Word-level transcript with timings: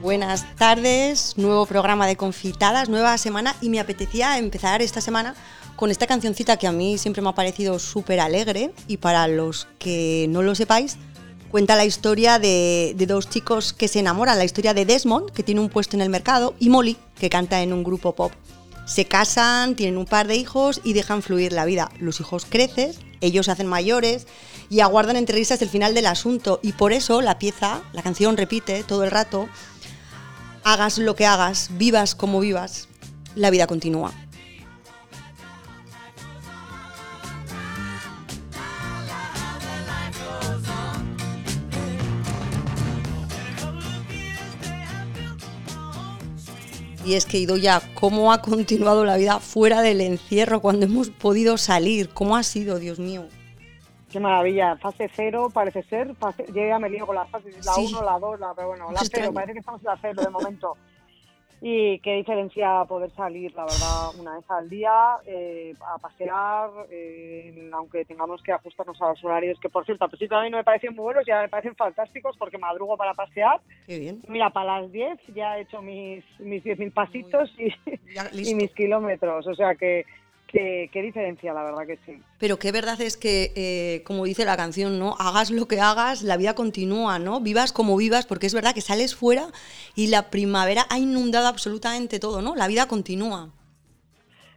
Buenas 0.00 0.46
tardes, 0.56 1.34
nuevo 1.36 1.66
programa 1.66 2.06
de 2.06 2.16
Confitadas, 2.16 2.88
nueva 2.88 3.18
semana 3.18 3.54
y 3.60 3.68
me 3.68 3.80
apetecía 3.80 4.38
empezar 4.38 4.80
esta 4.80 5.02
semana 5.02 5.34
con 5.76 5.90
esta 5.90 6.06
cancioncita 6.06 6.56
que 6.56 6.66
a 6.66 6.72
mí 6.72 6.96
siempre 6.96 7.20
me 7.20 7.28
ha 7.28 7.34
parecido 7.34 7.78
súper 7.78 8.18
alegre 8.18 8.72
y 8.88 8.96
para 8.96 9.28
los 9.28 9.68
que 9.78 10.24
no 10.30 10.40
lo 10.40 10.54
sepáis, 10.54 10.96
cuenta 11.50 11.76
la 11.76 11.84
historia 11.84 12.38
de, 12.38 12.94
dos 13.06 13.28
chicos 13.28 13.74
que 13.74 13.88
se 13.88 13.98
enamoran, 13.98 14.38
la 14.38 14.46
historia 14.46 14.72
de 14.72 14.86
Desmond, 14.86 15.32
que 15.32 15.42
tiene 15.42 15.60
un 15.60 15.68
puesto 15.68 15.96
en 15.96 16.00
el 16.00 16.08
mercado, 16.08 16.54
y 16.58 16.70
Molly, 16.70 16.96
que 17.18 17.28
canta 17.28 17.60
en 17.60 17.74
un 17.74 17.84
grupo 17.84 18.14
pop. 18.14 18.32
Se 18.86 19.04
casan, 19.04 19.76
tienen 19.76 19.98
un 19.98 20.06
par 20.06 20.26
de 20.26 20.36
hijos 20.36 20.80
y 20.82 20.94
dejan 20.94 21.22
fluir 21.22 21.52
la 21.52 21.66
vida. 21.66 21.92
Los 22.00 22.20
hijos 22.20 22.46
crecen, 22.48 22.92
ellos 23.20 23.46
se 23.46 23.52
hacen 23.52 23.66
mayores 23.66 24.26
y 24.70 24.80
aguardan 24.80 25.16
entre 25.16 25.36
risas 25.36 25.60
el 25.62 25.68
final 25.68 25.94
del 25.94 26.06
asunto 26.06 26.58
y 26.62 26.72
por 26.72 26.92
eso 26.92 27.20
la 27.20 27.38
pieza, 27.38 27.82
la 27.92 28.02
canción 28.02 28.36
repite 28.36 28.82
todo 28.82 29.04
el 29.04 29.10
rato, 29.10 29.48
hagas 30.64 30.98
lo 30.98 31.14
que 31.14 31.26
hagas, 31.26 31.70
vivas 31.72 32.14
como 32.14 32.40
vivas, 32.40 32.88
la 33.34 33.50
vida 33.50 33.66
continúa. 33.66 34.12
Y 47.04 47.14
es 47.14 47.24
que 47.26 47.38
ido 47.38 47.56
ya, 47.56 47.82
¿cómo 47.94 48.32
ha 48.32 48.40
continuado 48.40 49.04
la 49.04 49.16
vida 49.16 49.40
fuera 49.40 49.82
del 49.82 50.00
encierro 50.00 50.60
cuando 50.60 50.86
hemos 50.86 51.10
podido 51.10 51.58
salir? 51.58 52.10
¿Cómo 52.10 52.36
ha 52.36 52.42
sido, 52.42 52.78
Dios 52.78 52.98
mío? 52.98 53.26
Qué 54.10 54.18
maravilla, 54.18 54.76
fase 54.76 55.08
cero 55.14 55.50
parece 55.52 55.82
ser, 55.84 56.14
fase, 56.16 56.44
yo 56.48 56.66
ya 56.66 56.78
me 56.80 56.90
lío 56.90 57.06
con 57.06 57.14
las 57.14 57.30
fases, 57.30 57.64
la 57.64 57.76
1, 57.76 58.02
la 58.02 58.18
2, 58.18 58.40
la, 58.40 58.54
pero 58.54 58.68
bueno, 58.68 58.90
la 58.90 59.00
0, 59.00 59.30
parece 59.32 59.52
que 59.52 59.58
estamos 59.60 59.80
en 59.82 59.86
la 59.86 59.98
0 60.00 60.22
de 60.22 60.30
momento. 60.30 60.76
y 61.62 61.98
qué 62.00 62.16
diferencia 62.16 62.84
poder 62.86 63.12
salir, 63.14 63.54
la 63.54 63.64
verdad, 63.64 64.18
una 64.18 64.34
vez 64.34 64.44
al 64.50 64.68
día 64.68 65.16
eh, 65.26 65.74
a 65.86 65.98
pasear, 65.98 66.70
eh, 66.90 67.70
aunque 67.72 68.04
tengamos 68.04 68.42
que 68.42 68.52
ajustarnos 68.52 69.00
a 69.00 69.10
los 69.10 69.22
horarios, 69.24 69.60
que 69.60 69.68
por 69.68 69.84
cierto, 69.84 70.08
pues 70.08 70.18
sí, 70.18 70.26
también 70.26 70.50
no 70.50 70.58
me 70.58 70.64
parecen 70.64 70.96
muy 70.96 71.04
buenos, 71.04 71.24
ya 71.24 71.42
me 71.42 71.48
parecen 71.48 71.76
fantásticos 71.76 72.36
porque 72.36 72.58
madrugo 72.58 72.96
para 72.96 73.14
pasear. 73.14 73.60
Qué 73.86 73.98
bien. 73.98 74.22
Mira, 74.26 74.50
para 74.50 74.80
las 74.80 74.90
10 74.90 75.18
ya 75.34 75.56
he 75.56 75.62
hecho 75.62 75.82
mis, 75.82 76.24
mis 76.40 76.64
10.000 76.64 76.92
pasitos 76.92 77.54
y, 77.58 77.72
y 78.32 78.54
mis 78.54 78.72
kilómetros, 78.72 79.46
o 79.46 79.54
sea 79.54 79.76
que 79.76 80.04
Qué, 80.50 80.90
qué, 80.92 81.02
diferencia, 81.02 81.54
la 81.54 81.62
verdad 81.62 81.86
que 81.86 81.96
sí. 82.04 82.20
Pero 82.40 82.58
qué 82.58 82.72
verdad 82.72 83.00
es 83.00 83.16
que, 83.16 83.52
eh, 83.54 84.02
como 84.02 84.24
dice 84.24 84.44
la 84.44 84.56
canción, 84.56 84.98
¿no? 84.98 85.14
Hagas 85.20 85.52
lo 85.52 85.68
que 85.68 85.80
hagas, 85.80 86.24
la 86.24 86.36
vida 86.36 86.56
continúa, 86.56 87.20
¿no? 87.20 87.40
Vivas 87.40 87.72
como 87.72 87.96
vivas, 87.96 88.26
porque 88.26 88.46
es 88.46 88.54
verdad 88.54 88.74
que 88.74 88.80
sales 88.80 89.14
fuera 89.14 89.46
y 89.94 90.08
la 90.08 90.28
primavera 90.30 90.86
ha 90.90 90.98
inundado 90.98 91.46
absolutamente 91.46 92.18
todo, 92.18 92.42
¿no? 92.42 92.56
La 92.56 92.66
vida 92.66 92.88
continúa. 92.88 93.50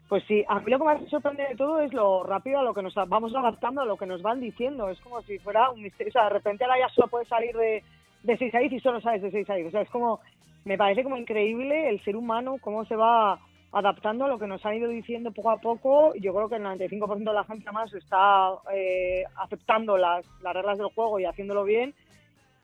Pues 0.10 0.24
sí, 0.28 0.44
a 0.48 0.60
mí 0.60 0.72
lo 0.72 0.80
que 0.80 0.84
más 0.84 1.02
me 1.02 1.10
sorprende 1.10 1.44
de 1.48 1.56
todo 1.56 1.80
es 1.82 1.94
lo 1.94 2.24
rápido 2.24 2.60
a 2.60 2.64
lo 2.64 2.74
que 2.74 2.82
nos 2.82 2.96
vamos 2.96 3.36
adaptando 3.36 3.82
a 3.82 3.86
lo 3.86 3.98
que 3.98 4.08
nos 4.08 4.22
van 4.22 4.40
diciendo. 4.40 4.90
Es 4.90 5.00
como 5.02 5.22
si 5.22 5.38
fuera 5.40 5.70
un 5.70 5.82
misterio. 5.82 6.10
O 6.10 6.14
sea, 6.14 6.24
de 6.26 6.30
repente 6.32 6.64
ahora 6.64 6.80
ya 6.80 6.90
solo 6.90 7.08
puedes 7.08 7.28
salir 7.28 7.56
de, 7.56 7.84
de 8.24 8.38
6 8.38 8.56
a 8.56 8.60
10 8.60 8.74
y 8.74 8.80
solo 8.80 9.00
sabes 9.02 9.22
de 9.22 9.32
6 9.32 9.50
a 9.50 9.56
10. 9.56 9.68
O 9.68 9.72
sea, 9.72 9.82
es 9.82 9.90
como, 9.90 10.20
me 10.66 10.78
parece 10.78 11.04
como 11.04 11.18
increíble 11.18 11.90
el 11.90 12.04
ser 12.04 12.16
humano, 12.16 12.58
cómo 12.62 12.86
se 12.86 12.96
va 12.96 13.40
adaptando 13.74 14.26
a 14.26 14.28
lo 14.28 14.40
que 14.40 14.48
nos 14.48 14.66
han 14.66 14.76
ido 14.76 14.88
diciendo 14.88 15.32
poco 15.32 15.52
a 15.52 15.58
poco. 15.58 16.14
Yo 16.16 16.34
creo 16.34 16.48
que 16.48 16.56
el 16.56 16.64
95% 16.64 17.18
de 17.18 17.34
la 17.34 17.44
gente 17.44 17.72
más 17.72 17.94
está 17.94 18.52
eh, 18.72 19.24
aceptando 19.36 19.98
las, 19.98 20.26
las 20.42 20.54
reglas 20.54 20.78
del 20.78 20.94
juego 20.94 21.20
y 21.20 21.26
haciéndolo 21.26 21.64
bien 21.64 21.94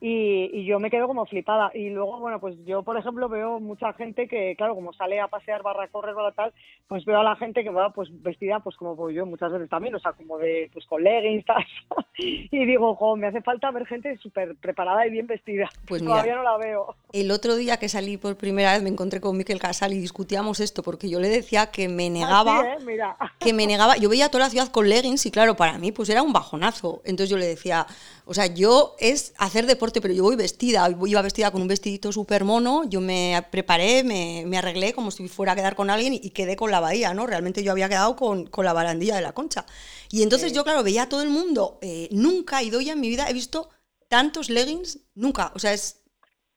y, 0.02 0.66
yo 0.66 0.80
me 0.80 0.90
quedo 0.90 1.08
como 1.08 1.26
flipada. 1.26 1.72
Y 1.74 1.90
luego, 1.90 2.20
bueno, 2.20 2.40
pues 2.40 2.56
yo, 2.66 2.84
por 2.84 2.98
ejemplo, 2.98 3.28
veo 3.28 3.60
mucha 3.60 3.92
gente 3.94 4.28
que, 4.28 4.56
claro, 4.56 4.76
como 4.76 4.94
sale 4.94 5.20
a 5.20 5.28
pasear, 5.28 5.62
barra 5.62 5.88
correr, 5.88 6.16
barra 6.16 6.32
tal, 6.32 6.54
pues 6.88 7.04
veo 7.06 7.20
a 7.20 7.24
la 7.24 7.36
gente 7.36 7.64
que 7.64 7.70
va 7.70 7.92
pues 7.92 8.10
vestida, 8.22 8.60
pues 8.62 8.76
como 8.78 9.10
yo 9.10 9.26
muchas 9.26 9.52
veces 9.52 9.70
también, 9.70 9.96
o 9.96 10.00
sea, 10.00 10.14
como 10.14 10.38
de, 10.38 10.70
pues 10.74 10.86
con 10.86 11.04
leggings, 11.04 11.46
tal. 11.46 11.66
y 12.18 12.66
digo, 12.66 12.96
jo, 12.96 13.16
me 13.18 13.28
hace 13.28 13.42
falta 13.42 13.72
ver 13.72 13.86
gente 13.86 14.18
súper 14.18 14.56
preparada 14.56 15.06
y 15.06 15.10
bien 15.10 15.28
vestida. 15.28 15.70
Pues 15.86 16.04
Todavía 16.04 16.36
no 16.36 16.44
la 16.44 16.58
veo. 16.58 16.96
El 17.12 17.32
otro 17.32 17.56
día 17.56 17.78
que 17.78 17.90
salí 17.90 18.18
por 18.18 18.38
primera 18.38 18.74
vez 18.74 18.84
me 18.84 18.90
encontré 18.90 19.20
con 19.20 19.36
Miquel 19.36 19.60
Casal 19.60 19.94
y 19.94 20.00
discutíamos 20.00 20.60
esto, 20.60 20.84
porque 20.84 21.10
yo 21.10 21.20
le 21.20 21.28
decía 21.28 21.72
que 21.72 21.90
me 21.90 22.10
negaba, 22.10 22.74
¿eh? 22.74 22.78
Mira. 22.86 23.18
que 23.40 23.54
me 23.54 23.68
negaba, 23.68 23.98
yo 23.98 24.10
veía 24.10 24.30
toda 24.30 24.46
la 24.46 24.50
ciudad 24.50 24.70
con 24.70 24.88
leggings 24.88 25.26
y 25.26 25.32
claro, 25.32 25.56
para 25.56 25.78
mí 25.78 25.92
pues 25.92 26.10
era 26.10 26.22
un 26.22 26.32
bajonazo. 26.32 27.02
Entonces 27.04 27.30
yo 27.30 27.38
le 27.38 27.48
decía, 27.48 27.86
o 28.26 28.34
sea, 28.34 28.46
yo 28.46 28.96
es 29.00 29.34
hacer 29.40 29.66
deporte, 29.66 29.89
pero 29.94 30.14
yo 30.14 30.24
voy 30.24 30.36
vestida, 30.36 30.88
iba 31.06 31.22
vestida 31.22 31.52
con 31.52 31.62
un 31.62 31.68
vestidito 31.68 32.12
súper 32.12 32.44
mono, 32.44 32.84
yo 32.88 33.02
me 33.02 33.44
preparé, 33.52 34.04
me, 34.04 34.44
me, 34.46 34.58
arreglé 34.58 34.94
como 34.94 35.12
si 35.12 35.28
fuera 35.28 35.54
a 35.54 35.56
quedar 35.56 35.76
con 35.76 35.90
alguien 35.90 36.14
y, 36.14 36.30
quedé 36.30 36.56
con 36.56 36.72
la 36.72 36.80
bahía, 36.80 37.14
¿no? 37.14 37.26
Realmente 37.26 37.64
yo 37.64 37.72
había 37.72 37.90
quedado 37.90 38.16
con, 38.16 38.46
con 38.48 38.66
la 38.66 38.74
barandilla 38.74 39.16
de 39.16 39.22
la 39.22 39.34
concha. 39.34 39.66
Y 40.10 40.24
entonces 40.24 40.50
sí. 40.50 40.56
yo, 40.56 40.64
claro, 40.64 40.84
veía 40.84 41.04
a 41.04 41.10
todo 41.10 41.24
el 41.24 41.30
mundo, 41.30 41.80
eh, 41.82 42.08
nunca 42.12 42.62
ido 42.64 42.80
ya 42.80 42.94
en 42.94 43.02
mi 43.02 43.10
vida, 43.10 43.30
he 43.30 43.34
visto 43.34 43.70
tantos 44.08 44.50
leggings, 44.50 45.00
nunca, 45.16 45.52
o 45.56 45.60
sea, 45.60 45.74
es 45.74 45.99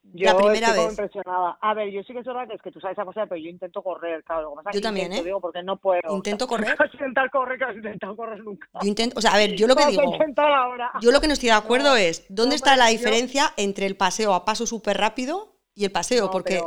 yo 0.04 0.26
la 0.26 0.36
primera 0.36 0.68
estoy 0.68 0.84
vez. 0.84 0.90
impresionada. 0.92 1.58
A 1.60 1.74
ver, 1.74 1.90
yo 1.90 2.02
sí 2.02 2.12
que 2.12 2.18
es 2.20 2.26
verdad 2.26 2.48
que 2.48 2.54
es 2.54 2.62
que 2.62 2.70
tú 2.72 2.80
sabes 2.80 2.96
esa 2.96 3.04
cosa, 3.04 3.26
pero 3.26 3.40
yo 3.40 3.48
intento 3.48 3.82
correr, 3.82 4.22
claro. 4.24 4.50
Lo 4.50 4.56
que 4.56 4.64
pasa 4.64 4.74
yo 4.74 4.80
que 4.80 4.82
también, 4.82 5.06
intento, 5.06 5.22
¿eh? 5.22 5.26
digo, 5.26 5.40
porque 5.40 5.62
no 5.62 5.76
puedo. 5.76 6.00
Intento 6.16 6.46
correr. 6.48 6.76
intentar 6.92 7.30
correr, 7.30 7.58
que 7.58 7.64
no 7.66 7.70
he 7.70 7.76
intentado 7.76 8.16
correr 8.16 8.40
nunca. 8.42 8.68
Yo 8.82 8.88
intento, 8.88 9.18
o 9.18 9.22
sea, 9.22 9.32
a 9.32 9.36
ver, 9.36 9.54
yo 9.54 9.66
lo 9.66 9.76
que 9.76 9.86
digo, 9.86 10.02
yo 11.00 11.10
lo 11.12 11.20
que 11.20 11.26
no 11.28 11.32
estoy 11.32 11.48
de 11.48 11.54
acuerdo 11.54 11.90
No, 11.90 11.96
es, 11.96 12.24
¿dónde 12.28 12.54
no, 12.54 12.56
está 12.56 12.76
la 12.76 12.84
pero 12.86 12.92
yo- 12.94 12.98
diferencia 12.98 13.52
entre 13.56 13.86
el 13.86 13.96
paseo 13.96 14.34
a 14.34 14.44
paso 14.44 14.66
súper 14.66 14.96
rápido 14.98 15.56
y 15.74 15.84
el 15.84 15.92
paseo? 15.92 16.26
No, 16.26 16.30
Porque, 16.30 16.60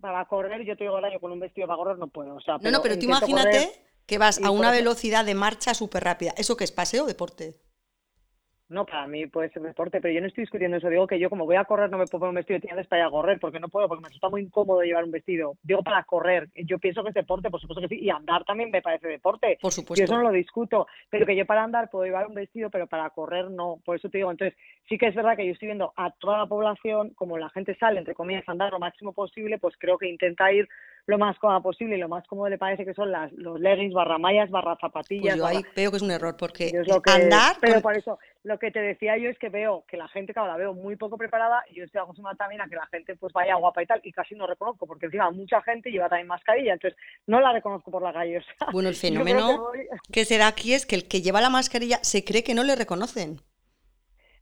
para 0.00 0.24
correr, 0.26 0.64
yo 0.64 0.76
te 0.76 0.84
digo 0.84 0.94
ahora, 0.94 1.12
yo 1.12 1.20
con 1.20 1.32
un 1.32 1.40
vestido 1.40 1.66
para 1.66 1.76
correr 1.76 1.98
no 1.98 2.08
puedo. 2.08 2.34
O 2.36 2.40
sea, 2.40 2.58
no, 2.58 2.70
no, 2.70 2.82
pero 2.82 2.98
tú 2.98 3.04
imagínate 3.06 3.50
correr. 3.50 3.68
que 4.06 4.18
vas 4.18 4.42
a 4.42 4.50
una 4.50 4.70
velocidad 4.70 5.24
de 5.24 5.34
marcha 5.34 5.74
súper 5.74 6.04
rápida. 6.04 6.32
¿Eso 6.36 6.56
qué 6.56 6.64
es, 6.64 6.72
paseo 6.72 7.04
o 7.04 7.06
deporte? 7.06 7.60
No, 8.70 8.86
para 8.86 9.06
mí 9.08 9.26
puede 9.26 9.50
ser 9.50 9.62
deporte, 9.62 10.00
pero 10.00 10.14
yo 10.14 10.20
no 10.20 10.28
estoy 10.28 10.42
discutiendo 10.42 10.76
eso. 10.76 10.88
Digo 10.88 11.06
que 11.06 11.18
yo, 11.18 11.28
como 11.28 11.44
voy 11.44 11.56
a 11.56 11.64
correr, 11.64 11.90
no 11.90 11.98
me 11.98 12.04
puedo 12.06 12.20
poner 12.20 12.28
un 12.30 12.34
vestido 12.36 12.56
de 12.56 12.60
tirantes 12.60 12.86
para 12.86 13.02
ir 13.02 13.08
a 13.08 13.10
correr, 13.10 13.40
porque 13.40 13.58
no 13.58 13.68
puedo, 13.68 13.88
porque 13.88 14.02
me 14.02 14.08
resulta 14.08 14.28
muy 14.28 14.42
incómodo 14.42 14.80
llevar 14.82 15.02
un 15.04 15.10
vestido. 15.10 15.54
Digo 15.62 15.82
para 15.82 16.04
correr. 16.04 16.48
Yo 16.54 16.78
pienso 16.78 17.02
que 17.02 17.08
es 17.08 17.14
deporte, 17.14 17.50
por 17.50 17.60
supuesto 17.60 17.80
que 17.82 17.88
sí. 17.88 18.00
Y 18.00 18.10
andar 18.10 18.44
también 18.44 18.70
me 18.70 18.80
parece 18.80 19.08
deporte. 19.08 19.58
Por 19.60 19.72
Yo 19.72 19.74
supuesto. 19.74 20.04
eso 20.04 20.16
no 20.16 20.22
lo 20.22 20.30
discuto, 20.30 20.86
pero 21.10 21.26
que 21.26 21.34
yo 21.34 21.44
para 21.46 21.64
andar 21.64 21.90
puedo 21.90 22.04
llevar 22.04 22.28
un 22.28 22.34
vestido, 22.34 22.70
pero 22.70 22.86
para 22.86 23.10
correr 23.10 23.50
no. 23.50 23.80
Por 23.84 23.96
eso 23.96 24.08
te 24.08 24.18
digo, 24.18 24.30
entonces 24.30 24.56
sí 24.88 24.96
que 24.98 25.08
es 25.08 25.14
verdad 25.16 25.36
que 25.36 25.46
yo 25.46 25.52
estoy 25.52 25.66
viendo 25.66 25.92
a 25.96 26.12
toda 26.12 26.38
la 26.38 26.46
población, 26.46 27.10
como 27.16 27.38
la 27.38 27.50
gente 27.50 27.76
sale, 27.76 27.98
entre 27.98 28.14
comillas, 28.14 28.48
a 28.48 28.52
andar 28.52 28.70
lo 28.72 28.78
máximo 28.78 29.12
posible, 29.12 29.58
pues 29.58 29.74
creo 29.78 29.98
que 29.98 30.08
intenta 30.08 30.52
ir 30.52 30.68
lo 31.06 31.18
más 31.18 31.36
cómoda 31.40 31.60
posible 31.60 31.96
y 31.96 31.98
lo 31.98 32.08
más 32.08 32.24
cómodo 32.28 32.48
le 32.48 32.58
parece 32.58 32.84
que 32.84 32.94
son 32.94 33.10
las, 33.10 33.32
los 33.32 33.58
leggings, 33.58 33.92
barra 33.94 34.18
mallas, 34.18 34.48
barra 34.50 34.76
zapatillas. 34.80 35.22
Pues 35.22 35.36
yo 35.36 35.42
barra- 35.42 35.56
ahí 35.58 35.64
veo 35.74 35.90
que 35.90 35.96
es 35.96 36.02
un 36.02 36.10
error, 36.12 36.36
porque 36.38 36.70
yo 36.72 36.82
es 36.82 36.88
lo 36.88 37.00
que- 37.02 37.10
andar... 37.10 37.56
pero 37.60 37.74
con- 37.74 37.82
por 37.82 37.96
eso, 37.96 38.18
lo 38.42 38.58
que 38.58 38.70
te 38.70 38.80
decía 38.80 39.18
yo 39.18 39.28
es 39.28 39.38
que 39.38 39.50
veo 39.50 39.84
que 39.86 39.96
la 39.98 40.08
gente, 40.08 40.32
claro, 40.32 40.48
la 40.48 40.56
veo 40.56 40.72
muy 40.72 40.96
poco 40.96 41.18
preparada 41.18 41.62
y 41.70 41.74
yo 41.76 41.84
estoy 41.84 42.00
acostumbrada 42.00 42.36
también 42.38 42.62
a 42.62 42.68
que 42.68 42.74
la 42.76 42.86
gente 42.86 43.14
pues 43.16 43.32
vaya 43.34 43.54
guapa 43.56 43.82
y 43.82 43.86
tal 43.86 44.00
y 44.02 44.12
casi 44.12 44.34
no 44.34 44.46
reconozco 44.46 44.86
porque 44.86 45.06
encima 45.06 45.30
mucha 45.30 45.60
gente 45.62 45.90
lleva 45.90 46.08
también 46.08 46.26
mascarilla, 46.28 46.72
entonces 46.72 46.98
no 47.26 47.40
la 47.40 47.52
reconozco 47.52 47.90
por 47.90 48.02
la 48.02 48.12
calle. 48.12 48.38
o 48.38 48.42
sea, 48.42 48.68
Bueno, 48.72 48.88
el 48.88 48.94
fenómeno 48.96 49.46
que 49.46 49.56
voy- 49.58 49.88
que 50.12 50.24
se 50.24 50.38
da 50.38 50.46
aquí 50.46 50.72
es 50.72 50.86
que 50.86 50.94
el 50.96 51.06
que 51.06 51.20
lleva 51.20 51.40
la 51.42 51.50
mascarilla 51.50 51.98
se 52.02 52.24
cree 52.24 52.42
que 52.42 52.54
no 52.54 52.64
le 52.64 52.76
reconocen. 52.76 53.40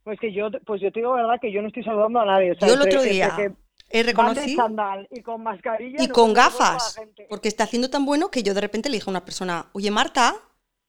Pues 0.04 0.18
que 0.20 0.32
yo, 0.32 0.48
pues 0.64 0.80
yo 0.80 0.90
te 0.92 1.00
digo 1.00 1.16
la 1.16 1.22
verdad 1.22 1.40
que 1.40 1.52
yo 1.52 1.60
no 1.60 1.68
estoy 1.68 1.82
saludando 1.84 2.20
a 2.20 2.24
nadie. 2.24 2.52
o 2.52 2.54
sea, 2.54 2.68
Yo 2.68 2.74
el 2.74 2.82
otro 2.82 3.02
día 3.02 3.34
que 3.36 3.52
he 3.90 4.02
reconocido 4.02 4.66
y 5.10 5.22
con 5.22 5.42
mascarilla 5.42 6.02
y 6.02 6.06
no 6.06 6.14
con 6.14 6.32
gafas, 6.32 7.00
porque 7.28 7.48
está 7.48 7.64
haciendo 7.64 7.90
tan 7.90 8.04
bueno 8.06 8.30
que 8.30 8.42
yo 8.42 8.54
de 8.54 8.60
repente 8.60 8.88
le 8.88 8.96
dije 8.96 9.10
a 9.10 9.12
una 9.12 9.24
persona, 9.24 9.66
oye 9.72 9.90
Marta, 9.90 10.34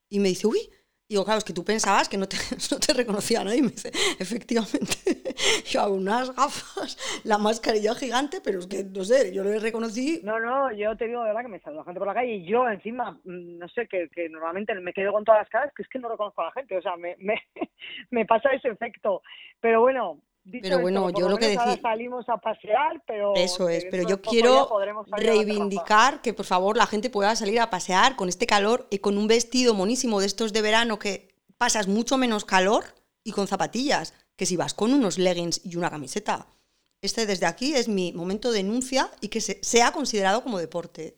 y 0.10 0.20
me 0.20 0.30
dice, 0.30 0.48
uy, 0.48 0.70
y 1.10 1.14
digo, 1.16 1.26
claro, 1.26 1.40
es 1.40 1.44
que 1.44 1.54
tú 1.54 1.66
pensabas 1.66 2.08
que 2.08 2.18
no 2.18 2.28
te, 2.28 2.38
no 2.72 2.80
te 2.80 2.94
reconocía 2.94 3.44
nadie, 3.44 3.64
me 3.64 3.70
dice, 3.70 3.90
efectivamente, 4.20 4.96
yo 5.66 5.82
hago 5.82 5.96
unas 5.96 6.36
gafas, 6.36 7.22
la 7.24 7.40
mascarilla 7.40 7.96
gigante, 7.96 8.42
pero 8.44 8.60
es 8.60 8.68
que, 8.68 8.84
no 8.84 9.04
sé, 9.04 9.34
yo 9.34 9.44
le 9.44 9.58
reconocí, 9.58 10.22
No, 10.24 10.40
no, 10.40 10.72
yo 10.72 10.96
te 10.96 11.08
digo 11.08 11.22
de 11.22 11.30
verdad 11.30 11.42
que 11.42 11.48
me 11.48 11.60
saluda 11.62 11.84
gente 11.84 12.00
por 12.00 12.08
la 12.08 12.14
calle 12.14 12.36
y 12.36 12.46
yo 12.46 12.70
encima, 12.70 13.14
mm, 13.24 13.58
no 13.58 13.68
sé, 13.70 13.88
que, 13.88 14.08
que 14.10 14.30
normalmente 14.30 14.76
me 14.76 14.94
quedo 14.94 15.12
con 15.12 15.26
todas 15.26 15.42
las 15.42 15.50
caras, 15.50 15.74
que 15.76 15.82
es 15.82 15.90
que 15.90 15.98
no 15.98 16.10
reconozco 16.10 16.44
a 16.44 16.46
la 16.46 16.52
gente, 16.52 16.78
o 16.78 16.82
sea, 16.84 16.96
me, 16.96 17.16
me, 17.18 17.42
me 18.12 18.28
pasa 18.28 18.52
ese 18.52 18.68
efecto. 18.68 19.24
Pero 19.60 19.82
bueno, 19.82 20.22
dicho 20.52 20.64
Pero 20.64 20.80
bueno, 20.82 21.10
yo 21.12 21.30
lo 21.30 21.38
que 21.38 21.48
decir- 21.58 21.82
salimos 21.82 22.28
a 22.30 22.38
pasear, 22.38 23.02
pero... 23.06 23.34
Eso 23.36 23.70
es, 23.70 23.86
pero 23.92 24.08
yo 24.08 24.22
quiero 24.22 24.68
reivindicar 25.12 26.22
que 26.22 26.34
por 26.34 26.46
favor 26.46 26.78
la 26.78 26.86
gente 26.86 27.10
pueda 27.10 27.36
salir 27.36 27.60
a 27.60 27.70
pasear 27.70 28.16
con 28.16 28.30
este 28.30 28.46
calor 28.46 28.88
y 28.90 29.00
con 29.00 29.18
un 29.18 29.28
vestido 29.28 29.74
monísimo 29.74 30.20
de 30.20 30.26
estos 30.26 30.54
de 30.54 30.62
verano 30.62 31.00
que 31.00 31.30
pasas 31.58 31.88
mucho 31.88 32.18
menos 32.18 32.46
calor 32.46 32.84
y 33.24 33.32
con 33.32 33.48
zapatillas 33.48 34.14
que 34.36 34.46
si 34.46 34.56
vas 34.56 34.74
con 34.74 34.94
unos 34.94 35.18
leggings 35.18 35.62
y 35.66 35.76
una 35.76 35.90
camiseta. 35.90 36.48
Este 37.02 37.26
desde 37.26 37.46
aquí 37.46 37.74
es 37.76 37.88
mi 37.88 38.12
momento 38.14 38.52
de 38.52 38.60
denuncia 38.64 39.10
y 39.22 39.28
que 39.30 39.42
se- 39.42 39.60
sea 39.64 39.92
considerado 39.92 40.44
como 40.44 40.58
deporte. 40.58 41.16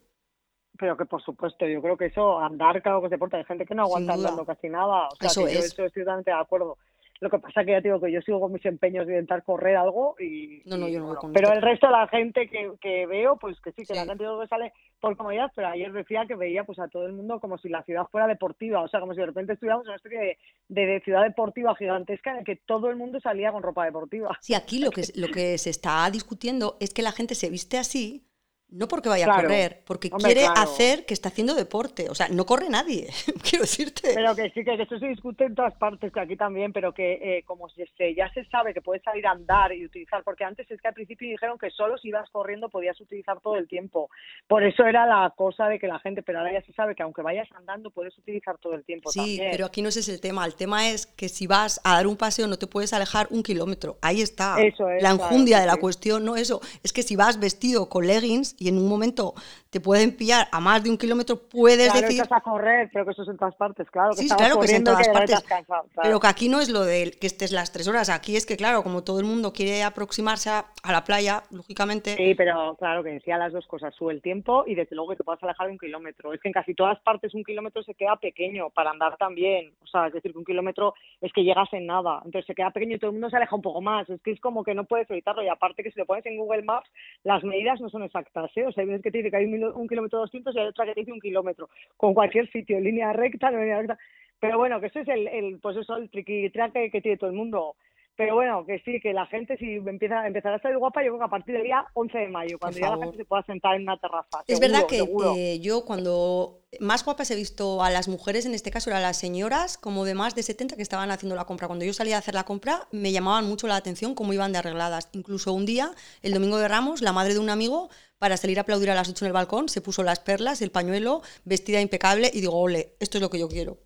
Pero 0.80 0.98
que 0.98 1.06
por 1.06 1.22
supuesto, 1.22 1.68
yo 1.68 1.81
creo 1.81 1.98
que 1.98 2.06
eso, 2.07 2.39
andar, 2.39 2.81
claro 2.81 3.01
que 3.01 3.07
es 3.07 3.12
deporte, 3.12 3.38
hay 3.38 3.44
gente 3.45 3.66
que 3.66 3.75
no 3.75 3.84
aguanta 3.84 4.13
andando 4.13 4.45
casi 4.45 4.68
nada, 4.69 5.07
o 5.10 5.16
sea, 5.19 5.27
Eso 5.27 5.45
que 5.45 5.54
yo 5.54 5.60
es. 5.60 5.66
eso 5.66 5.86
estoy 5.86 6.04
totalmente 6.04 6.31
de 6.31 6.38
acuerdo. 6.38 6.77
Lo 7.21 7.29
que 7.29 7.38
pasa 7.38 7.63
que 7.63 7.71
ya 7.71 7.81
te 7.81 7.88
digo 7.88 8.01
que 8.01 8.12
yo 8.12 8.19
sigo 8.21 8.39
con 8.39 8.51
mis 8.51 8.65
empeños 8.65 9.06
de 9.06 9.13
intentar 9.13 9.44
correr 9.44 9.77
algo 9.77 10.15
y... 10.19 10.63
No, 10.65 10.75
no, 10.75 10.88
yo 10.88 10.97
no 10.97 11.06
voy 11.06 11.15
bueno, 11.15 11.21
con 11.21 11.33
Pero 11.33 11.53
el 11.53 11.62
resto 11.62 11.85
de 11.85 11.94
la 11.94 12.07
gente 12.07 12.50
que, 12.50 12.71
que 12.81 13.06
veo, 13.06 13.38
pues 13.38 13.62
que 13.62 13.71
sí, 13.73 13.83
que 13.85 13.94
la 13.94 14.06
gente 14.06 14.23
luego 14.23 14.47
sale 14.47 14.73
por 15.00 15.15
comodidad, 15.15 15.51
pero 15.56 15.68
ayer 15.68 15.94
decía 15.94 16.25
que 16.27 16.35
veía 16.35 16.63
pues 16.63 16.79
a 16.79 16.88
todo 16.88 17.06
el 17.06 17.13
mundo 17.13 17.39
como 17.39 17.59
si 17.59 17.69
la 17.69 17.83
ciudad 17.83 18.07
fuera 18.12 18.27
deportiva, 18.27 18.81
o 18.81 18.88
sea, 18.88 19.00
como 19.00 19.13
si 19.13 19.19
de 19.19 19.27
repente 19.27 19.53
estuviéramos 19.53 19.85
en 19.85 19.89
una 19.89 19.97
especie 19.97 20.19
de, 20.19 20.38
de, 20.68 20.85
de 20.88 21.01
ciudad 21.01 21.21
deportiva 21.21 21.75
gigantesca 21.75 22.31
en 22.31 22.38
la 22.38 22.44
que 22.44 22.56
todo 22.56 22.89
el 22.89 22.95
mundo 22.95 23.19
salía 23.21 23.51
con 23.51 23.62
ropa 23.62 23.85
deportiva. 23.85 24.35
Sí, 24.41 24.56
aquí 24.56 24.79
lo 24.79 24.89
que, 24.89 25.03
lo 25.15 25.27
que 25.27 25.59
se 25.59 25.69
está 25.69 26.09
discutiendo 26.09 26.77
es 26.79 26.91
que 26.91 27.03
la 27.03 27.12
gente 27.12 27.35
se 27.35 27.51
viste 27.51 27.77
así, 27.77 28.25
no 28.71 28.88
porque 28.88 29.09
vaya 29.09 29.31
a 29.31 29.41
correr, 29.41 29.81
porque 29.85 30.09
Hombre, 30.12 30.33
quiere 30.33 30.41
claro. 30.47 30.62
hacer 30.62 31.06
que 31.06 31.13
está 31.13 31.29
haciendo 31.29 31.53
deporte. 31.56 32.09
O 32.09 32.15
sea, 32.15 32.29
no 32.29 32.45
corre 32.45 32.69
nadie, 32.69 33.07
quiero 33.44 33.63
decirte. 33.63 34.12
Pero 34.13 34.35
que 34.35 34.50
sí, 34.51 34.63
que 34.63 34.73
eso 34.81 34.97
se 34.97 35.07
discute 35.07 35.44
en 35.45 35.56
todas 35.56 35.73
partes, 35.75 36.12
que 36.12 36.19
aquí 36.19 36.35
también, 36.38 36.71
pero 36.73 36.94
que 36.94 37.13
eh, 37.13 37.44
como 37.45 37.69
se, 37.69 37.85
se- 37.97 38.15
ya 38.15 38.31
se 38.33 38.45
sabe 38.45 38.73
que 38.73 38.81
puedes 38.81 39.03
salir 39.03 39.27
a 39.27 39.31
andar 39.31 39.73
y 39.73 39.85
utilizar, 39.85 40.23
porque 40.23 40.44
antes 40.44 40.69
es 40.71 40.81
que 40.81 40.88
al 40.88 40.94
principio 40.94 41.29
dijeron 41.29 41.57
que 41.57 41.69
solo 41.69 41.97
si 41.97 42.07
ibas 42.07 42.29
corriendo 42.31 42.69
podías 42.69 43.00
utilizar 43.01 43.39
todo 43.41 43.56
el 43.57 43.68
tiempo. 43.68 44.09
Por 44.47 44.63
eso 44.63 44.83
era 44.85 45.06
la 45.06 45.31
cosa 45.35 45.67
de 45.67 45.77
que 45.79 45.88
la 45.88 46.00
gente, 46.00 46.24
pero 46.24 46.39
ahora 46.39 46.53
ya 46.53 46.62
se 46.65 46.74
sabe 46.74 46.95
que 46.95 47.03
aunque 47.03 47.21
vayas 47.21 47.47
andando 47.53 47.91
puedes 47.91 48.17
utilizar 48.17 48.57
todo 48.57 48.74
el 48.75 48.85
tiempo 48.85 49.12
Sí, 49.12 49.19
también. 49.19 49.47
pero 49.51 49.65
aquí 49.65 49.81
no 49.81 49.89
ese 49.89 50.00
es 50.00 50.09
el 50.09 50.21
tema. 50.21 50.45
El 50.45 50.56
tema 50.56 50.89
es 50.89 51.06
que 51.07 51.27
si 51.29 51.45
vas 51.47 51.81
a 51.83 51.95
dar 51.95 52.07
un 52.07 52.15
paseo 52.15 52.47
no 52.47 52.57
te 52.57 52.67
puedes 52.67 52.94
alejar 52.94 53.27
un 53.31 53.44
kilómetro. 53.44 53.97
Ahí 54.01 54.21
está. 54.21 54.62
Eso 54.62 54.89
es, 54.89 55.03
la 55.03 55.09
claro, 55.15 55.24
enjundia 55.25 55.57
sí, 55.57 55.62
de 55.62 55.67
la 55.67 55.74
sí. 55.74 55.79
cuestión, 55.79 56.24
no 56.25 56.35
eso. 56.38 56.62
Es 56.83 56.94
que 56.94 57.03
si 57.03 57.15
vas 57.15 57.39
vestido 57.39 57.89
con 57.89 58.07
leggings 58.07 58.56
y 58.62 58.68
en 58.68 58.78
un 58.78 58.88
momento 58.88 59.34
te 59.71 59.79
pueden 59.79 60.15
pillar 60.15 60.47
a 60.51 60.59
más 60.59 60.83
de 60.83 60.89
un 60.89 60.97
kilómetro, 60.97 61.38
puedes 61.50 61.89
Claro, 61.91 62.01
decir... 62.01 62.21
estás 62.21 62.38
a 62.38 62.41
correr, 62.41 62.89
pero 62.91 63.06
que 63.06 63.12
eso 63.12 63.23
es 63.23 63.29
en 63.29 63.38
todas 63.38 63.56
partes, 63.56 63.89
claro. 63.89 64.12
Que 64.12 64.18
Sí, 64.23 64.29
claro 64.29 64.59
que 64.59 64.65
es 64.65 64.73
en 64.73 64.83
todas 64.83 65.07
partes. 65.07 65.35
has 65.38 65.44
cansado, 65.44 65.83
claro. 65.94 66.01
Pero 66.03 66.19
que 66.19 66.27
aquí 66.27 66.50
no 66.50 66.59
es 66.59 66.69
lo 66.69 66.83
de 66.83 67.12
que 67.19 67.25
estés 67.25 67.53
las 67.53 67.71
tres 67.71 67.88
horas. 67.88 68.09
Aquí 68.09 68.35
es 68.35 68.45
que, 68.45 68.57
claro, 68.57 68.83
como 68.83 69.03
todo 69.03 69.19
el 69.19 69.25
mundo 69.25 69.53
quiere 69.53 69.81
aproximarse 69.83 70.50
a, 70.50 70.65
a 70.83 70.91
la 70.91 71.06
playa, 71.06 71.44
lógicamente. 71.51 72.15
Sí, 72.18 72.35
pero 72.35 72.75
claro 72.77 73.01
que 73.01 73.12
decía 73.12 73.38
las 73.38 73.53
dos 73.53 73.65
cosas, 73.65 73.95
sube 73.95 74.12
el 74.12 74.21
tiempo 74.21 74.65
y 74.68 74.75
desde 74.75 74.94
luego 74.94 75.12
que 75.12 75.15
te 75.18 75.23
puedas 75.23 75.41
alejar 75.41 75.68
de 75.68 75.74
un 75.74 75.79
kilómetro. 75.79 76.33
Es 76.33 76.41
que 76.41 76.50
en 76.50 76.53
casi 76.53 76.74
todas 76.75 77.00
partes 77.00 77.33
un 77.33 77.45
kilómetro 77.45 77.81
se 77.83 77.94
queda 77.94 78.17
pequeño 78.17 78.69
para 78.71 78.91
andar 78.91 79.15
también. 79.15 79.71
O 79.81 79.88
sea, 79.88 80.07
es 80.07 80.13
decir, 80.13 80.33
que 80.33 80.38
un 80.38 80.44
kilómetro 80.45 80.95
es 81.21 81.31
que 81.31 81.44
llegas 81.45 81.71
en 81.71 81.85
nada. 81.85 82.21
Entonces 82.25 82.45
se 82.45 82.56
queda 82.56 82.71
pequeño 82.71 82.97
y 82.97 83.00
todo 83.00 83.12
el 83.12 83.13
mundo 83.13 83.29
se 83.29 83.38
aleja 83.38 83.56
un 83.56 83.62
poco 83.62 83.79
más. 83.79 84.09
Es 84.09 84.21
que 84.21 84.31
es 84.31 84.39
como 84.41 84.65
que 84.65 84.74
no 84.75 84.83
puedes 84.83 85.09
evitarlo. 85.09 85.44
Y 85.44 85.47
aparte 85.47 85.81
que 85.81 85.91
si 85.91 86.00
lo 86.00 86.06
pones 86.06 86.25
en 86.25 86.38
Google 86.38 86.63
Maps, 86.63 86.89
las 87.24 87.41
medidas 87.45 87.79
no 87.79 87.89
son 87.89 88.03
exactas. 88.03 88.51
¿eh? 88.57 88.65
O 88.65 88.71
sea, 88.74 88.81
hay 88.81 88.88
veces 88.89 89.01
que 89.03 89.12
te 89.12 89.19
dice 89.19 89.31
que 89.31 89.38
hay 89.38 89.45
un, 89.45 89.61
un 89.63 89.88
kilómetro 89.88 90.19
200 90.19 90.56
y 90.56 90.60
hay 90.60 90.68
otra 90.68 90.86
que 90.86 91.00
dice 91.00 91.12
un 91.12 91.19
kilómetro. 91.19 91.69
Con 91.98 92.13
cualquier 92.13 92.50
sitio, 92.52 92.80
línea 92.80 93.13
recta, 93.13 93.52
línea 93.52 93.80
recta. 93.80 93.98
Pero 94.40 94.58
bueno, 94.58 94.80
que 94.80 94.88
eso 94.88 95.00
es 95.00 95.08
el, 95.08 95.28
el 95.28 95.60
pues 95.60 95.78
eso, 95.78 95.98
el 95.98 96.10
triqui-traque 96.10 96.90
que 96.92 97.02
tiene 97.02 97.18
todo 97.18 97.30
el 97.30 97.36
mundo. 97.36 97.75
Pero 98.21 98.35
bueno, 98.35 98.63
que 98.68 98.79
sí, 98.85 99.00
que 99.01 99.13
la 99.13 99.25
gente 99.25 99.57
si 99.57 99.77
empieza 99.77 100.27
empezará 100.27 100.57
a 100.57 100.62
salir 100.62 100.77
guapa, 100.77 101.01
yo 101.01 101.07
creo 101.07 101.18
que 101.18 101.25
a 101.25 101.27
partir 101.27 101.56
del 101.56 101.63
día 101.63 101.83
11 101.95 102.18
de 102.19 102.27
mayo, 102.27 102.59
cuando 102.59 102.77
ya 102.77 102.95
la 102.95 103.03
gente 103.03 103.18
se 103.18 103.25
pueda 103.25 103.41
sentar 103.41 103.75
en 103.75 103.81
una 103.81 103.97
terraza. 103.97 104.44
Es 104.47 104.59
Seguro, 104.59 104.71
verdad 104.71 105.33
que 105.33 105.59
yo 105.59 105.85
cuando 105.85 106.59
más 106.79 107.03
guapas 107.03 107.31
he 107.31 107.35
visto 107.35 107.81
a 107.83 107.89
las 107.89 108.07
mujeres, 108.07 108.45
en 108.45 108.53
este 108.53 108.69
caso 108.69 108.91
eran 108.91 109.01
las 109.01 109.18
señoras 109.18 109.79
como 109.79 110.06
de 110.06 110.13
más 110.13 110.35
de 110.35 110.44
70 110.44 110.75
que 110.75 110.83
estaban 110.83 111.09
haciendo 111.09 111.35
la 111.35 111.45
compra. 111.45 111.65
Cuando 111.65 111.83
yo 111.83 111.94
salía 111.94 112.18
a 112.18 112.19
hacer 112.19 112.35
la 112.35 112.44
compra 112.44 112.88
me 112.91 113.12
llamaban 113.12 113.45
mucho 113.45 113.65
la 113.65 113.75
atención 113.75 114.13
cómo 114.13 114.33
iban 114.33 114.51
de 114.51 114.59
arregladas. 114.59 115.09
Incluso 115.13 115.51
un 115.51 115.65
día, 115.65 115.89
el 116.21 116.31
domingo 116.31 116.59
de 116.59 116.67
Ramos, 116.67 117.01
la 117.01 117.13
madre 117.13 117.33
de 117.33 117.39
un 117.39 117.50
amigo, 117.50 117.89
para 118.19 118.38
salir 118.38 118.59
a 118.59 118.62
aplaudir 118.62 118.91
a 118.91 118.94
las 118.94 119.09
8 119.09 119.25
en 119.25 119.27
el 119.29 119.33
balcón, 119.33 119.67
se 119.67 119.81
puso 119.81 120.03
las 120.03 120.19
perlas, 120.19 120.62
el 120.62 120.69
pañuelo, 120.69 121.24
vestida 121.44 121.81
impecable 121.81 122.29
y 122.31 122.41
digo, 122.41 122.56
ole, 122.56 122.94
esto 123.00 123.17
es 123.17 123.21
lo 123.24 123.31
que 123.31 123.39
yo 123.39 123.50
quiero. 123.50 123.79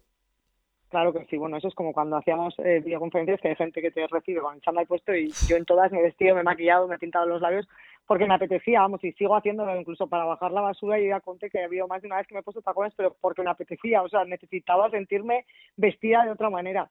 Claro 0.95 1.11
que 1.11 1.25
sí, 1.25 1.35
bueno, 1.35 1.57
eso 1.57 1.67
es 1.67 1.75
como 1.75 1.91
cuando 1.91 2.15
hacíamos 2.15 2.53
eh, 2.59 2.79
videoconferencias 2.79 3.41
que 3.41 3.49
hay 3.49 3.55
gente 3.57 3.81
que 3.81 3.91
te 3.91 4.07
recibe 4.07 4.39
con 4.39 4.55
el 4.55 4.61
chándal 4.61 4.87
puesto 4.87 5.13
y 5.13 5.29
yo 5.45 5.57
en 5.57 5.65
todas 5.65 5.91
me 5.91 5.99
he 5.99 6.03
vestido, 6.03 6.35
me 6.35 6.39
he 6.39 6.43
maquillado, 6.45 6.87
me 6.87 6.95
he 6.95 6.99
pintado 6.99 7.25
los 7.25 7.41
labios 7.41 7.67
porque 8.07 8.25
me 8.25 8.33
apetecía, 8.33 8.79
vamos, 8.79 9.03
y 9.03 9.11
sigo 9.11 9.35
haciéndolo 9.35 9.77
incluso 9.77 10.07
para 10.07 10.23
bajar 10.23 10.53
la 10.53 10.61
basura 10.61 10.97
y 10.97 11.09
ya 11.09 11.19
conté 11.19 11.49
que 11.49 11.59
ha 11.59 11.65
habido 11.65 11.85
más 11.89 12.01
de 12.01 12.07
una 12.07 12.15
vez 12.15 12.27
que 12.27 12.33
me 12.33 12.39
he 12.39 12.43
puesto 12.43 12.61
tacones, 12.61 12.93
pero 12.95 13.13
porque 13.19 13.41
me 13.43 13.49
apetecía, 13.49 14.03
o 14.03 14.07
sea, 14.07 14.23
necesitaba 14.23 14.89
sentirme 14.89 15.45
vestida 15.75 16.23
de 16.23 16.31
otra 16.31 16.49
manera. 16.49 16.89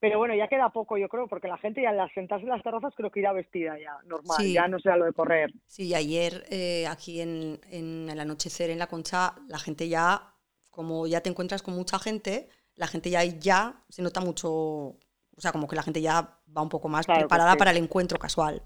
Pero 0.00 0.16
bueno, 0.16 0.34
ya 0.34 0.48
queda 0.48 0.70
poco, 0.70 0.96
yo 0.96 1.10
creo, 1.10 1.28
porque 1.28 1.46
la 1.46 1.58
gente 1.58 1.82
ya 1.82 1.90
al 1.90 2.10
sentarse 2.14 2.44
en 2.44 2.52
las 2.52 2.62
terrazas 2.62 2.94
creo 2.96 3.10
que 3.10 3.20
irá 3.20 3.34
vestida 3.34 3.78
ya, 3.78 3.98
normal, 4.06 4.38
Sí. 4.40 4.54
ya 4.54 4.66
no 4.66 4.78
será 4.78 4.96
lo 4.96 5.04
de 5.04 5.12
correr. 5.12 5.52
Sí, 5.66 5.94
ayer 5.94 6.44
eh, 6.50 6.86
aquí 6.86 7.20
en, 7.20 7.60
en 7.70 8.08
el 8.08 8.18
anochecer 8.18 8.70
en 8.70 8.78
la 8.78 8.86
concha, 8.86 9.34
la 9.46 9.58
gente 9.58 9.90
ya, 9.90 10.22
como 10.70 11.06
ya 11.06 11.20
te 11.20 11.28
encuentras 11.28 11.62
con 11.62 11.74
mucha 11.74 11.98
gente, 11.98 12.48
la 12.76 12.86
gente 12.86 13.10
ya 13.10 13.22
ya 13.24 13.84
se 13.88 14.02
nota 14.02 14.20
mucho, 14.20 14.50
o 14.50 14.96
sea, 15.38 15.52
como 15.52 15.68
que 15.68 15.76
la 15.76 15.82
gente 15.82 16.00
ya 16.00 16.38
va 16.56 16.62
un 16.62 16.68
poco 16.68 16.88
más 16.88 17.06
Claro 17.06 17.20
preparada 17.20 17.52
sí. 17.52 17.58
para 17.58 17.70
el 17.70 17.76
encuentro 17.78 18.18
casual. 18.18 18.62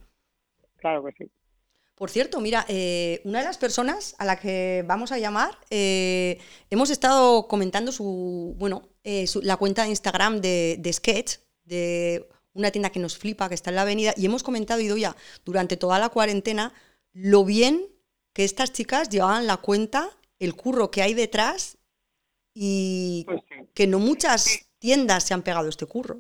Claro 0.77 1.05
que 1.05 1.13
sí. 1.13 1.31
Por 1.95 2.11
cierto, 2.11 2.41
mira, 2.41 2.67
eh, 2.69 3.23
una 3.25 3.39
de 3.39 3.47
las 3.47 3.57
personas 3.57 4.15
a 4.19 4.27
la 4.27 4.39
que 4.39 4.85
vamos 4.87 5.13
a 5.13 5.19
llamar, 5.19 5.59
eh, 5.71 6.39
hemos 6.69 6.91
estado 6.91 7.49
comentando 7.49 7.91
su, 7.91 8.55
bueno, 8.59 8.83
eh, 9.03 9.27
su- 9.27 9.41
la 9.41 9.57
cuenta 9.57 9.85
de 9.85 9.89
Instagram 9.89 10.41
de, 10.43 10.77
de 10.79 10.93
Sketch, 10.93 11.39
de 11.65 12.29
una 12.53 12.71
tienda 12.71 12.91
que 12.91 12.99
nos 13.01 13.17
flipa, 13.17 13.49
que 13.49 13.55
está 13.55 13.71
en 13.71 13.77
la 13.77 13.83
avenida, 13.83 14.13
y 14.15 14.27
hemos 14.27 14.43
comentado, 14.43 14.81
Idoia, 14.81 15.17
durante 15.45 15.79
toda 15.79 15.99
la 15.99 16.11
cuarentena, 16.11 16.75
lo 17.15 17.45
bien 17.47 17.87
que 18.35 18.45
estas 18.45 18.73
chicas 18.73 19.09
llevaban 19.09 19.47
la 19.47 19.57
cuenta, 19.57 20.11
el 20.39 20.55
curro 20.55 20.91
que 20.91 21.01
hay 21.01 21.15
detrás, 21.15 21.76
y 22.59 23.25
Pues 23.27 23.43
sí. 23.49 23.55
que 23.75 23.87
no 23.87 23.99
muchas 23.99 24.73
tiendas 24.79 25.25
se 25.25 25.35
han 25.35 25.43
pegado 25.43 25.69
este 25.69 25.85
curro. 25.85 26.17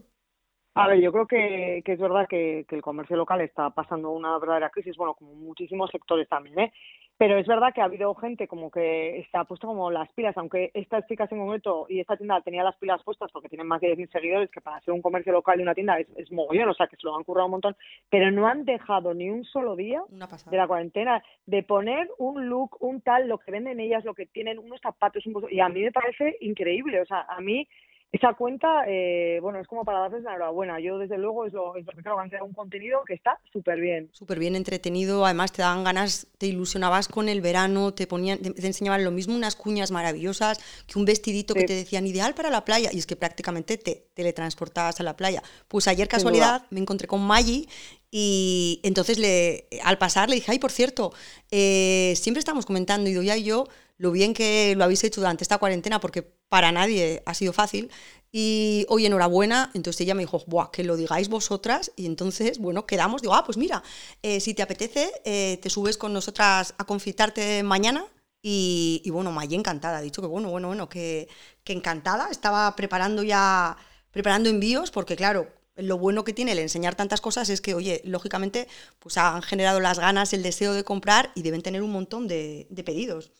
A 0.75 0.89
ver, 0.89 1.01
yo 1.01 1.11
creo 1.11 1.27
que, 1.27 1.81
que 1.83 1.93
es 1.95 1.99
verdad 1.99 2.27
que, 2.29 2.67
que 2.69 2.77
el 2.77 2.83
comercio 2.83 3.17
local 3.17 3.41
está 3.41 3.71
pasando 3.71 4.11
una 4.11 4.39
verdadera 4.39 4.69
crisis, 4.69 4.95
bueno, 4.99 5.15
como 5.15 5.33
muchísimos 5.35 5.91
sectores 5.91 6.29
también, 6.29 6.59
¿eh? 6.59 6.73
Pero 7.19 7.39
es 7.39 7.47
verdad 7.47 7.73
que 7.75 7.81
ha 7.81 7.85
habido 7.85 8.15
gente 8.15 8.47
como 8.47 8.71
que 8.71 9.27
se 9.31 9.39
ha 9.39 9.45
puesto 9.45 9.67
como 9.67 9.91
las 9.91 10.13
pilas, 10.13 10.37
aunque 10.37 10.71
estas 10.75 11.07
chicas 11.07 11.31
en 11.33 11.39
concreto 11.39 11.87
y 11.89 12.01
esta 12.01 12.17
tienda 12.17 12.41
tenía 12.43 12.63
las 12.63 12.77
pilas 12.77 13.03
puestas 13.03 13.31
porque 13.33 13.49
tienen 13.49 13.67
más 13.67 13.81
de 13.81 13.97
10.000 13.97 14.13
seguidores, 14.13 14.51
que 14.51 14.61
para 14.61 14.81
ser 14.81 14.93
un 14.93 15.01
comercio 15.01 15.33
local 15.33 15.59
y 15.59 15.63
una 15.63 15.75
tienda 15.75 15.99
es, 15.99 16.09
es 16.17 16.31
mogollón, 16.31 16.69
o 16.69 16.75
sea, 16.75 16.87
que 16.87 16.97
se 16.97 17.07
lo 17.07 17.17
han 17.17 17.25
currado 17.25 17.47
un 17.47 17.53
montón, 17.53 17.77
pero 18.11 18.31
no 18.31 18.47
han 18.47 18.65
dejado 18.65 19.15
ni 19.15 19.31
un 19.31 19.45
solo 19.45 19.77
día 19.77 20.03
de 20.11 20.57
la 20.57 20.67
cuarentena 20.67 21.23
de 21.47 21.63
poner 21.63 22.09
un 22.19 22.49
look, 22.49 22.77
un 22.81 23.01
tal, 23.01 23.29
lo 23.29 23.39
que 23.39 23.51
venden 23.51 23.81
ellas, 23.81 24.05
lo 24.05 24.15
que 24.15 24.27
tienen, 24.27 24.59
unos 24.59 24.81
zapatos, 24.81 25.25
un 25.27 25.33
bolso, 25.33 25.49
y 25.51 25.61
a 25.61 25.69
mí 25.69 25.83
me 25.83 25.93
parece 25.93 26.37
increíble, 26.41 27.01
o 27.01 27.07
sea, 27.07 27.27
a 27.29 27.41
mí 27.41 27.67
esa 28.13 28.35
cuenta, 28.35 28.85
eh, 28.87 29.39
bueno, 29.43 29.59
es 29.59 29.67
como 29.67 29.85
para 29.85 30.01
darles 30.01 30.23
la 30.23 30.31
enhorabuena. 30.31 30.81
Yo, 30.81 30.99
desde 30.99 31.19
luego, 31.19 31.45
es 31.45 31.53
lo, 31.53 31.77
es 31.77 31.85
lo 31.85 31.93
que 31.93 32.03
creo 32.03 32.17
que 32.17 32.23
han 32.23 32.29
creado 32.29 32.47
un 32.47 32.55
contenido 32.55 33.01
que 33.05 33.15
está 33.15 33.39
súper 33.53 33.81
bien. 33.81 34.09
súper 34.13 34.39
bien 34.39 34.57
entretenido, 34.57 35.25
además 35.25 35.53
te 35.53 35.63
daban 35.63 35.85
ganas, 35.85 36.27
te 36.39 36.47
ilusionabas 36.47 37.09
con 37.09 37.29
el 37.29 37.41
verano, 37.41 37.93
te 37.93 38.07
ponían, 38.07 38.39
te, 38.39 38.53
te 38.53 38.67
enseñaban 38.67 39.05
lo 39.05 39.11
mismo 39.11 39.35
unas 39.35 39.57
cuñas 39.57 39.91
maravillosas 39.91 40.59
que 40.87 40.99
un 40.99 41.05
vestidito 41.05 41.53
que 41.55 41.65
te 41.65 41.75
decían 41.75 42.07
ideal 42.07 42.35
para 42.35 42.49
la 42.49 42.65
playa 42.65 42.91
y 42.93 42.99
es 42.99 43.07
que 43.07 43.17
prácticamente 43.17 43.77
te 43.77 44.07
teletransportabas 44.15 45.01
a 45.01 45.03
la 45.03 45.17
playa. 45.17 45.43
Pues 45.69 45.89
ayer 45.89 46.09
casualidad 46.09 46.63
me 46.71 46.81
encontré 46.81 47.09
con 47.09 47.21
Maggie 47.27 47.67
y 48.11 48.81
entonces 48.83 49.19
le, 49.19 49.67
al 49.83 49.99
pasar 49.99 50.31
le 50.31 50.37
dije, 50.37 50.53
ay, 50.53 50.59
por 50.59 50.71
cierto, 50.71 51.13
eh, 51.51 52.15
siempre 52.17 52.39
estamos 52.39 52.65
comentando, 52.65 53.11
Idoia 53.11 53.37
y 53.37 53.45
yo, 53.45 53.67
lo 53.99 54.13
bien 54.13 54.35
que 54.35 54.75
lo 54.77 54.85
habéis 54.85 55.05
hecho 55.05 55.21
durante 55.21 55.45
esta 55.45 55.59
cuarentena 55.59 56.01
porque 56.01 56.23
para 56.23 56.73
nadie 56.73 57.23
ha 57.27 57.35
sido 57.35 57.53
fácil. 57.53 57.91
Y 58.33 58.85
hoy 58.89 59.07
enhorabuena, 59.07 59.71
entonces 59.75 60.03
ella 60.03 60.15
me 60.15 60.23
dijo, 60.23 60.43
Buah, 60.47 60.71
que 60.71 60.85
lo 60.85 60.97
digáis 60.97 61.29
vosotras. 61.29 61.93
Y 61.97 62.07
entonces, 62.07 62.59
bueno, 62.59 62.87
quedamos, 62.87 63.23
digo, 63.23 63.35
ah, 63.35 63.45
pues 63.45 63.57
mira, 63.57 63.83
eh, 64.23 64.41
si 64.41 64.53
te 64.53 64.63
apetece, 64.63 65.11
eh, 65.25 65.59
te 65.63 65.71
subes 65.71 65.97
con 65.97 66.13
nosotras 66.13 66.75
a 66.77 66.85
confitarte 66.85 67.63
mañana. 67.63 68.05
Y, 68.43 69.03
y 69.05 69.11
bueno, 69.11 69.33
May 69.33 69.53
encantada, 69.55 69.99
ha 69.99 70.01
dicho 70.03 70.21
que 70.23 70.29
bueno, 70.29 70.51
bueno, 70.51 70.69
bueno, 70.69 70.89
que, 70.89 71.29
que 71.65 71.73
encantada. 71.73 72.29
Estaba 72.31 72.77
preparando 72.77 73.23
ya, 73.23 73.77
preparando 74.11 74.51
envíos, 74.51 74.91
porque 74.91 75.17
claro, 75.17 75.49
lo 75.77 75.99
bueno 75.99 76.25
que 76.25 76.33
tiene 76.33 76.53
el 76.53 76.59
enseñar 76.59 76.95
tantas 76.95 77.21
cosas 77.21 77.49
es 77.49 77.61
que, 77.61 77.75
oye, 77.75 78.03
lógicamente, 78.05 78.69
pues 78.99 79.17
han 79.17 79.43
generado 79.43 79.81
las 79.81 79.99
ganas, 79.99 80.33
el 80.33 80.43
deseo 80.43 80.75
de 80.75 80.85
comprar 80.85 81.33
y 81.35 81.43
deben 81.43 81.63
tener 81.63 81.83
un 81.83 81.91
montón 81.93 82.29
de, 82.29 82.67
de 82.71 82.85
pedidos. 82.85 83.33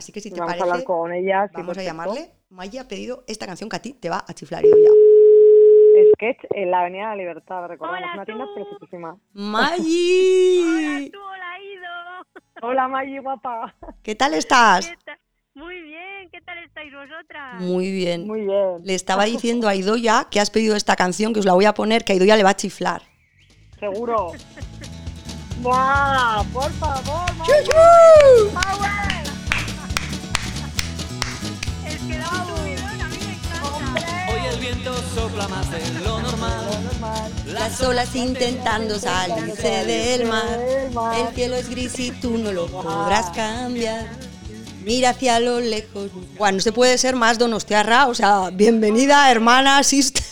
Así 0.00 0.12
que 0.12 0.20
si 0.22 0.30
te 0.30 0.40
Vamos 0.40 0.54
parece, 0.54 0.62
a 0.62 0.72
hablar 0.72 0.84
con 0.86 1.12
ellas. 1.12 1.50
sí, 1.50 1.56
vamos 1.60 1.76
a 1.76 1.82
llamarle. 1.82 2.30
Maya 2.48 2.80
ha 2.80 2.88
pedido 2.88 3.22
esta 3.26 3.44
canción 3.44 3.68
que 3.68 3.76
a 3.76 3.82
ti 3.82 3.92
te 3.92 4.08
va 4.08 4.24
a 4.26 4.32
chiflar 4.32 4.64
y 4.64 4.68
ya. 4.70 4.90
Sketch 6.14 6.38
en 6.54 6.70
la 6.70 6.80
Avenida 6.80 7.02
de 7.02 7.08
la 7.08 7.16
Libertad, 7.16 7.66
recordamos, 7.68 8.00
Hola, 8.02 8.14
una 8.14 8.24
tienda 8.24 8.44
tú. 8.46 8.54
preciosísima. 8.54 9.18
Maggi, 9.34 11.10
tú, 11.12 11.18
hola, 11.18 11.60
Ido. 11.60 11.86
Hola, 12.62 12.88
Maggie, 12.88 13.20
guapa. 13.20 13.74
¿qué 14.02 14.14
tal 14.14 14.32
estás? 14.32 14.88
¿Qué 14.88 14.96
tal? 15.04 15.18
Muy 15.52 15.82
bien, 15.82 16.30
¿qué 16.32 16.40
tal 16.40 16.56
estáis 16.64 16.90
vosotras? 16.94 17.60
Muy 17.60 17.92
bien. 17.92 18.26
Muy 18.26 18.40
bien. 18.46 18.78
Le 18.82 18.94
estaba 18.94 19.24
diciendo 19.26 19.68
a 19.68 19.74
Idoya 19.74 20.28
que 20.30 20.40
has 20.40 20.48
pedido 20.48 20.76
esta 20.76 20.96
canción, 20.96 21.34
que 21.34 21.40
os 21.40 21.44
la 21.46 21.52
voy 21.52 21.66
a 21.66 21.74
poner, 21.74 22.04
que 22.04 22.14
a 22.14 22.16
Idoya 22.16 22.36
le 22.38 22.42
va 22.44 22.50
a 22.50 22.56
chiflar. 22.56 23.02
Seguro. 23.78 24.32
¡Buah! 25.60 26.42
¡Por 26.54 26.70
favor, 26.72 27.26
Maggie! 27.36 27.52
Es 32.00 32.06
que 32.06 32.18
da 32.18 32.30
un 32.30 32.56
subidón, 32.56 33.00
a 33.02 33.08
mí 33.08 33.18
me 33.26 33.34
encanta. 33.34 34.26
Hoy 34.32 34.54
el 34.54 34.60
viento 34.60 34.94
sopla 35.14 35.48
más 35.48 35.70
de 35.70 36.00
lo 36.00 36.20
normal. 36.20 37.30
Las 37.46 37.80
olas 37.82 38.14
intentando 38.16 38.98
salirse 38.98 39.84
del 39.84 40.26
mar. 40.26 40.60
El 41.14 41.34
cielo 41.34 41.56
es 41.56 41.68
gris 41.68 41.98
y 41.98 42.10
tú 42.12 42.38
no 42.38 42.52
lo 42.52 42.68
podrás 42.68 43.30
cambiar. 43.30 44.06
Mira 44.82 45.10
hacia 45.10 45.40
lo 45.40 45.60
lejos. 45.60 46.10
Bueno, 46.38 46.56
no 46.56 46.62
se 46.62 46.72
puede 46.72 46.96
ser 46.96 47.16
más 47.16 47.38
donostiarra. 47.38 48.06
O 48.06 48.14
sea, 48.14 48.48
bienvenida, 48.50 49.30
hermana, 49.30 49.82
sister. 49.82 50.24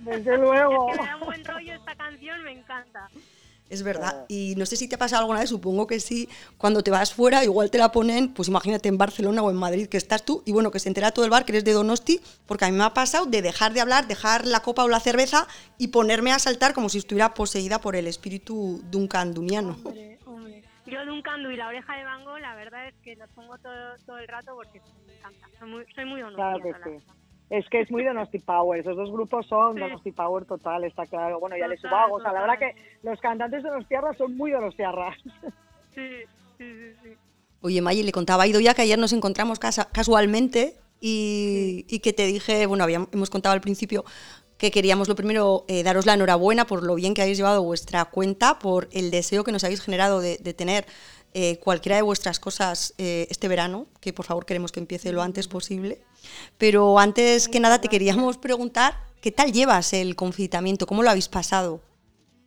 Desde 0.00 0.36
luego. 0.36 0.86
Que 0.88 1.00
me 1.00 1.06
da 1.06 1.16
un 1.16 1.24
buen 1.24 1.44
rollo 1.44 1.74
esta 1.74 1.94
canción, 1.94 2.42
me 2.42 2.52
encanta. 2.52 3.08
Es 3.74 3.82
verdad. 3.82 4.24
Y 4.28 4.54
no 4.56 4.66
sé 4.66 4.76
si 4.76 4.86
te 4.86 4.94
ha 4.94 4.98
pasado 4.98 5.20
alguna 5.22 5.40
vez, 5.40 5.48
supongo 5.50 5.86
que 5.86 5.98
sí. 5.98 6.28
Cuando 6.58 6.82
te 6.84 6.90
vas 6.92 7.12
fuera, 7.12 7.42
igual 7.42 7.70
te 7.70 7.78
la 7.78 7.90
ponen, 7.90 8.32
pues 8.32 8.48
imagínate 8.48 8.88
en 8.88 8.98
Barcelona 8.98 9.42
o 9.42 9.50
en 9.50 9.56
Madrid 9.56 9.88
que 9.88 9.96
estás 9.96 10.24
tú 10.24 10.42
y 10.46 10.52
bueno, 10.52 10.70
que 10.70 10.78
se 10.78 10.88
entera 10.88 11.10
todo 11.10 11.24
el 11.24 11.30
bar 11.32 11.44
que 11.44 11.52
eres 11.52 11.64
de 11.64 11.72
Donosti, 11.72 12.20
porque 12.46 12.64
a 12.66 12.70
mí 12.70 12.76
me 12.76 12.84
ha 12.84 12.94
pasado 12.94 13.26
de 13.26 13.42
dejar 13.42 13.72
de 13.72 13.80
hablar, 13.80 14.06
dejar 14.06 14.46
la 14.46 14.60
copa 14.60 14.84
o 14.84 14.88
la 14.88 15.00
cerveza 15.00 15.48
y 15.76 15.88
ponerme 15.88 16.30
a 16.32 16.38
saltar 16.38 16.72
como 16.72 16.88
si 16.88 16.98
estuviera 16.98 17.34
poseída 17.34 17.80
por 17.80 17.96
el 17.96 18.06
espíritu 18.06 18.80
duncanduniano. 18.90 19.76
Hombre, 19.84 20.18
hombre. 20.24 20.62
Yo 20.86 21.04
de 21.04 21.10
un 21.10 21.22
candu 21.22 21.50
y 21.50 21.56
la 21.56 21.68
oreja 21.68 21.96
de 21.96 22.04
Van 22.04 22.24
Gogh, 22.24 22.38
la 22.38 22.54
verdad 22.54 22.86
es 22.86 22.94
que 23.02 23.16
los 23.16 23.28
pongo 23.30 23.58
todo, 23.58 23.96
todo 24.06 24.18
el 24.18 24.28
rato 24.28 24.54
porque 24.54 24.80
me 25.06 25.16
encanta. 25.16 25.48
Soy 25.58 25.68
muy, 25.68 25.84
soy 25.94 26.04
muy 26.04 26.20
Claro 26.20 26.58
que 26.62 26.68
honorable. 26.68 27.00
sí. 27.00 27.06
Es 27.50 27.68
que 27.68 27.80
es 27.80 27.90
muy 27.90 28.02
Donosti 28.04 28.38
Power, 28.38 28.80
esos 28.80 28.96
dos 28.96 29.10
grupos 29.12 29.46
son 29.46 29.74
Sí. 29.74 29.80
Donosti 29.80 30.12
Power 30.12 30.44
total, 30.44 30.84
está 30.84 31.06
claro. 31.06 31.40
Bueno, 31.40 31.56
ya 31.56 31.68
les 31.68 31.80
Total, 31.80 31.98
subagos, 31.98 32.20
o 32.20 32.24
sea, 32.24 32.32
la 32.32 32.40
verdad 32.40 32.58
que 32.58 32.74
los 33.02 33.20
cantantes 33.20 33.62
de 33.62 33.68
Donostiarra 33.70 34.12
son 34.14 34.36
muy 34.36 34.50
Donostiarras. 34.50 35.16
Sí, 35.94 36.08
sí, 36.58 36.64
sí, 36.64 36.92
sí. 37.02 37.10
Oye, 37.60 37.80
Mayi, 37.80 38.02
le 38.02 38.12
contaba 38.12 38.42
a 38.42 38.46
Ido 38.46 38.60
ya 38.60 38.74
que 38.74 38.82
ayer 38.82 38.98
nos 38.98 39.12
encontramos 39.12 39.58
casa- 39.58 39.88
casualmente 39.92 40.74
y, 41.00 41.86
y 41.88 42.00
que 42.00 42.12
te 42.12 42.26
dije, 42.26 42.66
bueno, 42.66 42.84
habíamos, 42.84 43.08
hemos 43.12 43.30
contado 43.30 43.52
al 43.54 43.60
principio 43.60 44.04
que 44.58 44.70
queríamos 44.70 45.08
lo 45.08 45.14
primero 45.16 45.64
eh, 45.68 45.82
daros 45.82 46.06
la 46.06 46.14
enhorabuena 46.14 46.66
por 46.66 46.82
lo 46.82 46.94
bien 46.94 47.12
que 47.14 47.22
habéis 47.22 47.38
llevado 47.38 47.62
vuestra 47.62 48.04
cuenta, 48.06 48.58
por 48.58 48.88
el 48.92 49.10
deseo 49.10 49.44
que 49.44 49.52
nos 49.52 49.64
habéis 49.64 49.82
generado 49.82 50.20
de, 50.20 50.36
de 50.38 50.54
tener 50.54 50.86
eh, 51.34 51.58
cualquiera 51.58 51.96
de 51.96 52.02
vuestras 52.02 52.40
cosas 52.40 52.94
eh, 52.98 53.26
este 53.30 53.48
verano, 53.48 53.86
que 54.00 54.12
por 54.12 54.24
favor 54.24 54.46
queremos 54.46 54.72
que 54.72 54.80
empiece 54.80 55.12
lo 55.12 55.20
antes 55.22 55.48
posible. 55.48 55.98
Pero 56.58 56.98
antes 56.98 57.48
que 57.48 57.60
nada 57.60 57.80
te 57.80 57.88
queríamos 57.88 58.38
preguntar, 58.38 58.94
¿qué 59.20 59.30
tal 59.32 59.52
llevas 59.52 59.92
el 59.92 60.14
confitamiento? 60.16 60.86
¿Cómo 60.86 61.02
lo 61.02 61.10
habéis 61.10 61.28
pasado? 61.28 61.80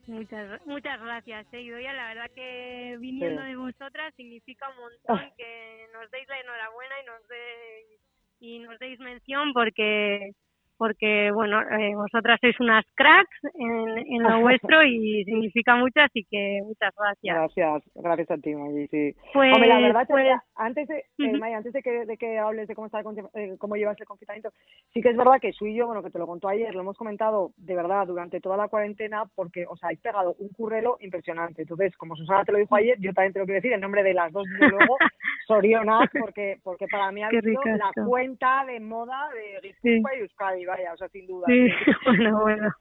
Muchas, 0.08 0.62
muchas 0.66 1.02
gracias, 1.02 1.46
eh, 1.52 1.62
Idoia. 1.62 1.92
La 1.94 2.08
verdad 2.08 2.32
que 2.34 2.96
viniendo 3.00 3.42
Sí. 3.42 3.48
de 3.50 3.56
vosotras 3.58 4.14
significa 4.16 4.66
un 4.70 4.78
montón 4.78 5.32
que 5.38 5.86
nos 5.94 6.10
deis 6.12 6.28
la 6.30 6.40
enhorabuena 6.40 6.96
y 7.04 7.06
nos 7.06 7.28
deis, 7.28 8.00
y 8.40 8.60
nos 8.60 8.80
deis 8.80 9.00
mención 9.00 9.52
porque 9.54 10.32
porque 10.78 11.32
bueno 11.32 11.62
eh, 11.62 11.96
vosotras 11.96 12.40
sois 12.42 12.60
unas 12.60 12.86
cracks 12.96 13.40
en, 13.56 13.98
en 13.98 14.24
lo 14.24 14.42
vuestro 14.48 14.84
y 14.84 15.24
significa 15.26 15.76
mucho 15.76 16.02
así 16.02 16.26
que 16.30 16.62
muchas 16.64 16.94
gracias 16.96 17.36
Gracias, 17.36 17.84
gracias 17.96 18.32
a 18.32 18.38
ti, 18.38 18.56
Maggie, 18.56 18.88
sí. 18.88 19.16
pues, 19.34 19.54
Hombre, 19.54 19.70
la 19.70 19.80
verdad, 19.80 20.08
te 20.08 20.14
pues, 20.14 20.28
antes 20.56 20.88
de, 20.88 20.98
eh, 21.20 21.54
antes 21.56 21.74
de 21.74 21.82
que, 21.82 22.06
de 22.06 22.18
que 22.18 22.40
hables 22.40 22.68
de 22.68 22.76
cómo 22.76 22.88
está 22.88 23.00
el 23.00 23.06
eh, 23.34 23.56
cómo 23.58 23.76
llevas 23.76 24.00
el 24.00 24.06
confinamiento, 24.06 24.50
sí 24.94 25.02
que 25.02 25.10
es 25.10 25.18
verdad 25.18 25.40
que 25.42 25.54
Su 25.54 25.68
y 25.68 25.76
yo, 25.76 25.86
bueno, 25.88 26.04
que 26.04 26.10
te 26.10 26.20
lo 26.20 26.28
contó 26.28 26.48
ayer, 26.50 26.74
lo 26.74 26.82
hemos 26.82 26.98
comentado 26.98 27.52
de 27.58 27.76
verdad 27.76 28.08
durante 28.08 28.40
toda 28.40 28.58
la 28.58 28.68
cuarentena, 28.68 29.24
porque 29.36 29.66
os 29.68 29.84
habéis 29.84 30.00
pegado 30.00 30.36
un 30.40 30.50
currelo 30.50 30.98
impresionante. 31.00 31.64
Entonces, 31.64 31.96
como 31.98 32.16
Susana 32.16 32.44
te 32.46 32.52
lo 32.52 32.58
dijo 32.60 32.76
ayer, 32.76 32.98
yo 33.00 33.14
también 33.14 33.34
te 33.34 33.40
lo 33.40 33.46
quiero 33.46 33.58
decir 33.58 33.74
en 33.74 33.82
nombre 33.82 34.04
de 34.04 34.14
las 34.14 34.32
dos, 34.32 34.46
desde 34.52 34.70
luego, 34.70 34.98
Sorionas, 35.48 36.10
porque, 36.20 36.58
porque 36.64 36.88
para 36.88 37.12
mí 37.12 37.24
ha 37.24 37.30
sido 37.30 37.62
la 37.66 37.92
cuenta 38.06 38.66
de 38.66 38.80
moda 38.80 39.30
de 39.34 39.74
Sí. 39.82 39.90
Gipuzkoa 39.90 40.16
y 40.16 40.20
Euskadi, 40.22 40.66
vaya, 40.68 40.94
o 40.94 40.98
sea, 40.98 41.08
sin 41.10 41.26
duda. 41.28 41.46
sí, 41.48 41.68
bueno 42.06 42.42
bueno 42.42 42.72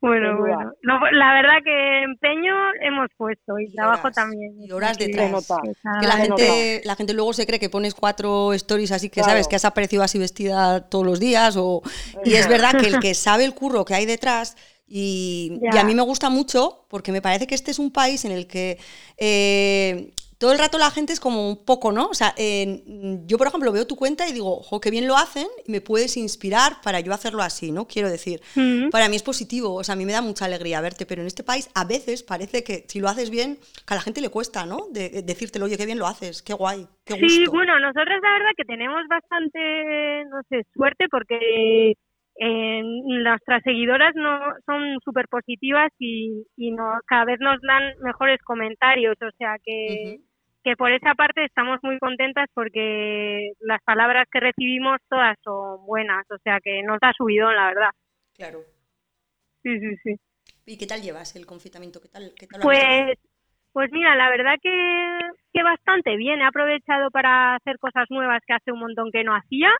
bueno 0.00 0.38
bueno. 0.38 0.72
No, 0.82 0.98
la 1.12 1.32
verdad 1.32 1.58
que 1.64 2.02
empeño 2.02 2.54
hemos 2.82 3.08
puesto 3.16 3.58
y 3.58 3.72
trabajo 3.72 4.08
horas, 4.08 4.16
también. 4.16 4.60
Y 4.60 4.72
horas 4.72 4.98
detrás. 4.98 5.48
Que 6.00 6.06
la 6.06 6.16
gente, 6.16 6.80
la 6.84 6.96
gente 6.96 7.14
luego 7.14 7.32
se 7.32 7.46
cree 7.46 7.60
que 7.60 7.70
pones 7.70 7.94
cuatro 7.94 8.52
stories 8.52 8.92
así 8.92 9.08
que 9.08 9.20
Claro. 9.20 9.30
sabes 9.30 9.48
que 9.48 9.56
has 9.56 9.64
aparecido 9.64 10.02
así 10.02 10.18
vestida 10.18 10.88
todos 10.88 11.06
los 11.06 11.20
días 11.20 11.56
o 11.56 11.82
y 12.24 12.34
es 12.34 12.48
verdad 12.48 12.72
que 12.80 12.88
el 12.88 12.98
que 12.98 13.14
sabe 13.14 13.44
el 13.44 13.54
curro 13.54 13.84
que 13.84 13.94
hay 13.94 14.06
detrás 14.06 14.56
y, 14.92 15.60
a 15.72 15.84
mí 15.84 15.94
me 15.94 16.02
gusta 16.02 16.30
mucho 16.30 16.84
porque 16.88 17.12
me 17.12 17.22
parece 17.22 17.46
que 17.46 17.54
este 17.54 17.70
es 17.70 17.78
un 17.78 17.92
país 17.92 18.24
en 18.24 18.32
el 18.32 18.48
que 18.48 18.76
eh, 19.16 20.10
todo 20.40 20.52
el 20.52 20.58
rato 20.58 20.78
la 20.78 20.90
gente 20.90 21.12
es 21.12 21.20
como 21.20 21.48
un 21.50 21.64
poco, 21.66 21.92
¿no? 21.92 22.06
O 22.06 22.14
sea, 22.14 22.32
eh, 22.38 22.82
yo 23.26 23.36
por 23.36 23.46
ejemplo 23.46 23.70
veo 23.72 23.86
tu 23.86 23.94
cuenta 23.94 24.26
y 24.26 24.32
digo, 24.32 24.58
ojo, 24.60 24.80
qué 24.80 24.90
bien 24.90 25.06
lo 25.06 25.16
hacen 25.16 25.46
y 25.66 25.70
me 25.70 25.82
puedes 25.82 26.16
inspirar 26.16 26.80
para 26.82 26.98
yo 27.00 27.12
hacerlo 27.12 27.42
así, 27.42 27.70
¿no? 27.72 27.86
Quiero 27.86 28.08
decir, 28.10 28.40
Mm. 28.56 28.88
para 28.88 29.10
mí 29.10 29.16
es 29.16 29.22
positivo, 29.22 29.74
o 29.74 29.84
sea, 29.84 29.92
a 29.92 29.96
mí 29.96 30.06
me 30.06 30.12
da 30.12 30.22
mucha 30.22 30.46
alegría 30.46 30.80
verte, 30.80 31.04
pero 31.04 31.20
en 31.20 31.26
este 31.26 31.44
país 31.44 31.68
a 31.74 31.84
veces 31.84 32.22
parece 32.22 32.64
que 32.64 32.84
si 32.88 33.00
lo 33.00 33.08
haces 33.08 33.28
bien, 33.28 33.58
que 33.86 33.92
a 33.92 33.96
la 33.96 34.00
gente 34.00 34.22
le 34.22 34.30
cuesta, 34.30 34.64
¿no? 34.64 34.86
De, 34.90 35.10
de 35.10 35.22
decírtelo, 35.22 35.66
oye, 35.66 35.76
qué 35.76 35.84
bien 35.84 35.98
lo 35.98 36.06
haces, 36.06 36.42
qué 36.42 36.54
guay, 36.54 36.86
qué 37.04 37.14
gusto. 37.14 37.28
Sí, 37.28 37.44
bueno, 37.52 37.78
nosotros 37.78 38.18
la 38.22 38.32
verdad 38.32 38.52
que 38.56 38.64
tenemos 38.64 39.02
bastante, 39.10 40.24
no 40.30 40.40
sé, 40.48 40.64
suerte 40.72 41.04
porque 41.10 41.92
eh, 42.42 42.80
nuestras 43.04 43.62
seguidoras 43.62 44.14
no 44.14 44.40
son 44.64 44.98
súper 45.04 45.28
positivas 45.28 45.92
y, 45.98 46.44
y 46.56 46.70
no, 46.70 46.84
cada 47.06 47.26
vez 47.26 47.38
nos 47.40 47.60
dan 47.60 47.92
mejores 48.02 48.38
comentarios, 48.42 49.16
o 49.20 49.30
sea 49.36 49.56
que. 49.62 50.20
Que 50.62 50.76
por 50.76 50.90
esa 50.92 51.14
parte 51.14 51.44
estamos 51.44 51.78
muy 51.82 51.98
contentas 51.98 52.46
porque 52.54 53.52
las 53.60 53.82
palabras 53.82 54.26
que 54.30 54.40
recibimos 54.40 54.98
todas 55.08 55.36
son 55.42 55.84
buenas, 55.86 56.24
o 56.30 56.38
sea 56.38 56.58
que 56.62 56.82
nos 56.82 56.98
da 57.00 57.12
subidón, 57.16 57.54
la 57.54 57.66
verdad. 57.68 57.90
Claro. 58.34 58.60
Sí, 59.62 59.78
sí, 59.78 59.96
sí. 60.02 60.16
¿Y 60.66 60.78
qué 60.78 60.86
tal 60.86 61.02
llevas 61.02 61.36
el 61.36 61.46
confitamiento? 61.46 62.00
¿Qué 62.00 62.08
tal, 62.08 62.32
qué 62.38 62.46
tal? 62.46 62.60
Pues, 62.62 63.18
pues 63.72 63.90
mira, 63.92 64.14
la 64.16 64.30
verdad 64.30 64.54
que, 64.62 65.18
que 65.52 65.62
bastante 65.62 66.16
bien. 66.16 66.40
He 66.40 66.46
aprovechado 66.46 67.10
para 67.10 67.56
hacer 67.56 67.78
cosas 67.78 68.06
nuevas 68.10 68.42
que 68.46 68.54
hace 68.54 68.72
un 68.72 68.80
montón 68.80 69.10
que 69.10 69.24
no 69.24 69.34
hacía, 69.34 69.70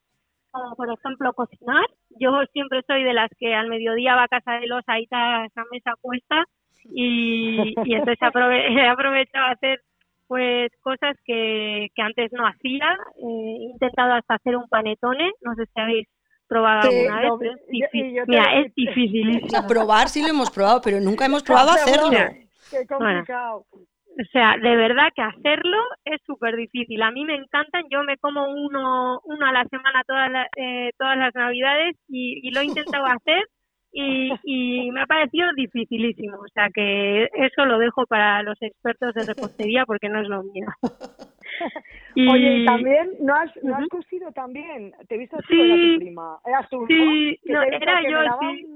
como 0.51 0.75
por 0.77 0.89
ejemplo 0.93 1.33
cocinar. 1.33 1.87
Yo 2.19 2.31
siempre 2.53 2.83
soy 2.87 3.05
de 3.05 3.13
las 3.13 3.31
que 3.39 3.55
al 3.55 3.69
mediodía 3.69 4.15
va 4.15 4.25
a 4.25 4.29
casa 4.29 4.53
de 4.53 4.67
los 4.67 4.83
ahí 4.87 5.05
está 5.05 5.45
esa 5.45 5.65
mesa 5.71 5.93
puesta 6.01 6.45
y, 6.85 7.75
y 7.85 7.95
entonces 7.95 8.19
he 8.79 8.87
aprovechado 8.89 9.47
a 9.47 9.53
hacer 9.53 9.81
pues 10.31 10.71
cosas 10.81 11.17
que, 11.25 11.89
que 11.93 12.03
antes 12.03 12.31
no 12.33 12.47
hacía. 12.47 12.87
Eh, 13.19 13.57
he 13.59 13.65
intentado 13.65 14.13
hasta 14.13 14.35
hacer 14.37 14.55
un 14.55 14.69
panetone, 14.69 15.33
no 15.41 15.57
sé 15.57 15.65
si 15.67 15.81
habéis 15.81 16.09
probado 16.47 16.89
Sí, 16.89 16.97
alguna 16.99 17.21
vez, 17.21 17.31
pero 17.41 17.53
es 17.53 17.67
difícil. 17.67 18.15
yo 18.15 18.23
Mira, 18.29 18.61
es 18.61 18.75
difícil. 18.77 19.43
O 19.45 19.49
sea, 19.49 19.67
probar 19.67 20.09
sí 20.09 20.23
lo 20.23 20.29
hemos 20.29 20.49
probado, 20.53 20.81
pero 20.85 21.01
nunca 21.01 21.27
hemos 21.27 21.43
probado 21.43 21.71
Hacerlo, 21.73 22.07
hacerlo. 22.07 22.37
Qué 22.71 22.87
complicado. 22.87 23.67
O 23.73 24.25
sea, 24.31 24.57
de 24.57 24.77
verdad 24.77 25.09
que 25.17 25.23
hacerlo 25.23 25.79
es 26.05 26.21
súper 26.25 26.55
difícil. 26.55 27.03
A 27.03 27.11
mí 27.11 27.25
me 27.25 27.35
encantan, 27.35 27.83
yo 27.91 28.05
me 28.05 28.17
como 28.19 28.53
uno, 28.53 29.21
uno 29.25 29.47
a 29.47 29.53
la 29.53 29.65
semana 29.65 30.05
todas, 30.07 30.31
la- 30.31 30.49
eh, 30.57 30.91
todas 30.97 31.17
las 31.19 31.35
navidades 31.35 31.97
y, 32.09 32.47
y 32.47 32.53
lo 32.53 32.61
he 32.61 32.67
intentado 32.67 33.05
hacer 33.19 33.43
y, 33.93 34.33
y 34.45 34.91
me 34.93 35.03
ha 35.03 35.07
parecido 35.07 35.49
dificilísimo. 35.57 36.39
O 36.39 36.49
sea 36.55 36.69
que 36.73 37.25
eso 37.35 37.65
lo 37.67 37.79
dejo 37.79 38.07
para 38.07 38.43
los 38.43 38.61
expertos 38.63 39.15
de 39.15 39.25
repostería 39.25 39.85
porque 39.87 40.09
no 40.09 40.21
es 40.21 40.29
lo 40.29 40.43
mío. 40.43 40.67
Y- 42.15 42.29
Oye, 42.29 42.57
y 42.59 42.65
también, 42.65 43.11
¿no 43.21 43.35
has, 43.35 43.51
¿no 43.63 43.77
has 43.77 43.87
cosido 43.89 44.31
también? 44.33 44.93
¿Te 45.09 45.15
he 45.15 45.19
visto 45.19 45.37
tú 45.39 45.55
Sí. 45.55 45.61
era 45.61 45.75
tu 45.77 45.99
prima? 45.99 46.39
Eras 46.47 46.69
tú. 46.69 46.85
Sí, 46.89 47.39
Que 47.45 47.53
no, 47.53 47.63
era 47.63 48.03
yo, 48.03 48.19
me 48.19 48.25
daba 48.25 48.53
sí. 48.57 48.67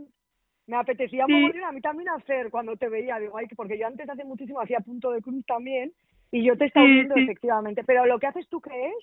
Me 0.67 0.77
apetecía 0.77 1.27
Sí. 1.27 1.33
mogollón 1.33 1.65
a 1.65 1.73
mí 1.73 1.81
también 1.81 2.09
hacer 2.11 2.51
cuando 2.51 2.77
te 2.77 2.89
veía, 2.89 3.19
digo, 3.19 3.37
ay, 3.37 3.47
que- 3.47 3.55
porque 3.57 3.79
yo 3.79 3.87
antes 3.87 4.09
hace 4.09 4.25
muchísimo 4.25 4.61
hacía 4.61 4.81
punto 4.81 5.11
de 5.11 5.21
cruz 5.21 5.45
también 5.47 5.93
y 6.33 6.43
yo 6.45 6.57
te 6.57 6.65
estaba 6.67 6.87
viendo 6.87 7.15
efectivamente, 7.17 7.83
pero 7.85 8.07
lo 8.07 8.19
que 8.19 8.27
haces 8.29 8.49
tú 8.49 8.61
qué 8.61 8.71
es? 8.89 8.95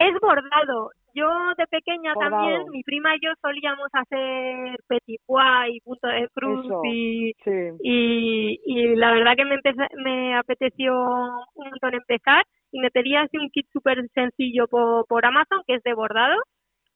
Es 0.00 0.18
bordado. 0.20 0.90
Yo 1.14 1.28
de 1.58 1.66
pequeña 1.66 2.14
Bordado. 2.14 2.36
también, 2.36 2.62
mi 2.70 2.82
prima 2.84 3.14
y 3.16 3.18
yo 3.20 3.30
solíamos 3.42 3.88
hacer 3.92 4.76
petit 4.88 5.20
pois 5.26 5.68
y 5.68 5.80
punto 5.80 6.06
de 6.08 6.28
cruz 6.32 6.66
y 6.84 7.32
Sí. 7.44 7.50
y, 7.82 8.60
y 8.64 8.94
la 8.96 9.12
verdad 9.12 9.34
que 9.36 9.44
me, 9.44 9.56
empeza- 9.56 9.88
me 10.04 10.36
apeteció 10.36 10.92
un 11.54 11.68
montón 11.70 11.94
empezar 11.94 12.44
y 12.72 12.78
me 12.80 12.90
pedí 12.90 13.16
así 13.16 13.36
un 13.38 13.50
kit 13.50 13.66
súper 13.72 14.08
sencillo 14.14 14.68
por, 14.68 15.04
por 15.06 15.26
Amazon 15.26 15.62
que 15.66 15.74
es 15.74 15.82
de 15.82 15.94
bordado 15.94 16.36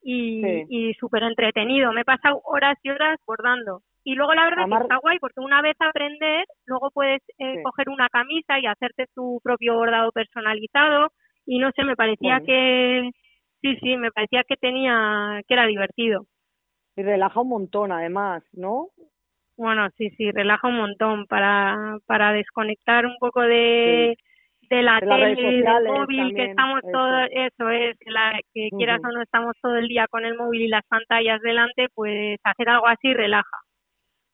y, 0.03 0.43
Sí. 0.43 0.65
y 0.69 0.95
súper 0.95 1.25
entretenido. 1.25 1.93
Me 1.93 2.03
he 2.03 2.05
pasado 2.05 2.41
horas 2.45 2.79
y 2.85 2.91
horas 2.91 3.19
bordando. 3.27 3.81
Y 4.05 4.15
luego 4.15 4.33
la 4.35 4.45
verdad 4.45 4.65
Amar- 4.65 4.81
que 4.81 4.85
está 4.85 4.97
guay 4.99 5.19
porque 5.19 5.41
una 5.41 5.61
vez 5.61 5.77
aprender, 5.81 6.45
luego 6.67 6.91
puedes 6.93 7.21
eh, 7.39 7.57
Sí. 7.57 7.63
coger 7.65 7.89
una 7.89 8.09
camisa 8.11 8.61
y 8.61 8.67
hacerte 8.67 9.07
tu 9.15 9.41
propio 9.43 9.75
bordado 9.75 10.13
personalizado 10.13 11.09
y 11.47 11.59
no 11.59 11.71
sé, 11.77 11.85
me 11.85 11.97
parecía 11.97 12.41
Bueno. 12.41 12.47
que 12.47 13.11
sí, 13.63 13.77
sí, 13.81 13.97
me 13.97 14.11
parecía 14.13 14.45
que 14.45 14.57
tenía 14.57 15.41
que 15.47 15.55
era 15.55 15.67
divertido. 15.67 16.27
Y 16.97 17.03
relaja 17.03 17.41
un 17.41 17.49
montón 17.49 17.93
además, 17.93 18.43
¿no? 18.53 18.89
Bueno, 19.57 19.89
sí, 19.97 20.11
sí, 20.17 20.31
relaja 20.33 20.69
un 20.69 20.77
montón 20.77 21.27
para, 21.27 21.99
para 22.07 22.33
desconectar 22.33 23.07
un 23.07 23.17
poco 23.21 23.41
de, 23.41 24.17
de 24.69 24.83
la 24.83 25.01
De 25.01 25.07
tele, 25.07 25.35
del 25.63 25.85
móvil, 25.87 26.35
que 26.35 26.45
estamos 26.47 26.81
eso. 26.83 26.91
todo, 26.93 27.21
eso 27.31 27.69
es, 27.71 27.97
que, 27.99 28.11
la, 28.11 28.39
que 28.53 28.69
quieras 28.77 29.01
o 29.05 29.09
no 29.13 29.23
estamos 29.23 29.55
todo 29.63 29.77
el 29.77 29.87
día 29.89 30.07
con 30.09 30.25
el 30.25 30.37
móvil 30.37 30.63
y 30.63 30.69
las 30.69 30.85
pantallas 30.89 31.41
delante, 31.41 31.87
pues 31.95 32.39
hacer 32.45 32.69
algo 32.69 32.87
así 32.89 33.13
relaja. 33.15 33.59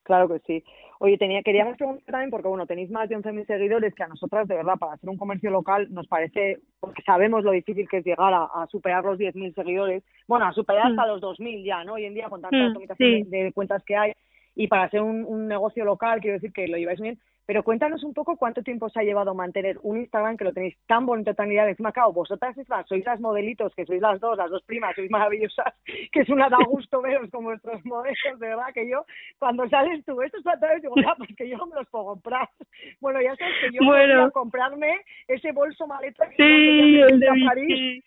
Claro 0.05 0.29
que 0.29 0.39
sí. 0.41 0.65
Oye, 1.03 1.17
tenía, 1.17 1.43
queríamos 1.43 1.79
preguntar 1.79 2.05
también, 2.13 2.31
porque 2.31 2.49
bueno, 2.49 2.67
tenéis 2.67 2.91
más 2.91 3.09
de 3.09 3.17
11.000 3.17 3.47
seguidores, 3.47 3.95
que 3.95 4.03
a 4.03 4.09
nosotras, 4.09 4.47
de 4.47 4.55
verdad, 4.57 4.75
para 4.79 4.93
hacer 4.93 5.09
un 5.09 5.17
comercio 5.17 5.51
local, 5.51 5.89
nos 5.91 6.07
parece, 6.07 6.59
porque 6.79 7.03
sabemos 7.05 7.43
lo 7.43 7.53
difícil 7.53 7.89
que 7.89 7.97
es 7.99 8.05
llegar 8.05 8.35
a, 8.35 8.45
a 8.45 8.67
superar 8.67 9.03
los 9.03 9.17
10.000 9.17 9.55
seguidores, 9.55 10.03
bueno, 10.29 10.45
a 10.45 10.53
superar 10.53 10.89
hasta 10.89 11.05
Mm. 11.07 11.09
los 11.09 11.21
2.000 11.23 11.65
ya, 11.65 11.85
¿no? 11.85 11.95
Hoy 11.95 12.05
en 12.05 12.13
día, 12.13 12.29
con 12.29 12.43
tanta 12.43 12.59
Mm, 12.59 12.67
automatización 12.67 13.25
sí. 13.25 13.31
de, 13.31 13.45
de 13.45 13.53
cuentas 13.53 13.83
que 13.85 13.97
hay, 13.97 14.13
y 14.55 14.69
para 14.69 14.83
hacer 14.85 15.01
un, 15.01 15.25
un 15.25 15.49
negocio 15.49 15.87
local, 15.87 16.21
quiero 16.21 16.35
decir 16.35 16.53
que 16.53 16.69
lo 16.69 16.77
lleváis 16.77 17.01
bien, 17.01 17.19
pero 17.51 17.65
cuéntanos 17.65 18.05
un 18.05 18.15
poco 18.15 18.37
cuánto 18.37 18.63
tiempo 18.63 18.87
os 18.87 18.97
ha 18.97 19.03
llevado 19.03 19.35
mantener 19.35 19.77
un 19.83 19.99
Instagram 19.99 20.37
que 20.37 20.45
lo 20.45 20.53
tenéis 20.53 20.77
tan 20.87 21.05
bonito, 21.05 21.35
tan 21.35 21.51
ideal. 21.51 21.69
Encima, 21.69 21.91
claro, 21.91 22.13
vosotras 22.13 22.57
mismas 22.57 22.87
sois 22.87 23.05
las 23.05 23.19
modelitos, 23.19 23.75
que 23.75 23.85
sois 23.87 24.01
las 24.01 24.21
dos, 24.21 24.39
las 24.39 24.49
dos 24.51 24.63
primas, 24.63 24.95
sois 24.95 25.11
maravillosas, 25.11 25.75
que 26.13 26.21
es 26.21 26.29
una 26.29 26.49
da 26.49 26.59
gusto 26.65 27.03
veros 27.03 27.29
con 27.29 27.43
vuestros 27.43 27.85
modelos, 27.85 28.39
de 28.39 28.47
verdad, 28.47 28.73
que 28.73 28.89
yo, 28.89 29.05
cuando 29.41 29.69
sales 29.69 30.05
tú, 30.05 30.23
estos 30.23 30.45
pantalones, 30.45 30.83
digo, 30.83 30.95
ya, 31.03 31.13
pues 31.17 31.29
que 31.37 31.49
yo 31.49 31.57
no 31.57 31.67
me 31.67 31.75
los 31.75 31.89
puedo 31.89 32.05
comprar. 32.05 32.49
Bueno, 33.01 33.21
ya 33.21 33.35
sabes 33.35 33.57
que 33.61 33.73
yo 33.73 33.85
Bueno. 33.85 34.15
podía 34.15 34.31
comprarme 34.31 35.01
ese 35.27 35.51
bolso 35.51 35.89
maleta 35.89 36.29
que 36.29 36.37
Sí, 36.37 37.01
el 37.01 37.19
de 37.19 37.29
a 37.31 37.35
París. 37.49 38.05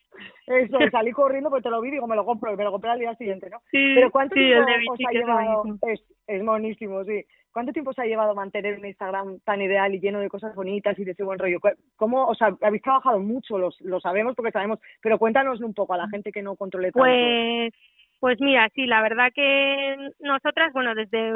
Eso, 0.47 0.77
salí 0.91 1.11
corriendo 1.11 1.49
porque 1.49 1.63
te 1.63 1.69
lo 1.69 1.81
vi, 1.81 1.91
digo, 1.91 2.07
me 2.07 2.15
lo 2.15 2.23
compro, 2.23 2.53
y 2.53 2.55
me 2.55 2.63
lo 2.63 2.71
compré 2.71 2.91
al 2.91 2.99
día 2.99 3.13
siguiente, 3.15 3.49
¿no? 3.49 3.59
Sí, 3.71 3.91
Pero 3.93 4.09
¿cuánto 4.09 4.35
sí, 4.35 4.41
tiempo 4.41 4.93
os 4.93 4.99
ha 5.05 5.11
llevado? 5.11 5.63
Es, 5.81 6.01
es 6.27 6.43
monísimo, 6.43 7.03
sí. 7.03 7.25
¿Cuánto 7.53 7.71
tiempo 7.71 7.91
os 7.91 7.99
ha 7.99 8.05
llevado 8.05 8.33
mantener 8.35 8.77
un 8.79 8.85
Instagram 8.85 9.39
tan 9.45 9.61
ideal 9.61 9.93
y 9.93 9.99
lleno 9.99 10.19
de 10.19 10.27
cosas 10.29 10.55
bonitas 10.55 10.97
y 10.97 11.05
de 11.05 11.11
ese 11.11 11.23
buen 11.23 11.39
rollo? 11.39 11.59
¿Cu- 11.59 11.77
¿Cómo, 11.95 12.25
o 12.27 12.35
sea, 12.35 12.57
habéis 12.61 12.81
trabajado 12.81 13.19
mucho, 13.19 13.57
lo 13.57 13.99
sabemos 14.01 14.35
porque 14.35 14.51
sabemos, 14.51 14.79
pero 15.01 15.19
cuéntanos 15.19 15.61
un 15.61 15.73
poco 15.73 15.93
a 15.93 15.97
la 15.97 16.09
gente 16.09 16.31
que 16.31 16.41
no 16.41 16.55
controle 16.55 16.91
tanto. 16.91 16.99
Pues, 16.99 17.73
pues 18.19 18.41
mira, 18.41 18.69
sí, 18.73 18.85
la 18.85 19.01
verdad 19.01 19.31
que 19.35 19.97
nosotras, 20.19 20.71
bueno, 20.73 20.95
desde, 20.95 21.31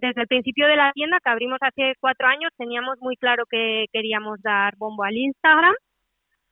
desde 0.00 0.20
el 0.22 0.26
principio 0.28 0.66
de 0.68 0.76
la 0.76 0.92
tienda 0.92 1.18
que 1.22 1.30
abrimos 1.30 1.58
hace 1.60 1.94
cuatro 2.00 2.28
años, 2.28 2.50
teníamos 2.56 2.96
muy 3.00 3.16
claro 3.16 3.44
que 3.50 3.86
queríamos 3.92 4.40
dar 4.40 4.74
bombo 4.76 5.02
al 5.04 5.16
Instagram 5.16 5.74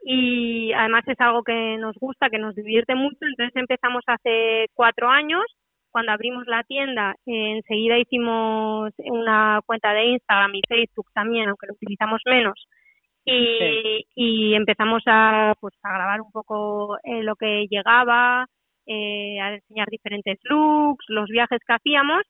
y 0.02 0.72
además 0.72 1.04
es 1.06 1.20
algo 1.20 1.42
que 1.42 1.76
nos 1.78 1.94
gusta, 1.96 2.30
que 2.30 2.38
nos 2.38 2.54
divierte 2.54 2.94
mucho, 2.94 3.18
entonces 3.20 3.54
empezamos 3.54 4.02
hace 4.06 4.66
cuatro 4.74 5.08
años. 5.08 5.44
Cuando 5.90 6.12
abrimos 6.12 6.46
la 6.46 6.62
tienda, 6.64 7.14
eh, 7.26 7.56
enseguida 7.56 7.98
hicimos 7.98 8.92
una 8.98 9.60
cuenta 9.66 9.92
de 9.92 10.04
Instagram 10.06 10.54
y 10.54 10.62
Facebook 10.68 11.06
también, 11.12 11.48
aunque 11.48 11.66
lo 11.66 11.74
utilizamos 11.74 12.20
menos, 12.26 12.66
y, 13.24 14.06
y 14.14 14.54
empezamos 14.54 15.02
a 15.06 15.54
pues 15.60 15.74
a 15.82 15.92
grabar 15.92 16.20
un 16.20 16.30
poco 16.32 16.96
eh, 17.04 17.22
lo 17.22 17.36
que 17.36 17.66
llegaba 17.70 18.46
eh, 18.86 19.38
a 19.40 19.54
enseñar 19.54 19.88
diferentes 19.88 20.38
looks 20.44 21.04
los 21.08 21.28
viajes 21.28 21.60
que 21.66 21.72
hacíamos. 21.72 22.22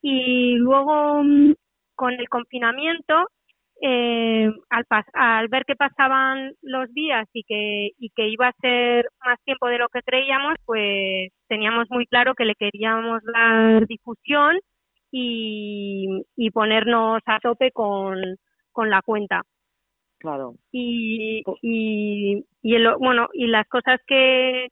Y 0.00 0.54
luego 0.54 1.22
mm, 1.24 1.54
con 1.94 2.14
el 2.14 2.28
confinamiento 2.28 3.28
eh, 3.80 4.50
al, 4.70 4.84
pas- 4.86 5.10
al 5.14 5.48
ver 5.48 5.64
que 5.64 5.76
pasaban 5.76 6.52
los 6.62 6.92
días 6.94 7.28
y 7.32 7.44
que 7.44 7.90
y 7.98 8.10
que 8.10 8.28
iba 8.28 8.48
a 8.48 8.52
ser 8.60 9.06
más 9.24 9.38
tiempo 9.44 9.68
de 9.68 9.78
lo 9.78 9.88
que 9.88 10.02
creíamos 10.02 10.54
pues 10.64 11.30
teníamos 11.48 11.86
muy 11.90 12.06
claro 12.06 12.34
que 12.34 12.44
le 12.44 12.54
queríamos 12.56 13.22
dar 13.32 13.86
difusión 13.86 14.58
y, 15.12 16.06
y 16.36 16.50
ponernos 16.50 17.20
a 17.26 17.38
tope 17.40 17.70
con, 17.72 18.20
con 18.72 18.90
la 18.90 19.00
cuenta 19.02 19.42
Claro. 20.18 20.54
y, 20.72 21.42
y, 21.62 22.44
y 22.62 22.74
el- 22.74 22.96
bueno 22.98 23.28
y 23.32 23.46
las 23.46 23.66
cosas 23.68 24.00
que 24.06 24.68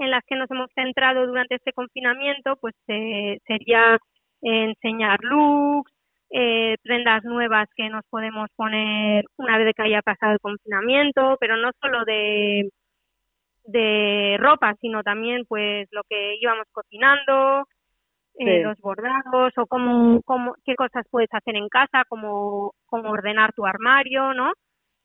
en 0.00 0.10
las 0.10 0.24
que 0.26 0.36
nos 0.36 0.50
hemos 0.50 0.70
centrado 0.74 1.26
durante 1.26 1.54
este 1.56 1.72
confinamiento 1.72 2.56
pues 2.60 2.74
eh, 2.88 3.38
sería 3.46 3.98
enseñar 4.42 5.20
looks 5.22 5.92
eh, 6.30 6.76
prendas 6.82 7.24
nuevas 7.24 7.68
que 7.76 7.88
nos 7.88 8.04
podemos 8.10 8.48
poner 8.56 9.24
una 9.36 9.56
vez 9.58 9.74
que 9.74 9.82
haya 9.82 10.02
pasado 10.02 10.32
el 10.32 10.40
confinamiento 10.40 11.36
pero 11.40 11.56
no 11.56 11.70
solo 11.80 12.04
de 12.04 12.70
de 13.64 14.36
ropa 14.38 14.74
sino 14.80 15.02
también 15.02 15.44
pues 15.46 15.88
lo 15.90 16.02
que 16.08 16.36
íbamos 16.40 16.66
cocinando 16.72 17.66
eh, 18.40 18.58
Sí. 18.58 18.62
los 18.62 18.78
bordados 18.78 19.52
o 19.56 19.66
cómo, 19.66 20.22
cómo 20.24 20.54
qué 20.64 20.74
cosas 20.76 21.04
puedes 21.10 21.28
hacer 21.32 21.56
en 21.56 21.68
casa 21.68 22.04
cómo 22.08 22.72
cómo 22.86 23.10
ordenar 23.10 23.52
tu 23.52 23.66
armario 23.66 24.32
no 24.34 24.52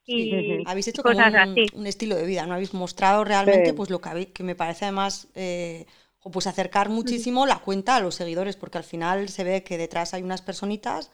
y 0.06 0.30
Sí. 0.32 0.64
Habéis 0.68 0.90
hecho 0.90 1.02
como 1.02 1.16
cosas 1.16 1.34
un, 1.34 1.40
así. 1.40 1.66
un 1.76 1.88
estilo 1.88 2.16
de 2.16 2.26
vida, 2.28 2.46
¿no? 2.46 2.54
Habéis 2.56 2.74
mostrado 2.74 3.24
realmente 3.24 3.70
Sí. 3.70 3.76
pues 3.76 3.90
lo 3.90 4.00
que 4.00 4.10
habéis, 4.10 4.28
que 4.34 4.44
me 4.44 4.54
parece 4.54 4.84
además 4.86 5.32
eh, 5.34 5.86
pues 6.32 6.48
acercar 6.48 6.90
muchísimo 6.90 7.46
la 7.46 7.60
cuenta 7.60 7.96
a 7.96 8.00
los 8.02 8.16
seguidores, 8.16 8.56
porque 8.56 8.78
al 8.78 8.84
final 8.84 9.30
se 9.30 9.44
ve 9.44 9.64
que 9.64 9.78
detrás 9.78 10.14
hay 10.14 10.24
unas 10.24 10.42
personitas 10.42 11.12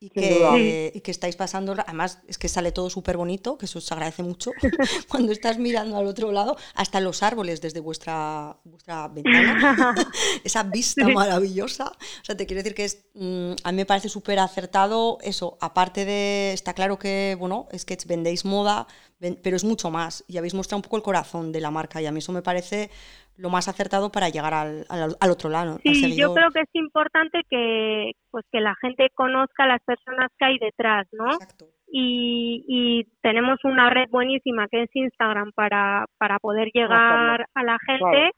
y 0.00 0.10
que, 0.10 0.90
y 0.94 1.00
que 1.00 1.12
estáis 1.12 1.36
pasando, 1.36 1.72
además 1.86 2.18
es 2.26 2.36
que 2.36 2.48
sale 2.48 2.72
todo 2.72 2.90
súper 2.90 3.16
bonito, 3.16 3.56
que 3.56 3.66
eso 3.66 3.80
se 3.80 3.94
agradece 3.94 4.24
mucho 4.24 4.56
cuando 5.08 5.30
estás 5.32 5.58
mirando 5.58 5.96
al 5.96 6.06
otro 6.06 6.32
lado, 6.32 6.56
hasta 6.74 7.00
los 7.00 7.22
árboles 7.22 7.60
desde 7.60 7.78
vuestra, 7.80 8.56
vuestra 8.64 9.06
ventana, 9.08 9.56
esa 10.44 10.64
vista 10.64 11.08
maravillosa. 11.08 11.86
O 11.88 12.24
sea, 12.24 12.36
te 12.36 12.46
quiero 12.46 12.62
decir 12.62 12.74
que 12.74 12.84
es, 12.84 13.04
mm, 13.14 13.52
a 13.62 13.72
mí 13.72 13.76
me 13.76 13.86
parece 13.86 14.08
súper 14.08 14.38
acertado 14.40 15.18
eso, 15.22 15.56
aparte 15.60 16.04
de, 16.04 16.52
está 16.52 16.74
claro 16.74 16.98
que, 16.98 17.36
bueno, 17.38 17.68
es 17.70 17.84
que 17.84 17.96
vendéis 18.06 18.44
moda, 18.44 18.86
ven- 19.20 19.38
pero 19.42 19.56
es 19.56 19.64
mucho 19.64 19.90
más 19.90 20.24
y 20.26 20.36
habéis 20.38 20.54
mostrado 20.54 20.78
un 20.78 20.82
poco 20.82 20.96
el 20.96 21.02
corazón 21.02 21.52
de 21.52 21.60
la 21.60 21.70
marca 21.70 22.02
y 22.02 22.06
a 22.06 22.12
mí 22.12 22.18
eso 22.18 22.32
me 22.32 22.42
parece 22.42 22.90
lo 23.36 23.50
más 23.50 23.66
acertado 23.68 24.12
para 24.12 24.28
llegar 24.28 24.54
al, 24.54 24.84
al- 24.88 25.16
al 25.20 25.30
otro 25.30 25.48
lado. 25.50 25.72
al 25.74 25.80
Sí, 25.82 26.16
yo 26.16 26.34
creo 26.34 26.50
que 26.50 26.60
es 26.60 26.70
importante 26.74 27.40
que 27.48 28.12
pues 28.30 28.44
que 28.52 28.60
la 28.60 28.74
gente 28.80 29.08
conozca 29.14 29.66
las 29.66 29.80
personas 29.84 30.30
que 30.38 30.44
hay 30.44 30.58
detrás, 30.58 31.06
¿no? 31.12 31.26
Exacto. 31.32 31.66
Y, 31.94 32.64
y 32.68 33.04
tenemos 33.20 33.58
una 33.64 33.90
red 33.90 34.08
buenísima 34.10 34.66
que 34.68 34.82
es 34.84 34.90
Instagram 34.94 35.52
para, 35.54 36.06
para 36.18 36.38
poder 36.38 36.70
llegar 36.72 37.46
a 37.54 37.62
la 37.62 37.78
gente 37.86 37.98
Claro. 38.08 38.30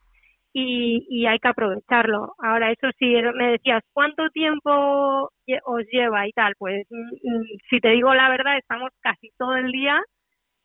y, 0.53 1.07
y 1.09 1.27
hay 1.27 1.39
que 1.39 1.49
aprovecharlo. 1.49 2.35
Ahora, 2.39 2.73
eso 2.73 2.89
sí, 2.99 3.15
me 3.37 3.53
decías, 3.53 3.83
¿cuánto 3.93 4.29
tiempo 4.31 5.31
os 5.67 5.83
lleva 5.93 6.27
y 6.27 6.33
tal? 6.33 6.55
Pues 6.59 6.87
mm, 6.91 6.97
mm, 7.31 7.45
si 7.71 7.81
te 7.81 7.91
digo 7.91 8.13
la 8.15 8.29
verdad, 8.29 8.57
estamos 8.59 8.91
casi 9.03 9.31
todo 9.39 9.55
el 9.57 9.71
día 9.71 10.01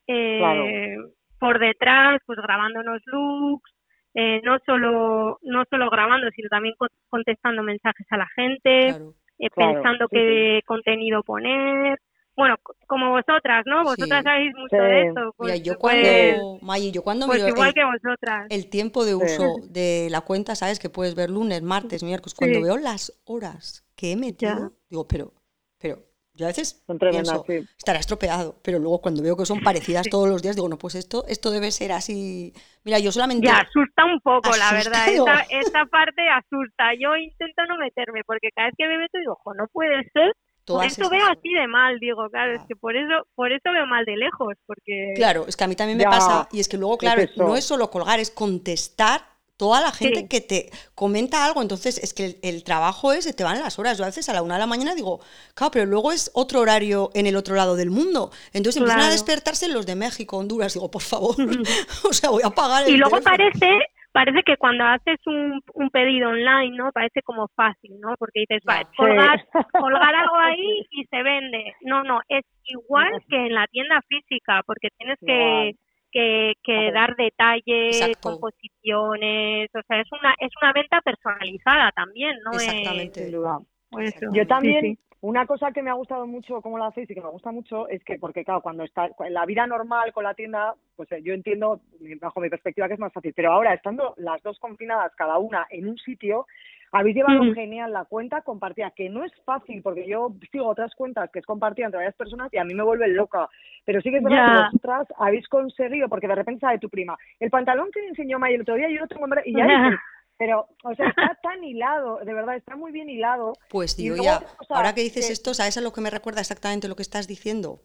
eh, 0.07 0.95
por 1.39 1.59
detrás, 1.59 2.19
pues 2.25 2.39
grabándonos 2.41 3.01
looks, 3.05 3.71
eh, 4.15 4.41
no 4.43 4.57
solo 4.65 5.39
no 5.43 5.63
solo 5.69 5.89
grabando, 5.89 6.29
sino 6.35 6.49
también 6.49 6.75
con- 6.77 6.89
contestando 7.09 7.63
mensajes 7.63 8.05
a 8.09 8.17
la 8.17 8.27
gente, 8.35 8.87
Claro. 8.89 9.13
eh, 9.39 9.49
Claro, 9.49 9.73
pensando 9.73 10.05
sí, 10.05 10.15
qué 10.17 10.61
contenido 10.65 11.23
poner. 11.23 11.99
Bueno, 12.35 12.55
co- 12.63 12.73
como 12.87 13.09
vosotras, 13.11 13.63
¿no? 13.65 13.83
Vosotras 13.83 14.19
Sí. 14.19 14.23
sabéis 14.23 14.53
mucho 14.55 14.75
Sí. 14.77 14.81
de 14.81 15.01
esto. 15.07 15.33
Pues, 15.35 15.51
Mira, 15.51 15.63
yo 15.63 15.73
pues- 15.77 16.03
cuando, 16.37 16.59
Maggi, 16.65 16.91
yo 16.91 17.01
cuando 17.03 17.25
pues 17.27 17.39
miro 17.39 17.49
igual 17.53 17.67
el, 17.67 17.73
que 17.73 17.83
vosotras. 17.83 18.47
el 18.49 18.69
tiempo 18.69 19.03
de 19.05 19.11
Sí. 19.11 19.17
uso 19.17 19.55
de 19.69 20.07
la 20.09 20.21
cuenta, 20.21 20.55
¿sabes? 20.55 20.79
Que 20.79 20.89
puedes 20.89 21.15
ver 21.15 21.29
lunes, 21.29 21.61
martes, 21.61 22.01
miércoles. 22.01 22.33
Cuando 22.35 22.59
Sí. 22.59 22.63
veo 22.63 22.77
las 22.77 23.21
horas 23.25 23.85
que 23.95 24.13
he 24.13 24.15
metido, 24.15 24.51
Ya. 24.57 24.71
digo, 24.89 25.05
pero, 25.07 25.33
pero, 25.79 25.97
yo 26.39 26.45
a 26.45 26.47
veces 26.47 26.81
pienso, 27.11 27.43
sí. 27.45 27.59
estará 27.77 27.99
estropeado, 27.99 28.55
pero 28.63 28.79
luego 28.79 29.01
cuando 29.01 29.21
veo 29.21 29.35
que 29.35 29.45
son 29.45 29.59
parecidas 29.59 30.07
todos 30.09 30.27
los 30.29 30.41
días, 30.41 30.55
digo, 30.55 30.69
no, 30.69 30.77
pues 30.77 30.95
esto, 30.95 31.25
esto 31.27 31.51
debe 31.51 31.69
ser 31.71 31.91
así. 31.91 32.53
Mira, 32.85 32.97
yo 32.99 33.11
solamente... 33.11 33.45
Ya, 33.45 33.57
asusta 33.57 34.05
un 34.05 34.19
poco, 34.21 34.49
la 34.55 34.71
verdad. 34.71 35.07
Esta, 35.09 35.41
esta 35.49 35.85
parte 35.85 36.21
asusta. 36.29 36.93
Yo 36.97 37.15
intento 37.17 37.65
no 37.67 37.77
meterme, 37.77 38.23
porque 38.25 38.49
cada 38.55 38.67
vez 38.69 38.75
que 38.77 38.87
me 38.87 38.97
meto 38.97 39.17
digo, 39.19 39.33
ojo, 39.33 39.53
no 39.53 39.67
puede 39.67 40.01
ser. 40.13 40.31
Por 40.65 40.85
eso 40.85 41.09
veo 41.09 41.25
horas". 41.25 41.37
así 41.37 41.49
de 41.49 41.67
mal, 41.67 41.99
digo, 41.99 42.29
claro, 42.29 42.53
es 42.53 42.61
Ah. 42.61 42.65
que 42.69 42.75
por 42.75 42.95
eso, 42.95 43.25
por 43.35 43.51
eso 43.51 43.71
veo 43.73 43.85
mal 43.87 44.05
de 44.05 44.15
lejos, 44.17 44.53
porque 44.65 45.13
Claro, 45.15 45.45
es 45.47 45.57
que 45.57 45.63
a 45.63 45.67
mí 45.67 45.75
también 45.75 45.97
me 45.97 46.03
Ya, 46.03 46.09
pasa, 46.11 46.47
y 46.51 46.59
es 46.59 46.69
que 46.69 46.77
luego, 46.77 46.97
claro, 46.97 47.23
no 47.37 47.55
es 47.55 47.65
solo 47.65 47.89
colgar, 47.89 48.19
es 48.19 48.29
contestar 48.29 49.21
toda 49.59 49.81
la 49.81 49.91
gente 49.91 50.21
Sí. 50.21 50.27
que 50.29 50.41
te 50.41 50.69
comenta 50.95 51.43
algo. 51.45 51.61
Entonces, 51.61 51.97
es 51.99 52.13
que 52.13 52.25
el, 52.25 52.37
el 52.41 52.63
trabajo 52.63 53.11
es, 53.13 53.35
te 53.35 53.43
van 53.43 53.59
las 53.59 53.77
horas. 53.77 53.97
Yo 53.97 54.05
a 54.05 54.07
veces 54.07 54.29
a 54.29 54.33
la 54.33 54.41
una 54.41 54.55
de 54.55 54.61
la 54.61 54.67
mañana 54.67 54.95
digo, 54.95 55.19
claro, 55.53 55.69
pero 55.71 55.85
luego 55.85 56.11
es 56.13 56.31
otro 56.33 56.61
horario 56.61 57.09
en 57.13 57.27
el 57.27 57.35
otro 57.35 57.55
lado 57.55 57.75
del 57.75 57.91
mundo. 57.91 58.31
Entonces 58.53 58.77
empiezan 58.77 59.01
a 59.01 59.03
Claro. 59.03 59.11
despertarse 59.11 59.67
los 59.67 59.85
de 59.85 59.95
México, 59.95 60.37
Honduras. 60.37 60.73
Digo, 60.73 60.89
por 60.89 61.01
favor, 61.03 61.35
o 62.09 62.13
sea, 62.13 62.29
voy 62.31 62.41
a 62.43 62.49
pagar 62.49 62.87
el 62.87 62.95
Y 62.95 62.97
luego 62.97 63.17
teléfono. 63.19 63.37
parece, 63.37 63.69
parece 64.13 64.39
que 64.45 64.55
cuando 64.57 64.85
haces 64.85 65.19
un, 65.27 65.61
un 65.73 65.89
pedido 65.89 66.29
online, 66.29 66.77
¿no? 66.77 66.91
Parece 66.93 67.21
como 67.21 67.47
fácil, 67.55 67.99
¿no? 67.99 68.15
Porque 68.17 68.39
dices, 68.47 68.61
Sí. 68.65 68.95
colgar, 68.97 69.45
colgar 69.73 70.15
algo 70.15 70.35
ahí 70.37 70.87
y 70.91 71.03
se 71.05 71.21
vende. 71.21 71.73
No, 71.81 72.03
no, 72.03 72.19
es 72.29 72.45
igual 72.63 73.11
que 73.29 73.35
en 73.35 73.53
la 73.53 73.67
tienda 73.67 74.01
física, 74.07 74.61
porque 74.65 74.87
tienes 74.97 75.17
que. 75.25 75.75
Que, 76.11 76.53
que 76.63 76.91
dar 76.91 77.15
detalles, 77.15 78.01
Exacto. 78.01 78.31
composiciones, 78.31 79.69
o 79.75 79.81
sea, 79.87 80.01
es 80.01 80.11
una, 80.11 80.35
es 80.39 80.51
una 80.61 80.73
venta 80.73 81.01
personalizada 81.01 81.91
también, 81.91 82.37
¿no? 82.43 82.51
Es- 82.53 82.63
Exactamente. 82.67 83.23
Sin 83.23 83.31
duda. 83.31 83.59
por 83.89 84.03
eso, 84.03 84.19
Yo 84.33 84.47
también, 84.47 84.81
sí. 84.81 84.99
Una 85.21 85.45
cosa 85.45 85.73
que 85.73 85.81
me 85.83 85.89
ha 85.89 85.95
gustado 85.95 86.25
mucho, 86.25 86.61
como 86.61 86.77
lo 86.77 86.85
hacéis 86.85 87.09
y 87.09 87.13
que 87.13 87.19
me 87.21 87.27
gusta 87.27 87.51
mucho, 87.51 87.89
es 87.89 88.01
que, 88.05 88.17
porque 88.17 88.45
claro, 88.45 88.61
cuando 88.61 88.83
está 88.85 89.09
en 89.19 89.33
la 89.33 89.45
vida 89.45 89.67
normal 89.67 90.13
con 90.13 90.23
la 90.23 90.33
tienda, 90.33 90.75
pues 90.95 91.11
eh, 91.11 91.21
yo 91.21 91.33
entiendo, 91.33 91.81
bajo 92.21 92.39
mi 92.39 92.49
perspectiva, 92.49 92.87
que 92.87 92.93
es 92.93 92.99
más 93.01 93.11
fácil. 93.11 93.33
Pero 93.35 93.51
ahora, 93.51 93.73
estando 93.73 94.13
las 94.15 94.41
dos 94.43 94.57
confinadas, 94.59 95.13
cada 95.17 95.37
una 95.37 95.67
en 95.71 95.89
un 95.89 95.97
sitio, 95.97 96.45
habéis 96.91 97.15
llevado 97.15 97.43
Mm. 97.43 97.53
genial 97.53 97.93
la 97.93 98.05
cuenta 98.05 98.41
compartida, 98.41 98.91
que 98.91 99.09
no 99.09 99.23
es 99.23 99.31
fácil, 99.45 99.81
porque 99.81 100.07
yo 100.07 100.33
sigo 100.51 100.67
otras 100.67 100.93
cuentas 100.95 101.29
que 101.31 101.39
es 101.39 101.45
compartida 101.45 101.85
entre 101.85 101.97
varias 101.99 102.15
personas 102.15 102.49
y 102.53 102.57
a 102.57 102.63
mí 102.63 102.73
me 102.73 102.83
vuelven 102.83 103.15
loca. 103.15 103.49
Pero 103.85 104.01
sí 104.01 104.09
que 104.11 104.17
es 104.17 104.23
verdad 104.23 104.45
que 104.45 104.51
vosotras 104.65 105.07
habéis 105.17 105.47
conseguido, 105.47 106.09
porque 106.09 106.27
de 106.27 106.35
repente 106.35 106.61
sale 106.61 106.79
tu 106.79 106.89
prima, 106.89 107.17
el 107.39 107.49
pantalón 107.49 107.89
que 107.91 108.05
enseñó 108.07 108.39
Maya 108.39 108.55
el 108.55 108.61
otro 108.61 108.75
día, 108.75 108.89
yo 108.89 108.99
lo 109.01 109.07
tengo 109.07 109.23
en 109.25 109.29
verdad", 109.31 109.43
y 109.45 109.55
ya 109.55 109.65
dices, 109.65 109.99
pero, 110.37 110.67
o 110.83 110.95
sea, 110.95 111.07
está 111.07 111.35
tan 111.43 111.63
hilado, 111.63 112.19
de 112.23 112.33
verdad, 112.33 112.55
está 112.55 112.75
muy 112.75 112.91
bien 112.91 113.09
hilado. 113.09 113.53
Pues 113.69 113.95
tío, 113.95 114.15
ya, 114.15 114.39
ahora 114.69 114.93
que 114.93 115.01
dices 115.01 115.27
que- 115.27 115.33
esto, 115.33 115.53
¿sabes 115.53 115.77
a 115.77 115.81
lo 115.81 115.91
que 115.91 116.01
me 116.01 116.09
recuerda 116.09 116.39
exactamente 116.41 116.87
lo 116.87 116.95
que 116.95 117.01
estás 117.03 117.27
diciendo? 117.27 117.81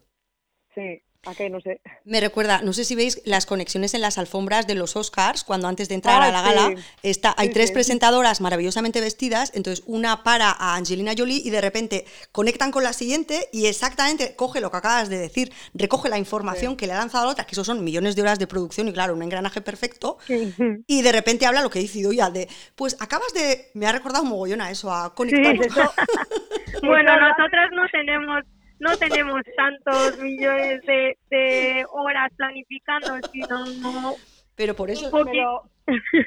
Sí, 0.75 1.01
a 1.27 1.33
qué, 1.33 1.49
no 1.49 1.59
sé. 1.59 1.81
Me 2.03 2.19
recuerda, 2.21 2.61
no 2.61 2.71
sé 2.71 2.83
si 2.85 2.93
veis 2.93 3.19
las 3.25 3.47
conexiones 3.47 3.95
en 3.95 4.01
las 4.01 4.19
alfombras 4.19 4.67
de 4.67 4.75
los 4.75 4.95
Oscars, 4.95 5.43
cuando 5.43 5.67
antes 5.67 5.89
de 5.89 5.95
entrar 5.95 6.21
Ah, 6.21 6.27
a 6.27 6.31
la 6.31 6.41
gala, 6.43 6.73
sí. 6.77 6.83
está, 7.01 7.33
hay 7.35 7.47
Sí, 7.47 7.53
tres 7.55 7.69
sí. 7.69 7.73
presentadoras 7.73 8.41
maravillosamente 8.41 9.01
vestidas, 9.01 9.51
entonces 9.55 9.83
una 9.87 10.21
para 10.23 10.51
a 10.51 10.75
Angelina 10.75 11.13
Jolie 11.17 11.41
y 11.43 11.49
de 11.49 11.61
repente 11.61 12.05
conectan 12.31 12.69
con 12.69 12.83
la 12.83 12.93
siguiente 12.93 13.47
y 13.51 13.65
exactamente 13.65 14.35
coge 14.35 14.61
lo 14.61 14.69
que 14.69 14.77
acabas 14.77 15.09
de 15.09 15.17
decir, 15.17 15.51
recoge 15.73 16.09
la 16.09 16.19
información 16.19 16.75
que 16.77 16.85
le 16.85 16.93
ha 16.93 16.97
lanzado 16.99 17.23
a 17.23 17.25
la 17.27 17.31
otra, 17.31 17.45
que 17.45 17.53
eso 17.55 17.63
son 17.63 17.83
millones 17.83 18.15
de 18.15 18.21
horas 18.21 18.37
de 18.37 18.45
producción 18.45 18.87
y 18.87 18.93
claro, 18.93 19.15
un 19.15 19.23
engranaje 19.23 19.61
perfecto, 19.61 20.19
y 20.87 21.01
de 21.01 21.11
repente 21.11 21.47
habla 21.47 21.63
lo 21.63 21.71
que 21.71 21.79
dice 21.79 21.97
Idoia 21.99 22.29
de, 22.29 22.47
pues 22.75 22.97
acabas 22.99 23.33
de, 23.33 23.71
me 23.73 23.87
ha 23.87 23.91
recordado 23.93 24.23
un 24.25 24.29
mogollón 24.29 24.61
a 24.61 24.69
eso, 24.69 24.93
a 24.93 25.15
conectar. 25.15 25.55
Eso, 25.55 25.91
Bueno, 26.83 27.19
nosotras 27.19 27.69
no 27.73 27.81
tenemos 27.91 28.43
no 28.79 28.97
tenemos 28.97 29.41
tantos 29.55 30.19
millones 30.19 30.81
de, 30.85 31.17
de 31.29 31.85
horas 31.89 32.31
planificando, 32.35 33.17
sino 33.31 34.15
Pero 34.55 34.73
por 34.75 34.89
eso, 34.89 35.09
pero, 35.11 35.63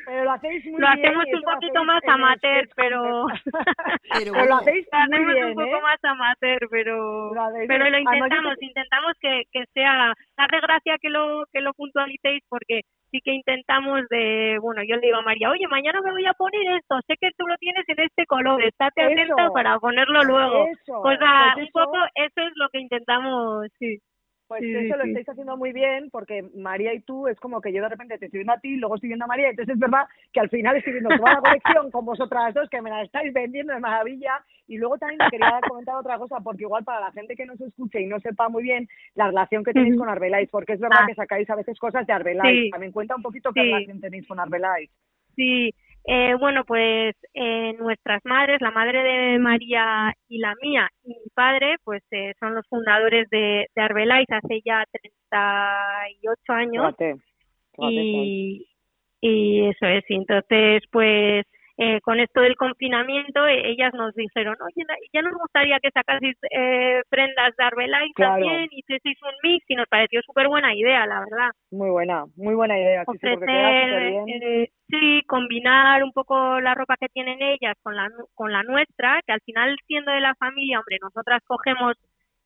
pero 0.07 0.25
lo 0.25 0.33
hacéis 0.33 0.65
muy 0.67 0.81
lo 0.81 0.87
bien. 0.93 1.07
hacemos 1.07 1.25
y 1.27 1.35
un 1.35 1.41
lo 1.43 1.53
poquito 1.55 1.85
más 1.85 2.03
amateur, 2.07 2.69
pero 2.77 3.27
pero 4.13 4.33
bueno, 4.33 4.47
lo 4.49 4.57
hacéis 4.57 4.87
lo 4.93 4.99
muy 4.99 5.17
hacemos 5.17 5.35
bien, 5.35 5.47
un 5.47 5.55
poco 5.55 5.77
¿eh? 5.77 5.83
más 5.83 6.05
amateur, 6.05 6.69
pero 6.71 7.35
Lo 7.35 7.43
pero 7.67 7.91
lo 7.91 7.99
intentamos, 7.99 8.55
intentamos 8.61 9.13
que, 9.21 9.43
que 9.53 9.65
sea, 9.75 10.13
hace 10.37 10.61
gracia 10.61 10.99
que 11.01 11.11
lo 11.11 11.45
que 11.53 11.61
lo 11.61 11.73
puntualicéis 11.75 12.43
porque 12.49 12.83
sí 13.11 13.21
que 13.23 13.33
intentamos 13.33 14.03
de, 14.11 14.59
bueno, 14.61 14.83
yo 14.83 14.97
le 14.97 15.07
digo 15.07 15.19
a 15.19 15.23
María, 15.23 15.51
oye, 15.51 15.67
mañana 15.69 16.01
me 16.03 16.13
voy 16.13 16.27
a 16.27 16.33
poner 16.35 16.61
esto, 16.79 17.01
sé 17.07 17.17
que 17.21 17.31
tú 17.37 17.47
lo 17.47 17.57
tienes 17.57 17.85
en 17.89 18.01
este 18.01 18.27
color, 18.27 18.63
estate 18.63 19.03
Eso. 19.03 19.13
atenta 19.13 19.51
para 19.53 19.79
ponerlo 19.79 20.23
luego. 20.25 20.67
Eso, 20.67 21.01
O 21.01 21.17
sea, 21.17 21.53
pues 21.55 21.67
un 21.67 21.73
poco 21.73 21.97
eso 22.15 22.41
es 22.41 22.53
lo 22.57 22.69
que 22.71 22.81
intentamos, 22.81 23.67
sí. 23.79 23.99
Pues 24.49 24.63
Sí, 24.63 24.75
eso 24.75 24.97
lo 24.97 25.05
estáis 25.05 25.29
haciendo 25.29 25.59
muy 25.59 25.73
bien, 25.75 26.09
porque 26.11 26.43
María 26.57 26.95
y 26.95 27.01
tú 27.01 27.29
es 27.29 27.39
como 27.39 27.61
que 27.61 27.71
yo 27.71 27.83
de 27.83 27.91
repente 27.91 28.17
te 28.17 28.25
estoy 28.25 28.39
viendo 28.39 28.55
a 28.55 28.59
ti, 28.61 28.77
luego 28.77 28.95
estoy 28.95 29.09
viendo 29.09 29.27
a 29.27 29.29
María, 29.29 29.51
entonces 29.51 29.75
es 29.75 29.79
verdad 29.79 30.07
que 30.33 30.41
al 30.41 30.49
final 30.49 30.75
estoy 30.75 30.95
viendo 30.95 31.11
toda 31.17 31.35
la 31.35 31.41
colección 31.41 31.91
con 31.91 32.07
vosotras 32.07 32.55
dos, 32.55 32.69
que 32.71 32.81
me 32.81 32.89
la 32.89 33.03
estáis 33.03 33.31
vendiendo 33.35 33.75
de 33.75 33.81
maravilla. 33.81 34.33
Y 34.67 34.79
luego 34.79 34.97
también 34.99 35.19
te 35.19 35.29
quería 35.31 35.61
comentar 35.69 35.97
otra 35.97 36.19
cosa, 36.19 36.41
porque 36.41 36.63
igual 36.63 36.83
para 36.85 37.01
la 37.01 37.13
gente 37.13 37.37
que 37.37 37.45
no 37.47 37.57
se 37.57 37.67
escuche 37.67 38.01
y 38.01 38.07
no 38.07 38.21
sepa 38.21 38.49
muy 38.49 38.63
bien 38.63 38.89
la 39.15 39.27
relación 39.27 39.65
que 39.65 39.73
tenéis 39.73 39.97
con 39.99 40.09
Arbelais, 40.09 40.49
porque 40.51 40.73
es 40.75 40.81
verdad 40.81 41.01
Ah. 41.03 41.07
que 41.07 41.15
sacáis 41.15 41.49
a 41.51 41.57
veces 41.57 41.79
cosas 41.79 42.07
de 42.07 42.13
Arbelais. 42.15 42.65
Sí. 42.65 42.71
También 42.71 42.93
cuenta 42.93 43.17
un 43.17 43.23
poquito 43.23 43.53
qué 43.53 43.63
relación 43.63 44.01
tenéis 44.01 44.27
con 44.27 44.41
Arbelais. 44.41 44.91
Sí, 45.37 45.73
eh, 46.11 46.35
bueno, 46.41 46.65
pues 46.65 47.15
eh, 47.35 47.75
nuestras 47.79 48.25
madres, 48.25 48.63
la 48.63 48.71
madre 48.71 49.03
de 49.03 49.39
María 49.39 50.15
y 50.27 50.39
la 50.39 50.55
mía 50.63 50.89
y 51.05 51.11
mi 51.11 51.29
padre, 51.35 51.77
pues 51.85 52.03
eh, 52.13 52.33
son 52.41 52.55
los 52.55 52.67
fundadores 52.67 53.29
de, 53.29 53.67
de 53.75 53.83
Arbelais 53.83 54.27
hace 54.31 54.63
ya 54.65 54.85
38 54.91 56.53
años. 56.55 56.95
Fíjate, 56.97 57.21
fíjate, 57.75 57.95
y, 57.95 58.69
y 59.21 59.69
eso 59.69 59.85
es, 59.87 60.03
y 60.09 60.15
entonces 60.15 60.83
pues 60.91 61.45
eh, 61.81 62.01
con 62.01 62.19
esto 62.19 62.41
del 62.41 62.57
confinamiento 62.57 63.47
eh, 63.47 63.71
ellas 63.71 63.95
nos 63.95 64.13
dijeron, 64.15 64.57
oye, 64.61 64.85
ya 65.13 65.23
nos 65.23 65.35
gustaría 65.35 65.79
que 65.79 65.93
sacaseis 65.93 66.37
eh, 66.51 67.03
prendas 67.09 67.55
de 67.57 67.69
Claro. 68.15 68.45
también, 68.45 68.69
hicieseis 68.73 69.17
un 69.23 69.31
mix 69.49 69.65
y 69.69 69.77
nos 69.77 69.87
pareció 69.87 70.21
súper 70.23 70.49
buena 70.49 70.75
idea, 70.75 71.07
la 71.07 71.21
verdad 71.21 71.51
Muy 71.71 71.91
buena, 71.91 72.25
muy 72.37 72.55
buena 72.57 72.77
idea. 72.77 73.05
Sí, 73.05 73.19
sí, 73.21 73.27
ofrecer, 73.29 73.89
superbién. 73.91 74.43
eh, 74.43 74.71
sí, 74.89 75.23
combinar 75.29 76.03
un 76.03 76.13
poco 76.13 76.61
la 76.61 76.75
ropa 76.75 76.97
que 76.99 77.09
tienen 77.11 77.41
ellas 77.41 77.77
con 77.81 77.95
la, 77.95 78.09
con 78.35 78.53
la 78.53 78.65
nuestra, 78.65 79.21
que 79.25 79.33
al 79.33 79.41
final 79.43 79.77
siendo 79.87 80.11
de 80.11 80.21
la 80.21 80.35
familia, 80.35 80.81
hombre, 80.81 80.99
nosotras 81.01 81.43
cogemos 81.47 81.95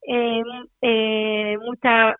eh, 0.06 0.42
eh, 0.82 1.56
mucha, 1.58 2.16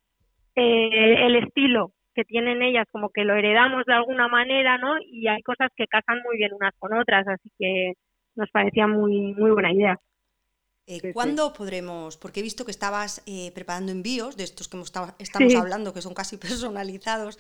eh, 0.55 1.27
el 1.27 1.37
estilo 1.37 1.90
que 2.14 2.25
tienen 2.25 2.62
ellas, 2.62 2.87
como 2.92 3.11
que 3.11 3.25
lo 3.25 3.35
heredamos 3.35 3.85
de 3.87 3.94
alguna 3.94 4.29
manera, 4.29 4.79
¿no? 4.79 4.94
Y 5.01 5.29
hay 5.29 5.42
cosas 5.42 5.70
que 5.77 5.87
casan 5.87 6.20
muy 6.25 6.37
bien 6.38 6.53
unas 6.53 6.72
con 6.79 6.92
otras, 6.96 7.27
así 7.29 7.51
que 7.59 7.94
nos 8.35 8.51
parecía 8.51 8.87
muy, 8.87 9.35
muy 9.35 9.51
buena 9.51 9.72
idea. 9.72 9.98
Eh. 10.87 11.12
¿Cuándo 11.14 11.53
podremos? 11.53 12.16
Porque 12.16 12.40
he 12.40 12.42
visto 12.42 12.64
que 12.64 12.70
estabas 12.72 13.22
eh, 13.27 13.53
preparando 13.55 13.92
envíos 13.92 14.37
de 14.37 14.44
estos 14.44 14.68
que 14.68 14.79
estamos 14.81 15.53
Sí. 15.53 15.57
hablando, 15.57 15.92
que 15.94 16.03
son 16.03 16.14
casi 16.14 16.37
personalizados. 16.70 17.38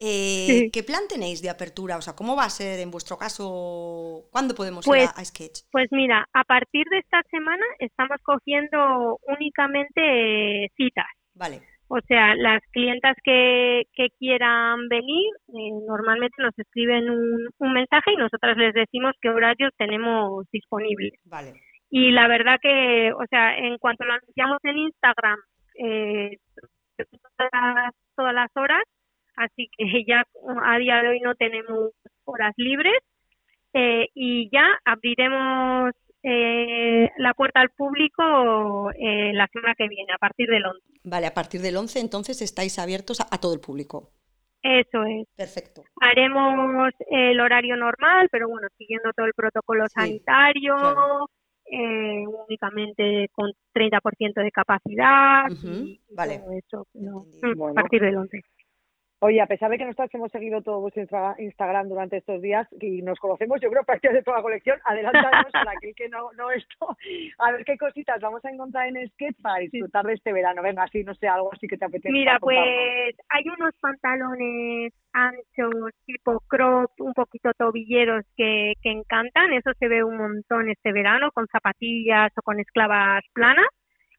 Eh, 0.00 0.46
Sí. 0.48 0.70
¿Qué 0.72 0.82
plan 0.82 1.02
tenéis 1.08 1.40
de 1.40 1.50
apertura? 1.50 1.96
O 1.96 2.02
sea, 2.02 2.14
¿cómo 2.14 2.34
va 2.36 2.44
a 2.44 2.50
ser 2.50 2.80
en 2.80 2.90
vuestro 2.90 3.16
caso? 3.16 4.26
¿Cuándo 4.30 4.54
podemos 4.54 4.84
ir 4.86 4.90
Pues- 4.90 5.08
a, 5.08 5.20
a 5.20 5.24
Sketch? 5.24 5.60
Pues 5.70 5.88
mira, 5.92 6.28
a 6.32 6.44
partir 6.44 6.84
de 6.90 6.98
esta 6.98 7.22
semana 7.30 7.64
estamos 7.78 8.18
cogiendo 8.22 9.18
únicamente 9.26 10.70
citas. 10.76 11.06
Vale, 11.34 11.62
O 11.96 12.00
sea, 12.08 12.34
las 12.34 12.60
clientas 12.72 13.14
que, 13.22 13.82
que 13.94 14.08
quieran 14.18 14.88
venir 14.88 15.26
eh, 15.48 15.70
normalmente 15.86 16.34
nos 16.42 16.58
escriben 16.58 17.08
un, 17.08 17.46
un 17.58 17.72
mensaje 17.72 18.12
y 18.12 18.16
nosotras 18.16 18.56
les 18.56 18.74
decimos 18.74 19.12
qué 19.22 19.28
horarios 19.28 19.70
tenemos 19.78 20.44
disponibles. 20.50 21.12
vale. 21.24 21.52
Y 21.90 22.10
la 22.10 22.26
verdad 22.26 22.58
que, 22.60 23.12
o 23.12 23.24
sea, 23.30 23.56
en 23.56 23.78
cuanto 23.78 24.04
lo 24.04 24.14
anunciamos 24.14 24.58
en 24.64 24.78
Instagram, 24.78 25.38
eh, 25.78 26.38
todas, 26.96 27.50
las- 27.52 27.94
todas 28.16 28.34
las 28.34 28.50
horas, 28.56 28.82
así 29.36 29.68
que 29.76 29.84
ya 30.06 30.24
a 30.64 30.78
día 30.78 31.00
de 31.02 31.08
hoy 31.10 31.20
no 31.20 31.34
tenemos 31.36 31.90
horas 32.24 32.52
libres 32.56 32.98
eh, 33.74 34.08
y 34.14 34.48
ya 34.50 34.66
abriremos 34.84 35.92
eh, 36.24 37.10
la 37.18 37.34
puerta 37.34 37.60
al 37.60 37.70
público 37.70 38.90
eh, 38.92 39.32
la 39.34 39.46
semana 39.52 39.74
que 39.76 39.88
viene, 39.88 40.12
a 40.12 40.18
partir 40.18 40.48
del 40.48 40.64
11. 40.64 40.80
Vale, 41.04 41.26
a 41.26 41.34
partir 41.34 41.60
del 41.60 41.76
11 41.76 42.00
entonces 42.00 42.40
estáis 42.42 42.78
abiertos 42.78 43.20
a, 43.20 43.26
a 43.30 43.38
todo 43.38 43.52
el 43.54 43.60
público. 43.60 44.10
Eso 44.62 45.04
es. 45.04 45.28
Perfecto. 45.36 45.84
Haremos 46.00 46.90
el 47.10 47.38
horario 47.38 47.76
normal, 47.76 48.28
pero 48.32 48.48
bueno, 48.48 48.66
siguiendo 48.78 49.12
todo 49.14 49.26
el 49.26 49.34
protocolo 49.34 49.84
Sí, 49.88 49.92
sanitario, 50.00 50.74
claro. 50.74 51.26
eh, 51.70 52.24
únicamente 52.48 53.28
con 53.32 53.52
30% 53.74 54.40
de 54.42 54.50
capacidad 54.50 55.50
Ujú, 55.52 55.66
y, 55.84 56.00
y 56.08 56.14
vale. 56.14 56.38
todo 56.38 56.52
eso. 56.52 56.86
mm, 56.94 57.54
Bueno. 57.58 57.72
A 57.78 57.82
partir 57.82 58.00
del 58.00 58.16
11. 58.16 58.40
Oye, 59.26 59.40
a 59.40 59.46
pesar 59.46 59.70
de 59.70 59.78
que 59.78 59.86
nosotros 59.86 60.10
hemos 60.12 60.30
seguido 60.30 60.60
todo 60.60 60.80
vuestro 60.80 61.02
Instagram 61.38 61.88
durante 61.88 62.18
estos 62.18 62.42
días 62.42 62.68
y 62.78 63.00
nos 63.00 63.18
conocemos, 63.18 63.58
yo 63.58 63.70
creo, 63.70 63.82
prácticamente 63.82 64.22
toda 64.22 64.36
la 64.36 64.42
colección, 64.42 64.78
adelantamos 64.84 65.50
para 65.50 65.70
aquel 65.70 65.94
que 65.94 66.10
no, 66.10 66.30
no 66.32 66.50
esto, 66.50 66.94
a 67.38 67.52
ver 67.52 67.64
qué 67.64 67.78
cositas 67.78 68.20
vamos 68.20 68.44
a 68.44 68.50
encontrar 68.50 68.86
en 68.86 69.08
Sketch 69.08 69.40
para 69.40 69.60
disfrutar 69.60 70.04
de 70.04 70.12
este 70.12 70.30
verano. 70.30 70.60
Venga, 70.60 70.82
así, 70.82 71.02
no 71.04 71.14
sé, 71.14 71.26
algo 71.26 71.48
así 71.54 71.66
que 71.66 71.78
te 71.78 71.86
apetezca 71.86 72.12
Mira, 72.12 72.38
pues 72.38 73.16
hay 73.30 73.44
unos 73.48 73.74
pantalones 73.80 74.92
anchos, 75.14 75.94
tipo 76.04 76.40
crop, 76.46 76.90
un 76.98 77.14
poquito 77.14 77.50
tobilleros 77.56 78.26
que, 78.36 78.74
que 78.82 78.90
encantan. 78.90 79.54
Eso 79.54 79.70
se 79.78 79.88
ve 79.88 80.04
un 80.04 80.18
montón 80.18 80.68
este 80.68 80.92
verano 80.92 81.30
con 81.32 81.46
zapatillas 81.46 82.30
o 82.36 82.42
con 82.42 82.60
esclavas 82.60 83.24
planas. 83.32 83.68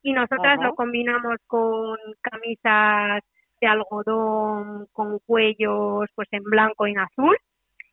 Y 0.02 0.14
nosotras 0.14 0.58
Ajá. 0.58 0.68
lo 0.68 0.74
combinamos 0.74 1.38
con 1.46 1.98
camisas 2.22 3.22
de 3.66 3.72
algodón, 3.72 4.88
con 4.94 5.20
cuellos 5.20 6.06
pues 6.16 6.28
en 6.32 6.44
blanco 6.44 6.88
y 6.88 6.92
en 6.92 7.00
azul. 7.00 7.38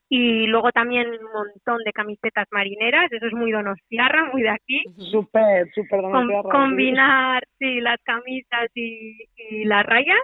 Y 0.08 0.46
luego 0.46 0.70
también 0.72 1.08
un 1.08 1.32
montón 1.32 1.78
de 1.84 1.92
camisetas 1.92 2.46
marineras. 2.50 3.10
Eso 3.10 3.26
es 3.26 3.32
muy 3.32 3.50
donostiarra, 3.50 4.26
muy 4.30 4.42
de 4.42 4.50
aquí. 4.50 4.82
Súper, 5.10 5.70
súper 5.74 6.02
donostiarra, 6.02 6.50
combinar 6.50 7.42
sí, 7.58 7.80
las 7.80 7.98
camisas 8.02 8.68
y, 8.74 9.16
y 9.36 9.64
las 9.64 9.86
rayas. 9.86 10.20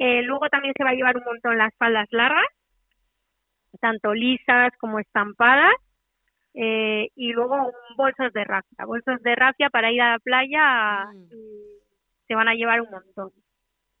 Eh, 0.00 0.22
luego 0.22 0.48
también 0.48 0.74
se 0.76 0.82
va 0.82 0.90
a 0.90 0.94
llevar 0.94 1.16
un 1.16 1.22
montón 1.24 1.56
las 1.56 1.72
faldas 1.76 2.08
largas, 2.10 2.46
tanto 3.80 4.12
lisas 4.14 4.72
como 4.78 4.98
estampadas. 4.98 5.74
Eh, 6.54 7.08
y 7.14 7.32
luego 7.32 7.54
un- 7.54 7.96
bolsos 7.96 8.32
de 8.32 8.44
rafia. 8.44 8.84
Bolsos 8.84 9.22
de 9.22 9.34
rafia 9.36 9.70
para 9.70 9.90
ir 9.92 10.02
a 10.02 10.12
la 10.12 10.18
playa 10.18 11.06
Mm. 11.06 11.32
y 11.32 12.26
se 12.26 12.34
van 12.34 12.48
a 12.48 12.54
llevar 12.54 12.80
un 12.82 12.90
montón. 12.90 13.30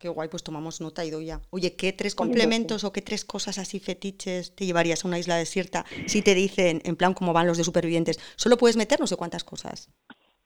Qué 0.02 0.08
guay, 0.08 0.28
pues 0.28 0.42
tomamos 0.42 0.80
nota, 0.80 1.04
Idoia. 1.04 1.40
Oye, 1.50 1.76
¿qué 1.76 1.92
tres 1.92 2.16
pues 2.16 2.26
complementos 2.26 2.82
o 2.82 2.90
qué 2.90 3.02
tres 3.02 3.24
cosas 3.24 3.58
así 3.58 3.78
fetiches 3.78 4.52
te 4.56 4.66
llevarías 4.66 5.04
a 5.04 5.08
una 5.08 5.16
isla 5.20 5.36
desierta 5.36 5.84
si 6.06 6.22
te 6.22 6.34
dicen, 6.34 6.82
en 6.84 6.96
plan 6.96 7.14
como 7.14 7.32
van 7.32 7.46
los 7.46 7.56
de 7.56 7.62
supervivientes, 7.62 8.18
solo 8.34 8.56
puedes 8.56 8.76
meter 8.76 8.98
no 8.98 9.06
sé 9.06 9.14
cuántas 9.14 9.44
cosas? 9.44 9.94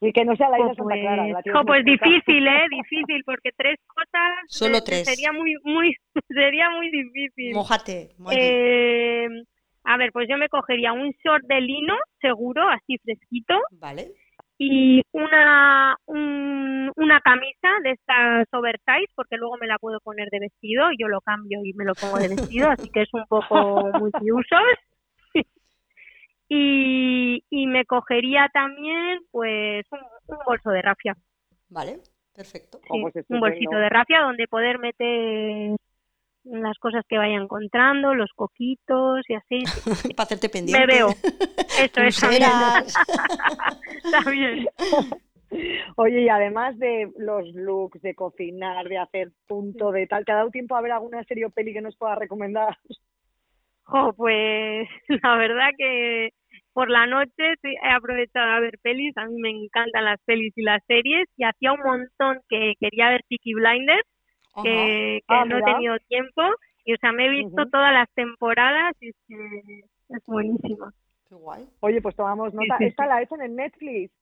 Y 0.02 0.12
que 0.12 0.26
no 0.26 0.36
sea 0.36 0.50
la 0.50 0.58
isla 0.58 0.68
Jo, 0.68 0.74
Santa 0.74 0.94
Clara. 1.00 1.22
pues, 1.22 1.46
la 1.46 1.64
pues 1.64 1.84
cerca. 1.86 2.06
difícil, 2.10 2.46
¿eh? 2.46 2.66
Difícil, 2.70 3.24
porque 3.24 3.48
tres 3.56 3.78
cosas 3.86 4.30
Solo 4.48 4.76
eh, 4.76 4.82
tres. 4.84 5.04
sería 5.06 5.32
muy, 5.32 5.54
muy, 5.64 5.96
sería 6.28 6.68
muy 6.76 6.90
difícil. 6.90 7.54
Mójate. 7.54 8.14
Eh, 8.32 9.26
a 9.84 9.96
ver, 9.96 10.12
pues 10.12 10.28
yo 10.28 10.36
me 10.36 10.50
cogería 10.50 10.92
un 10.92 11.14
short 11.24 11.46
de 11.46 11.62
lino, 11.62 11.94
seguro, 12.20 12.68
así 12.68 12.98
fresquito, 12.98 13.54
Vale. 13.70 14.12
Y 14.58 15.02
una 15.12 15.96
un- 16.06 16.90
una 16.96 17.20
camisa 17.20 17.68
de 17.82 17.90
estas 17.90 18.46
oversize, 18.52 19.12
porque 19.14 19.36
luego 19.36 19.56
me 19.60 19.66
la 19.66 19.78
puedo 19.78 20.00
poner 20.00 20.28
de 20.30 20.40
vestido, 20.40 20.90
y 20.92 20.96
yo 20.98 21.08
lo 21.08 21.20
cambio 21.20 21.60
y 21.64 21.72
me 21.74 21.84
lo 21.84 21.94
pongo 21.94 22.18
de 22.18 22.28
vestido, 22.28 22.68
así 22.70 22.88
que 22.92 23.02
es 23.02 23.12
un 23.12 23.24
poco 23.28 23.90
multiusos. 24.12 24.62
Y, 26.48 27.42
y 27.50 27.66
me 27.66 27.84
cogería 27.86 28.48
también, 28.52 29.18
pues, 29.32 29.84
un, 29.90 29.98
un 30.28 30.38
bolso 30.46 30.70
de 30.70 30.80
rafia. 30.82 31.16
Vale. 31.68 31.98
Perfecto. 32.34 32.78
Sí, 32.82 33.02
un 33.30 33.40
bolsito 33.40 33.76
de 33.76 33.88
rafia 33.88 34.20
donde 34.20 34.46
poder 34.46 34.78
meter 34.78 35.74
las 36.50 36.78
cosas 36.78 37.04
que 37.08 37.18
vaya 37.18 37.36
encontrando, 37.36 38.14
los 38.14 38.30
coquitos 38.34 39.22
y 39.28 39.34
así. 39.34 39.64
Para 40.16 40.24
hacerte 40.24 40.48
pendiente. 40.48 40.86
Me 40.86 40.94
veo. 40.94 41.08
Eso 41.78 42.00
es 42.00 42.20
también. 42.20 42.42
También. 44.10 44.68
Oye, 45.96 46.22
y 46.22 46.28
además 46.28 46.78
de 46.78 47.10
los 47.18 47.46
looks, 47.54 48.00
de 48.02 48.14
cocinar, 48.14 48.88
de 48.88 48.98
hacer 48.98 49.32
punto, 49.46 49.90
de 49.90 50.06
tal, 50.06 50.24
¿te 50.24 50.32
ha 50.32 50.36
dado 50.36 50.50
tiempo 50.50 50.76
a 50.76 50.80
ver 50.80 50.92
alguna 50.92 51.24
serie 51.24 51.46
o 51.46 51.50
peli 51.50 51.72
que 51.72 51.80
nos 51.80 51.96
pueda 51.96 52.14
recomendar? 52.14 52.76
Jo, 53.84 54.12
pues 54.16 54.88
la 55.22 55.36
verdad 55.36 55.70
que 55.76 56.30
por 56.72 56.90
la 56.90 57.06
noche 57.06 57.54
sí, 57.62 57.74
he 57.82 57.90
aprovechado 57.90 58.50
a 58.50 58.60
ver 58.60 58.78
pelis. 58.82 59.16
A 59.16 59.26
mí 59.26 59.40
me 59.40 59.50
encantan 59.50 60.04
las 60.04 60.20
pelis 60.24 60.52
y 60.56 60.62
las 60.62 60.82
series. 60.86 61.26
Y 61.36 61.44
hacía 61.44 61.72
un 61.72 61.80
montón 61.80 62.40
que 62.48 62.74
quería 62.78 63.10
ver 63.10 63.22
Peaky 63.28 63.54
Blinders, 63.54 64.06
Que, 64.62 65.20
que 65.26 65.34
Ah, 65.34 65.44
no 65.44 65.58
he 65.58 65.62
tenido 65.62 65.96
tiempo. 66.08 66.42
Y 66.84 66.94
o 66.94 66.96
sea, 67.00 67.12
me 67.12 67.26
he 67.26 67.30
visto 67.30 67.66
todas 67.70 67.92
las 67.92 68.08
temporadas 68.14 68.94
y 69.00 69.08
es 69.08 69.16
que 69.26 69.36
es 70.10 70.22
buenísima. 70.26 70.92
Qué 71.28 71.34
guay. 71.34 71.66
Oye, 71.80 72.00
pues 72.00 72.14
tomamos 72.14 72.54
nota. 72.54 72.78
sí, 72.78 72.84
Esta 72.84 73.02
sí. 73.04 73.08
la 73.08 73.22
echan 73.22 73.42
en 73.42 73.56
Netflix. 73.56 74.12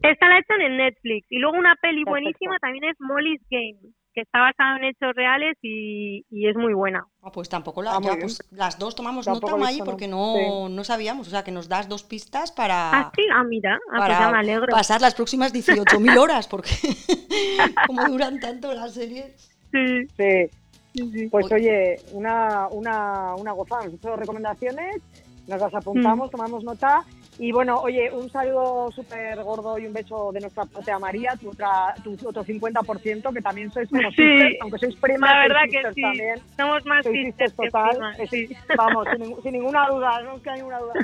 Esta 0.00 0.28
la 0.28 0.38
echan 0.38 0.60
en 0.60 0.76
Netflix. 0.76 1.26
Y 1.30 1.38
luego 1.38 1.56
una 1.56 1.76
peli 1.76 2.04
Perfecto. 2.04 2.10
buenísima 2.10 2.58
también 2.58 2.84
es 2.84 2.96
Molly's 3.00 3.40
Game, 3.50 3.78
que 4.12 4.20
está 4.20 4.40
basada 4.40 4.76
en 4.76 4.84
hechos 4.84 5.14
reales 5.14 5.56
y, 5.62 6.26
y 6.28 6.46
es 6.48 6.56
muy 6.56 6.74
buena. 6.74 7.06
Ah, 7.22 7.30
pues 7.32 7.48
tampoco 7.48 7.80
la, 7.80 7.92
Ah, 7.96 8.00
ya, 8.02 8.16
pues 8.20 8.42
las 8.50 8.78
dos 8.78 8.94
tomamos 8.94 9.24
Tampoco 9.24 9.56
nota, 9.56 9.72
¿no? 9.78 9.84
porque 9.86 10.06
no, 10.06 10.68
no 10.68 10.84
sabíamos. 10.84 11.28
O 11.28 11.30
sea, 11.30 11.42
que 11.42 11.52
nos 11.52 11.70
das 11.70 11.88
dos 11.88 12.02
pistas 12.04 12.52
para, 12.52 12.90
Ah, 12.92 13.12
sí, 13.16 13.22
ah, 13.32 13.44
mira, 13.44 13.76
ah, 13.76 13.80
pues 13.88 14.00
para 14.00 14.18
ya 14.20 14.30
me 14.30 14.38
alegro. 14.40 14.66
pasar 14.68 15.00
las 15.00 15.14
próximas 15.14 15.54
18.000 15.54 16.18
horas, 16.18 16.48
porque 16.48 16.68
como 17.86 18.04
duran 18.04 18.40
tanto 18.40 18.74
las 18.74 18.92
series. 18.92 19.50
Sí, 19.74 20.06
Sí. 20.16 20.50
sí, 20.92 21.10
sí. 21.12 21.28
Pues 21.28 21.50
Oye. 21.50 22.00
una, 22.12 22.68
una, 22.70 23.34
una 23.34 23.52
gozada. 23.52 23.84
Nos 23.84 23.94
hecho 23.94 24.14
recomendaciones, 24.16 25.02
nos 25.48 25.60
las 25.60 25.74
apuntamos, 25.74 26.30
tomamos 26.30 26.62
nota. 26.62 27.02
Y 27.36 27.50
bueno, 27.50 27.80
oye, 27.80 28.12
un 28.12 28.30
saludo 28.30 28.92
súper 28.92 29.42
gordo 29.42 29.76
y 29.76 29.86
un 29.88 29.92
beso 29.92 30.30
de 30.30 30.38
nuestra 30.40 30.66
parte 30.66 30.92
a 30.92 31.00
María, 31.00 31.32
tu, 31.40 31.50
otra, 31.50 31.92
tu 32.04 32.16
otro 32.24 32.44
50%, 32.44 33.32
que 33.34 33.40
también 33.42 33.72
sois 33.72 33.88
como 33.88 34.08
Sí. 34.12 34.22
sisters, 34.22 34.56
aunque 34.60 34.78
sois 34.78 34.94
primas, 34.96 35.32
La 35.32 35.40
verdad 35.40 35.62
que 35.68 35.92
sí. 35.94 36.00
también. 36.02 36.38
Somos 36.56 36.86
más 36.86 37.02
Sois 37.02 37.16
sisters 37.16 37.50
sisters 37.50 37.54
que 37.60 37.66
total. 37.70 37.90
primas, 37.90 38.18
Es- 38.20 38.30
sí. 38.30 38.48
Vamos, 38.76 39.08
sin, 39.16 39.34
sin 39.42 39.52
ninguna 39.52 39.88
duda, 39.88 40.22
no 40.22 40.40
queda 40.40 40.54
ninguna 40.54 40.78
duda. 40.78 40.94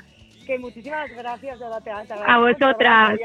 Que 0.47 0.57
muchísimas 0.61 1.11
gracias, 1.11 1.59
de 1.59 1.65
verdad, 1.65 1.83
te, 1.83 1.91
A 1.91 2.39
vosotras. 2.39 3.19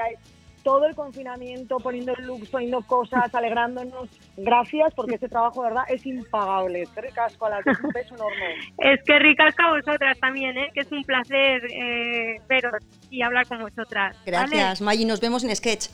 Todo 0.66 0.86
el 0.88 0.96
confinamiento, 0.96 1.78
poniendo 1.78 2.14
looks, 2.16 2.50
poniendo 2.50 2.82
cosas, 2.82 3.34
alegrándonos. 3.36 4.10
Gracias, 4.36 4.94
porque 4.96 5.14
este 5.16 5.30
trabajo, 5.30 5.62
de 5.62 5.70
verdad, 5.70 5.84
es 5.90 6.04
impagable. 6.08 6.88
Qué 6.96 7.02
ricasco 7.02 7.46
a 7.46 7.50
las 7.52 7.64
dos, 7.66 7.78
un 7.84 7.92
beso 7.92 8.16
enorme. 8.16 8.56
Es 8.80 9.00
que 9.06 9.20
ricas 9.20 9.54
a 9.60 9.70
vosotras 9.70 10.18
también, 10.20 10.58
¿eh? 10.58 10.72
que 10.74 10.80
es 10.80 10.92
un 10.92 11.04
placer 11.04 11.62
eh, 11.72 12.42
veros 12.50 12.74
y 13.12 13.22
hablar 13.22 13.46
con 13.48 13.60
vosotras. 13.60 14.18
Gracias, 14.26 14.82
Maggi. 14.82 15.06
Nos 15.06 15.22
vemos 15.22 15.44
en 15.44 15.56
Sketch. 15.56 15.86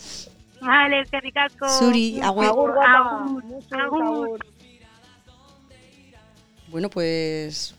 Vale, 0.62 0.95
vale 0.95 1.03
qué 1.12 1.19
ricasco. 1.19 1.67
Suri, 1.67 2.21
agüe. 2.21 2.45
Agur. 2.47 2.73
Agur, 2.81 3.43
Muchos 3.43 3.73
agur. 3.73 4.03
agur. 4.03 4.39
Bueno, 6.69 6.89
pues 6.89 7.75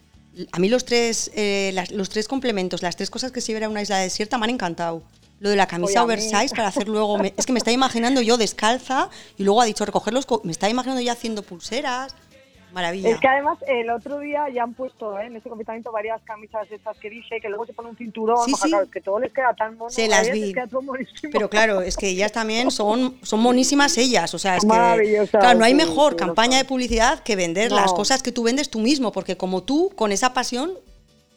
a 0.53 0.59
mí 0.59 0.69
los 0.69 0.85
tres, 0.85 1.31
eh, 1.35 1.71
las- 1.73 1.91
los 1.91 2.11
tres 2.11 2.29
complementos, 2.29 2.83
las 2.83 2.97
tres 2.97 3.09
cosas 3.11 3.33
que 3.33 3.41
se 3.41 3.55
ver 3.55 3.65
a 3.65 3.69
una 3.71 3.81
isla 3.81 3.99
desierta 3.99 4.37
me 4.37 4.45
han 4.45 4.51
encantado. 4.51 5.03
Lo 5.43 5.51
de 5.51 5.57
la 5.57 5.67
camisa 5.67 6.05
oversize 6.05 6.55
para 6.55 6.69
hacer 6.69 6.87
luego. 6.89 7.19
me- 7.19 7.35
es 7.37 7.47
que 7.47 7.53
me 7.53 7.59
está 7.59 7.73
imaginando 7.73 8.21
yo 8.21 8.37
descalza 8.37 9.11
y 9.37 9.43
luego 9.43 9.61
ha 9.61 9.65
dicho 9.65 9.85
recoger 9.85 10.15
los. 10.15 10.25
co- 10.25 10.41
Me 10.45 10.53
está 10.53 10.69
imaginando 10.69 11.01
ya 11.03 11.13
haciendo 11.13 11.43
pulseras. 11.43 12.15
Maravilla. 12.73 13.11
Es 13.11 13.21
que 13.21 13.29
además 13.29 13.59
el 13.67 13.91
otro 13.91 14.19
día 14.21 14.47
ya 14.55 14.63
han 14.63 14.73
puesto 14.73 15.19
¿eh? 15.19 15.27
en 15.27 15.37
este 15.37 15.51
confinamiento 15.51 15.93
varias 15.93 16.23
camisas 16.23 16.67
de 16.71 16.77
estas 16.77 16.97
que 16.97 17.11
dije, 17.11 17.39
que 17.39 17.49
luego 17.51 17.67
se 17.67 17.75
pone 17.75 17.91
un 17.91 17.97
cinturón, 17.99 18.47
Sí, 18.47 18.55
sí. 18.55 18.69
claro, 18.71 18.85
es 18.85 18.91
que 18.91 19.01
todo 19.03 19.19
les 19.19 19.31
queda 19.31 19.53
tan 19.55 19.77
mono. 19.77 19.91
Se 19.91 20.09
las 20.09 20.29
ellas 20.29 20.33
vi. 20.35 20.55
Pero 21.33 21.51
claro, 21.51 21.83
es 21.83 21.97
que 21.99 22.09
ellas 22.09 22.33
también 22.33 22.71
son, 22.71 23.19
son 23.23 23.41
monísimas 23.41 23.99
ellas. 23.99 24.33
O 24.33 24.39
sea, 24.39 24.57
es 24.57 24.63
que. 24.63 24.69
Claro, 25.39 25.59
no 25.59 25.65
hay 25.67 25.75
mejor 25.75 26.13
sí, 26.13 26.19
campaña 26.21 26.57
de 26.57 26.65
publicidad 26.65 27.19
que 27.25 27.37
vender 27.37 27.71
No. 27.73 27.77
las 27.77 27.93
cosas 27.93 28.23
que 28.23 28.33
tú 28.33 28.45
vendes 28.45 28.71
tú 28.71 28.79
mismo, 28.79 29.13
porque 29.13 29.37
como 29.37 29.65
tú, 29.65 29.91
con 29.95 30.11
esa 30.13 30.33
pasión, 30.33 30.73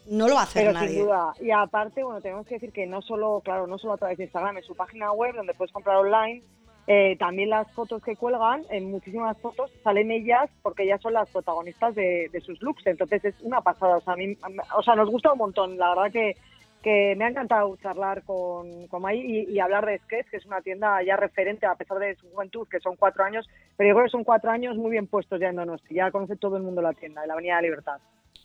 no 0.08 0.28
lo 0.28 0.34
va 0.34 0.40
a 0.40 0.44
hacer 0.44 0.62
Pero 0.62 0.72
nadie. 0.72 0.88
sin 0.88 1.04
duda. 1.04 1.32
Y 1.40 1.50
aparte, 1.50 2.02
bueno, 2.02 2.20
tenemos 2.20 2.46
que 2.46 2.54
decir 2.54 2.72
que 2.72 2.86
no 2.86 3.02
solo, 3.02 3.40
claro, 3.44 3.66
no 3.66 3.78
solo 3.78 3.94
a 3.94 3.98
través 3.98 4.18
de 4.18 4.24
Instagram, 4.24 4.58
en 4.58 4.64
su 4.64 4.74
página 4.74 5.12
web, 5.12 5.34
donde 5.34 5.54
puedes 5.54 5.72
comprar 5.72 5.96
online, 5.96 6.42
eh, 6.88 7.16
también 7.18 7.50
las 7.50 7.70
fotos 7.72 8.02
que 8.02 8.14
cuelgan, 8.14 8.64
en 8.70 8.90
muchísimas 8.90 9.36
fotos 9.38 9.72
salen 9.82 10.12
ellas, 10.12 10.48
porque 10.62 10.84
ellas 10.84 11.00
son 11.00 11.14
las 11.14 11.28
protagonistas 11.30 11.94
de, 11.96 12.28
de 12.32 12.40
sus 12.40 12.62
looks. 12.62 12.86
Entonces 12.86 13.24
es 13.24 13.34
una 13.42 13.60
pasada. 13.60 13.96
O 13.96 14.00
sea, 14.00 14.12
a 14.12 14.16
mí, 14.16 14.36
o 14.76 14.82
sea 14.82 14.94
nos 14.94 15.10
gusta 15.10 15.32
un 15.32 15.38
montón. 15.38 15.76
La 15.78 15.88
verdad 15.88 16.12
que, 16.12 16.36
que 16.82 17.16
me 17.16 17.24
ha 17.24 17.28
encantado 17.28 17.76
charlar 17.78 18.22
con, 18.22 18.86
con 18.86 19.02
Mai 19.02 19.18
y, 19.18 19.50
y 19.52 19.58
hablar 19.58 19.84
de 19.84 19.98
Sketch, 19.98 20.28
que 20.30 20.36
es 20.36 20.46
una 20.46 20.60
tienda 20.60 21.02
ya 21.02 21.16
referente, 21.16 21.66
a 21.66 21.74
pesar 21.74 21.98
de 21.98 22.14
su 22.14 22.30
juventud, 22.30 22.68
que 22.70 22.78
son 22.78 22.94
cuatro 22.94 23.24
años, 23.24 23.48
pero 23.76 23.88
yo 23.88 23.94
creo 23.96 24.06
que 24.06 24.12
son 24.12 24.22
cuatro 24.24 24.52
años 24.52 24.76
muy 24.76 24.92
bien 24.92 25.08
puestos 25.08 25.40
ya 25.40 25.48
en 25.48 25.56
Donosti. 25.56 25.94
Ya 25.96 26.12
conoce 26.12 26.36
todo 26.36 26.56
el 26.56 26.62
mundo 26.62 26.82
la 26.82 26.92
tienda, 26.92 27.22
en 27.22 27.28
la 27.28 27.34
Avenida 27.34 27.56
de 27.56 27.62
Libertad. 27.62 27.98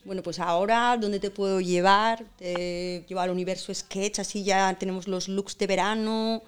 Bueno, 0.04 0.24
pues 0.24 0.40
ahora, 0.40 0.98
¿dónde 1.00 1.20
te 1.20 1.30
puedo 1.30 1.62
llevar? 1.62 2.26
Te 2.38 3.06
llevo 3.08 3.22
al 3.22 3.30
universo 3.30 3.74
sketch, 3.74 4.20
así 4.20 4.44
ya 4.44 4.74
tenemos 4.80 5.08
los 5.08 5.28
looks 5.28 5.58
de 5.60 5.68
verano. 5.68 6.42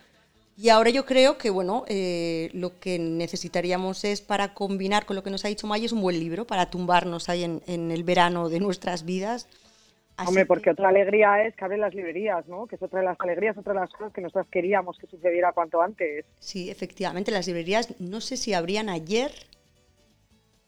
Y 0.57 0.69
ahora 0.69 0.89
yo 0.91 1.05
creo 1.05 1.37
que, 1.37 1.49
bueno, 1.51 1.85
eh, 1.87 2.49
lo 2.53 2.79
que 2.79 2.99
necesitaríamos 2.99 4.03
es 4.05 4.21
para 4.21 4.53
combinar 4.53 5.05
con 5.05 5.15
lo 5.15 5.23
que 5.23 5.29
nos 5.31 5.45
ha 5.45 5.49
dicho 5.49 5.67
May, 5.67 5.85
es 5.85 5.91
un 5.91 6.01
buen 6.01 6.19
libro 6.19 6.45
para 6.47 6.69
tumbarnos 6.71 7.29
ahí 7.29 7.43
en, 7.43 7.61
en 7.67 7.91
el 7.91 8.03
verano 8.03 8.49
de 8.49 8.59
nuestras 8.59 9.05
vidas. 9.05 9.47
Así 10.17 10.29
Hombre, 10.29 10.45
que- 10.45 10.47
porque 10.47 10.69
otra 10.71 10.89
alegría 10.89 11.43
es 11.45 11.55
que 11.55 11.65
abren 11.65 11.81
las 11.81 11.93
librerías, 11.93 12.47
¿no? 12.47 12.67
Que 12.67 12.75
es 12.77 12.81
otra 12.83 12.99
de 12.99 13.05
las 13.05 13.19
alegrías, 13.19 13.57
otra 13.57 13.73
de 13.73 13.79
las 13.81 13.91
cosas 13.91 14.13
que 14.13 14.21
nosotros 14.21 14.47
queríamos 14.51 14.97
que 14.97 15.07
sucediera 15.07 15.51
cuanto 15.53 15.81
antes. 15.81 16.25
Sí, 16.39 16.69
efectivamente, 16.69 17.31
las 17.31 17.47
librerías, 17.47 17.99
no 17.99 18.21
sé 18.21 18.37
si 18.37 18.53
abrían 18.53 18.89
ayer. 18.89 19.31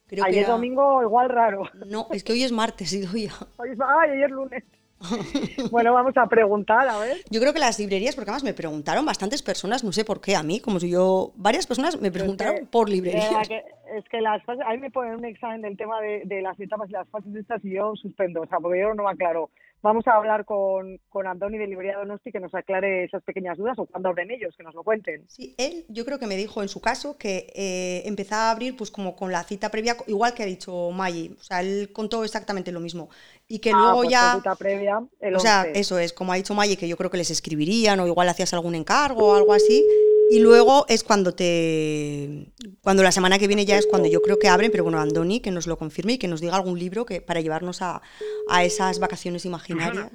Creo 0.08 0.24
que 0.24 0.30
ayer 0.30 0.44
era- 0.44 0.54
domingo 0.54 1.02
igual 1.02 1.30
raro. 1.30 1.63
No, 1.88 2.08
es 2.12 2.24
que 2.24 2.34
hoy 2.34 2.44
es 2.44 2.52
martes, 2.52 2.94
y 2.94 3.02
doy 3.02 3.28
ya. 3.28 3.34
Hoy 3.58 3.70
es- 3.72 3.80
Ay, 3.82 4.12
ayer 4.12 4.30
lunes. 4.32 4.63
bueno, 5.72 5.94
vamos 5.94 6.15
a 6.18 6.26
preguntar, 6.28 6.88
a 6.88 6.98
ver. 6.98 7.18
Yo 7.30 7.41
creo 7.41 7.54
que 7.54 7.60
las 7.60 7.78
librerías, 7.80 8.15
porque 8.15 8.30
además 8.32 8.44
me 8.46 8.54
preguntaron 8.54 9.06
bastantes 9.06 9.41
personas, 9.44 9.84
no 9.84 9.91
sé 9.91 10.06
por 10.06 10.22
qué 10.22 10.36
a 10.36 10.44
mí, 10.44 10.60
como 10.62 10.80
si 10.80 10.89
yo, 10.89 11.34
varias 11.36 11.68
personas 11.68 12.00
me 12.00 12.12
preguntaron 12.12 12.56
Es 12.56 12.60
que- 12.62 12.65
por 12.68 12.89
librerías. 12.89 13.48
que- 13.48 13.63
es 13.98 14.06
que 14.10 14.22
las 14.22 14.44
fases, 14.44 14.63
a 14.65 14.72
mí 14.72 14.78
me 14.78 14.91
ponen 14.91 15.15
un 15.15 15.26
examen 15.26 15.62
del 15.62 15.76
tema 15.78 16.00
de, 16.02 16.22
de 16.26 16.41
las 16.41 16.60
etapas 16.60 16.89
y 16.89 16.94
las 16.94 17.08
fases 17.10 17.34
de 17.34 17.41
estas 17.41 17.63
y 17.65 17.72
yo 17.74 17.94
suspendo, 17.96 18.41
o 18.41 18.48
sea, 18.48 18.60
porque 18.60 18.80
yo 18.80 18.94
no 18.94 19.04
me 19.04 19.10
aclaro. 19.12 19.50
Vamos 19.86 20.08
a 20.08 20.13
hablar 20.15 20.45
con, 20.45 21.00
con 21.10 21.28
Andoni 21.28 21.60
de 21.60 21.67
Librería 21.67 21.98
Donosti 22.00 22.32
que 22.32 22.39
nos 22.39 22.56
aclare 22.56 23.04
esas 23.04 23.21
pequeñas 23.21 23.56
dudas 23.56 23.78
o 23.78 23.86
cuando 23.86 24.10
abren 24.10 24.32
ellos, 24.32 24.56
que 24.58 24.63
nos 24.63 24.74
lo 24.74 24.84
cuenten. 24.84 25.26
Sí, 25.30 25.54
él 25.60 25.86
yo 25.89 26.06
creo 26.06 26.17
que 26.17 26.26
me 26.26 26.36
dijo 26.36 26.63
en 26.63 26.69
su 26.69 26.82
caso 26.82 27.19
que 27.19 27.54
eh, 27.54 28.02
empezaba 28.06 28.48
a 28.50 28.52
abrir 28.52 28.76
pues 28.76 28.89
como 28.89 29.15
con 29.15 29.32
la 29.32 29.43
cita 29.43 29.69
previa, 29.69 29.95
igual 30.08 30.34
que 30.34 30.41
ha 30.41 30.48
dicho 30.48 30.89
Maggi, 30.89 31.36
o 31.39 31.43
sea, 31.43 31.62
él 31.62 31.91
contó 31.93 32.24
exactamente 32.24 32.71
lo 32.71 32.80
mismo. 32.80 33.10
Y 33.48 33.60
que 33.60 33.69
Ah, 33.69 33.78
luego 33.78 33.98
pues 33.98 34.10
ya, 34.10 34.21
consulta 34.32 34.56
previa, 34.56 35.04
el 35.19 35.36
o 35.36 35.39
sea, 35.39 35.65
11. 35.67 35.80
eso 35.80 36.00
es, 36.00 36.13
como 36.13 36.32
ha 36.34 36.36
dicho 36.36 36.56
Maggi, 36.56 36.78
que 36.78 36.88
yo 36.88 36.98
creo 36.98 37.12
que 37.12 37.17
les 37.17 37.30
escribirían 37.30 38.00
o 38.00 38.08
igual 38.08 38.28
hacías 38.28 38.54
algún 38.56 38.74
encargo 38.74 39.34
o 39.34 39.36
algo 39.36 39.54
así. 39.54 39.86
Y 40.29 40.39
luego 40.39 40.85
es 40.89 41.03
cuando 41.03 41.33
te. 41.33 42.51
Cuando 42.81 43.03
la 43.03 43.11
semana 43.11 43.38
que 43.38 43.47
viene 43.47 43.65
ya 43.65 43.77
es 43.77 43.88
cuando 43.88 44.09
yo 44.09 44.21
creo 44.21 44.39
que 44.39 44.47
abren, 44.47 44.71
pero 44.71 44.83
bueno, 44.83 44.99
Andoni 44.99 45.39
que 45.39 45.51
nos 45.51 45.67
lo 45.67 45.77
confirme 45.77 46.13
y 46.13 46.17
que 46.17 46.27
nos 46.27 46.41
diga 46.41 46.55
algún 46.55 46.79
libro 46.79 47.05
que, 47.05 47.21
para 47.21 47.41
llevarnos 47.41 47.81
a, 47.81 48.01
a 48.49 48.63
esas 48.63 48.99
vacaciones 48.99 49.45
imaginarias. 49.45 50.11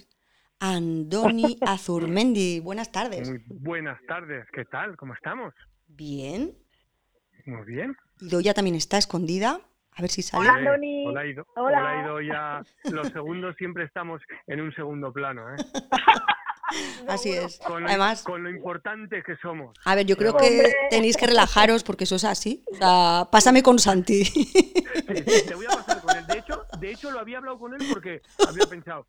Andoni 0.58 1.58
Azurmendi, 1.66 2.60
buenas 2.60 2.92
tardes. 2.92 3.30
Muy 3.30 3.42
buenas 3.48 4.00
tardes, 4.06 4.46
¿qué 4.52 4.64
tal? 4.64 4.96
¿Cómo 4.96 5.14
estamos? 5.14 5.54
Bien. 5.86 6.54
Muy 7.46 7.64
bien. 7.64 7.96
Idoya 8.20 8.52
también 8.52 8.76
está 8.76 8.98
escondida. 8.98 9.60
A 9.92 10.02
ver 10.02 10.10
si 10.10 10.22
sale. 10.22 10.48
Hola, 10.48 10.58
Andoni. 10.58 11.06
Hola, 11.06 11.26
Ido. 11.26 11.46
Hola. 11.56 11.78
Hola, 11.78 12.02
Ido. 12.02 12.20
Ya 12.20 12.62
los 12.90 13.08
segundos 13.08 13.56
siempre 13.56 13.84
estamos 13.84 14.20
en 14.46 14.60
un 14.60 14.72
segundo 14.74 15.12
plano, 15.12 15.52
¿eh? 15.52 15.56
Así 17.08 17.30
es. 17.32 17.58
Con 17.58 17.82
lo, 17.82 17.88
Además, 17.88 18.22
con 18.22 18.42
lo 18.42 18.50
importante 18.50 19.22
que 19.22 19.36
somos. 19.36 19.76
a 19.84 19.94
ver, 19.94 20.06
yo 20.06 20.16
creo 20.16 20.36
que 20.36 20.46
Hombre. 20.46 20.74
tenéis 20.90 21.16
que 21.16 21.26
relajaros 21.26 21.82
porque 21.82 22.04
eso 22.04 22.16
es 22.16 22.24
así. 22.24 22.64
O 22.72 22.76
sea, 22.76 23.28
pásame 23.30 23.62
con 23.62 23.78
Santi. 23.78 24.24
Sí, 24.24 24.44
sí, 24.52 25.46
te 25.46 25.54
voy 25.54 25.66
a 25.66 25.76
pasar 25.76 26.00
con 26.00 26.16
él. 26.16 26.26
De 26.26 26.38
hecho, 26.38 26.64
de 26.78 26.90
hecho, 26.90 27.10
lo 27.10 27.20
había 27.20 27.38
hablado 27.38 27.58
con 27.58 27.74
él 27.74 27.86
porque 27.92 28.22
había 28.48 28.66
pensado, 28.66 29.06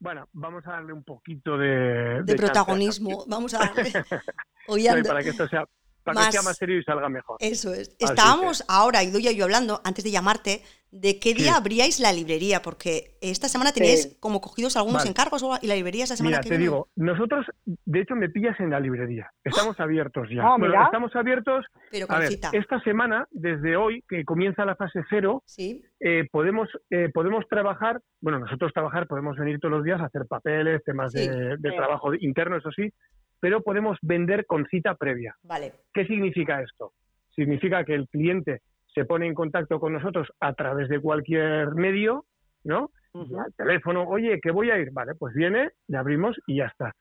bueno, 0.00 0.28
vamos 0.32 0.66
a 0.66 0.72
darle 0.72 0.92
un 0.92 1.02
poquito 1.02 1.56
de... 1.56 2.22
De 2.24 2.34
protagonismo. 2.36 3.24
Vamos 3.26 3.54
a 3.54 3.58
darle. 3.58 3.92
Hoy 4.68 4.86
para 5.06 5.22
que 5.22 5.30
esto 5.30 5.48
sea, 5.48 5.64
para 6.08 6.20
más- 6.20 6.26
que 6.28 6.32
sea 6.32 6.42
más 6.42 6.56
serio 6.56 6.78
y 6.78 6.82
salga 6.84 7.08
mejor. 7.08 7.36
Eso 7.40 7.72
es. 7.72 7.90
que- 7.90 8.04
Estábamos 8.04 8.64
ahora, 8.68 9.02
Idoya 9.02 9.30
y 9.32 9.36
yo 9.36 9.44
hablando, 9.44 9.80
antes 9.84 10.04
de 10.04 10.10
llamarte, 10.10 10.62
de 10.90 11.18
qué 11.20 11.34
día 11.34 11.52
Sí. 11.52 11.54
abríais 11.54 12.00
la 12.00 12.12
librería, 12.14 12.62
porque 12.62 13.18
esta 13.20 13.46
semana 13.48 13.72
teníais 13.72 14.04
Sí. 14.04 14.16
como 14.20 14.40
cogidos 14.40 14.74
algunos 14.74 15.00
Vale. 15.02 15.10
encargos 15.10 15.44
y 15.60 15.66
la 15.66 15.74
librería 15.74 16.04
esta 16.04 16.16
semana 16.16 16.38
Mira, 16.38 16.42
que 16.42 16.48
te 16.48 16.56
viene. 16.56 16.64
digo, 16.64 16.88
nosotros, 16.96 17.44
de 17.66 18.00
hecho, 18.00 18.14
me 18.16 18.30
pillas 18.30 18.58
en 18.58 18.70
la 18.70 18.80
librería. 18.80 19.30
Estamos 19.44 19.78
abiertos 19.80 20.28
ya. 20.34 20.42
Ah, 20.44 20.56
bueno, 20.58 20.68
mira. 20.72 20.84
estamos 20.86 21.14
abiertos. 21.14 21.66
Pero 21.90 22.06
A 22.08 22.18
ver, 22.20 22.32
esta 22.52 22.80
semana, 22.84 23.26
desde 23.30 23.76
hoy, 23.76 24.02
que 24.08 24.24
comienza 24.24 24.64
la 24.64 24.76
fase 24.76 25.00
cero, 25.10 25.42
Sí, 25.44 25.82
eh, 26.00 26.26
podemos, 26.32 26.70
eh, 26.88 27.10
podemos 27.12 27.44
trabajar, 27.50 28.00
bueno, 28.22 28.38
nosotros 28.38 28.72
trabajar, 28.72 29.06
podemos 29.08 29.36
venir 29.36 29.58
todos 29.60 29.72
los 29.72 29.84
días 29.84 30.00
a 30.00 30.06
hacer 30.06 30.22
papeles, 30.26 30.82
temas 30.84 31.12
Sí. 31.12 31.28
de, 31.28 31.58
de 31.58 31.70
Sí. 31.70 31.76
trabajo 31.76 32.14
interno, 32.14 32.56
eso 32.56 32.70
sí, 32.74 32.90
pero 33.40 33.62
podemos 33.62 33.98
vender 34.02 34.46
con 34.46 34.66
cita 34.66 34.94
previa. 34.94 35.34
vale. 35.42 35.72
¿Qué 35.92 36.06
significa 36.06 36.62
esto? 36.62 36.92
Significa 37.34 37.84
que 37.84 37.94
el 37.94 38.08
cliente 38.08 38.60
se 38.94 39.04
pone 39.04 39.26
en 39.26 39.34
contacto 39.34 39.78
con 39.78 39.92
nosotros 39.92 40.28
a 40.40 40.54
través 40.54 40.88
de 40.88 41.00
cualquier 41.00 41.74
medio, 41.74 42.24
¿no? 42.64 42.90
Ujú. 43.12 43.40
Al 43.40 43.52
teléfono, 43.54 44.04
oye, 44.04 44.40
que 44.40 44.50
voy 44.50 44.70
a 44.70 44.78
ir, 44.78 44.90
vale, 44.92 45.14
pues 45.14 45.34
viene, 45.34 45.70
le 45.86 45.96
abrimos 45.98 46.36
y 46.46 46.56
ya 46.56 46.66
está. 46.66 46.92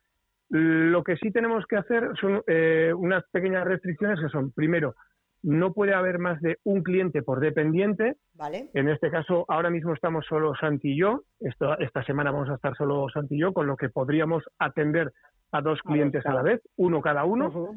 Lo 0.49 1.03
que 1.03 1.17
sí 1.17 1.31
tenemos 1.31 1.65
que 1.65 1.75
hacer 1.75 2.09
son 2.21 2.41
eh, 2.47 2.93
unas 2.95 3.23
pequeñas 3.31 3.65
restricciones 3.65 4.19
que 4.19 4.29
son, 4.29 4.51
primero, 4.51 4.95
no 5.43 5.73
puede 5.73 5.93
haber 5.93 6.19
más 6.19 6.41
de 6.41 6.57
un 6.63 6.83
cliente 6.83 7.21
por 7.21 7.39
dependiente, 7.39 8.15
Vale. 8.33 8.69
en 8.73 8.89
este 8.89 9.11
caso, 9.11 9.45
ahora 9.47 9.69
mismo 9.69 9.93
estamos 9.93 10.25
solo 10.25 10.53
Santi 10.55 10.93
y 10.93 10.99
yo. 10.99 11.23
Esto, 11.39 11.77
esta 11.79 12.03
semana 12.03 12.31
vamos 12.31 12.49
a 12.49 12.55
estar 12.55 12.75
solo 12.75 13.07
Santi 13.09 13.35
y 13.35 13.39
yo, 13.39 13.53
con 13.53 13.67
lo 13.67 13.75
que 13.77 13.89
podríamos 13.89 14.43
atender 14.57 15.11
a 15.51 15.61
dos 15.61 15.81
clientes 15.81 16.25
a 16.25 16.33
la 16.33 16.41
vez, 16.41 16.61
uno 16.75 17.01
cada 17.01 17.23
uno, 17.25 17.75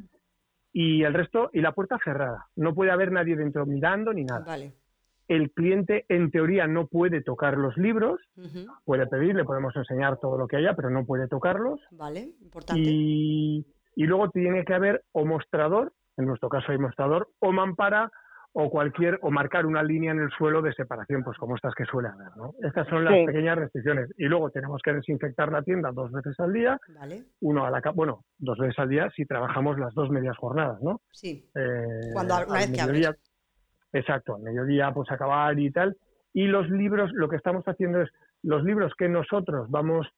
y 0.73 1.03
el 1.03 1.15
resto, 1.15 1.51
y 1.53 1.61
la 1.61 1.73
puerta 1.73 1.99
cerrada. 2.03 2.47
No 2.57 2.75
puede 2.75 2.91
haber 2.91 3.13
nadie 3.13 3.37
dentro 3.37 3.67
mirando 3.67 4.13
ni 4.13 4.25
nada. 4.25 4.45
Vale. 4.45 4.75
El 5.29 5.53
cliente, 5.53 6.07
en 6.09 6.33
teoría, 6.33 6.67
no 6.67 6.89
puede 6.89 7.23
tocar 7.23 7.57
los 7.57 7.77
libros, 7.77 8.21
puede 8.85 9.07
pedir, 9.07 9.37
le 9.37 9.45
podemos 9.45 9.75
enseñar 9.77 10.19
todo 10.19 10.37
lo 10.37 10.49
que 10.49 10.57
haya, 10.57 10.75
pero 10.75 10.91
no 10.91 11.05
puede 11.07 11.29
tocarlos. 11.29 11.81
Vale, 11.93 12.33
importante. 12.41 12.83
Y, 12.85 13.65
y 13.95 14.05
luego 14.07 14.31
tiene 14.31 14.65
que 14.65 14.75
haber 14.75 15.05
o 15.13 15.25
mostrador, 15.25 15.93
en 16.17 16.27
nuestro 16.27 16.49
caso 16.49 16.73
hay 16.73 16.79
mostrador, 16.79 17.29
o 17.39 17.53
mampara, 17.53 18.11
o 18.53 18.69
cualquier, 18.69 19.19
o 19.23 19.31
marcar 19.31 19.65
una 19.65 19.83
línea 19.83 20.11
en 20.11 20.19
el 20.21 20.31
suelo 20.31 20.61
de 20.61 20.73
separación, 20.73 21.23
pues 21.23 21.39
como 21.39 21.55
estas 21.55 21.73
que 21.75 21.85
suele 21.85 22.09
haber, 22.09 22.37
¿no? 22.37 22.53
Estas 22.63 22.89
son 22.89 23.05
las 23.05 23.15
Sí. 23.15 23.27
pequeñas 23.27 23.57
restricciones. 23.59 24.11
Y 24.19 24.25
luego 24.25 24.51
tenemos 24.51 24.83
que 24.83 24.93
desinfectar 24.93 25.53
la 25.53 25.63
tienda 25.63 25.93
dos 25.93 26.11
veces 26.11 26.39
al 26.41 26.53
día, 26.53 26.77
Vale. 26.99 27.23
uno 27.43 27.65
a 27.65 27.71
la 27.71 27.81
bueno, 27.95 28.25
dos 28.39 28.59
veces 28.59 28.77
al 28.81 28.89
día 28.89 29.09
si 29.15 29.25
trabajamos 29.25 29.79
las 29.79 29.95
dos 29.95 30.11
medias 30.11 30.37
jornadas, 30.37 30.83
¿no? 30.83 31.01
Sí. 31.13 31.49
Eh, 31.55 32.11
Cuando- 32.13 32.35
una 32.49 32.59
vez 32.59 32.73
que 32.73 32.81
abres. 32.81 33.11
Exacto, 33.93 34.35
al 34.37 34.43
mediodía 34.43 34.93
pues 34.93 35.11
acabar 35.11 35.59
y 35.59 35.71
tal. 35.71 35.97
Y 36.33 36.47
los 36.47 36.69
libros, 36.71 37.11
lo 37.13 37.29
que 37.29 37.37
estamos 37.37 37.65
haciendo 37.67 38.03
es 38.03 38.11
los 38.43 38.63
libros 38.65 38.93
que 38.97 39.09
nosotros 39.09 39.71
vamos 39.71 40.09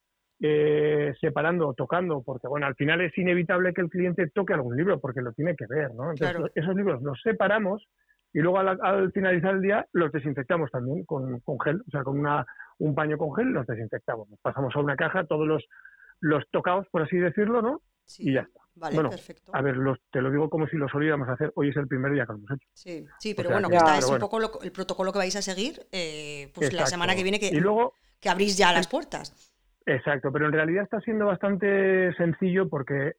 eh, 0.44 1.14
separando 1.20 1.68
o 1.68 1.74
tocando, 1.74 2.20
porque 2.22 2.48
bueno, 2.48 2.66
al 2.66 2.74
final 2.74 3.00
es 3.00 3.16
inevitable 3.16 3.72
que 3.72 3.80
el 3.80 3.88
cliente 3.88 4.26
toque 4.34 4.52
algún 4.54 4.76
libro 4.76 4.98
porque 4.98 5.20
lo 5.22 5.32
tiene 5.32 5.54
que 5.54 5.66
ver, 5.68 5.94
¿no? 5.94 6.10
Entonces 6.10 6.30
Claro. 6.36 6.50
esos 6.54 6.74
libros 6.74 7.00
los 7.02 7.20
separamos 7.22 7.86
y 8.32 8.40
luego 8.40 8.58
al, 8.58 8.78
al 8.82 9.12
finalizar 9.12 9.54
el 9.54 9.62
día 9.62 9.86
los 9.92 10.10
desinfectamos 10.12 10.70
también 10.70 11.04
con, 11.04 11.40
con 11.40 11.58
gel, 11.60 11.82
o 11.86 11.90
sea, 11.90 12.02
con 12.02 12.18
una, 12.18 12.46
un 12.78 12.94
paño 12.94 13.18
con 13.18 13.34
gel 13.34 13.48
los 13.48 13.66
desinfectamos. 13.66 14.28
Pasamos 14.40 14.74
a 14.74 14.80
una 14.80 14.96
caja, 14.96 15.24
todos 15.26 15.46
los, 15.46 15.64
los 16.20 16.44
tocados, 16.50 16.86
por 16.90 17.02
así 17.02 17.16
decirlo, 17.16 17.60
¿no? 17.62 17.80
Sí. 18.04 18.30
Y 18.30 18.34
ya 18.34 18.40
está. 18.42 18.60
Vale, 18.74 18.94
Bueno, 18.94 19.10
perfecto. 19.10 19.52
A 19.54 19.60
ver, 19.60 19.76
los, 19.76 19.98
te 20.10 20.22
lo 20.22 20.30
digo 20.30 20.48
como 20.48 20.66
si 20.66 20.78
los 20.78 20.90
solíamos 20.90 21.28
hacer, 21.28 21.52
hoy 21.56 21.68
es 21.68 21.76
el 21.76 21.86
primer 21.88 22.10
día 22.12 22.24
que 22.24 22.32
lo 22.32 22.38
hemos 22.38 22.50
hecho. 22.52 22.68
Sí, 22.72 23.04
sí, 23.18 23.34
pero 23.34 23.50
sea 23.50 23.56
bueno, 23.56 23.68
que- 23.68 23.74
Ya, 23.74 23.98
es 23.98 24.08
un 24.08 24.18
poco 24.18 24.40
lo- 24.40 24.62
el 24.62 24.72
protocolo 24.72 25.12
que 25.12 25.18
vais 25.18 25.36
a 25.36 25.42
seguir, 25.42 25.80
eh, 25.92 26.50
pues 26.54 26.72
la 26.72 26.86
semana 26.86 27.14
que 27.14 27.22
viene 27.22 27.38
que, 27.38 27.48
Y 27.48 27.60
luego, 27.60 27.94
que 28.18 28.30
abrís 28.30 28.56
ya 28.56 28.72
las 28.72 28.88
puertas. 28.88 29.52
Exacto, 29.84 30.32
pero 30.32 30.46
en 30.46 30.52
realidad 30.52 30.84
está 30.84 31.00
siendo 31.00 31.26
bastante 31.26 32.14
sencillo 32.14 32.68
porque 32.70 33.14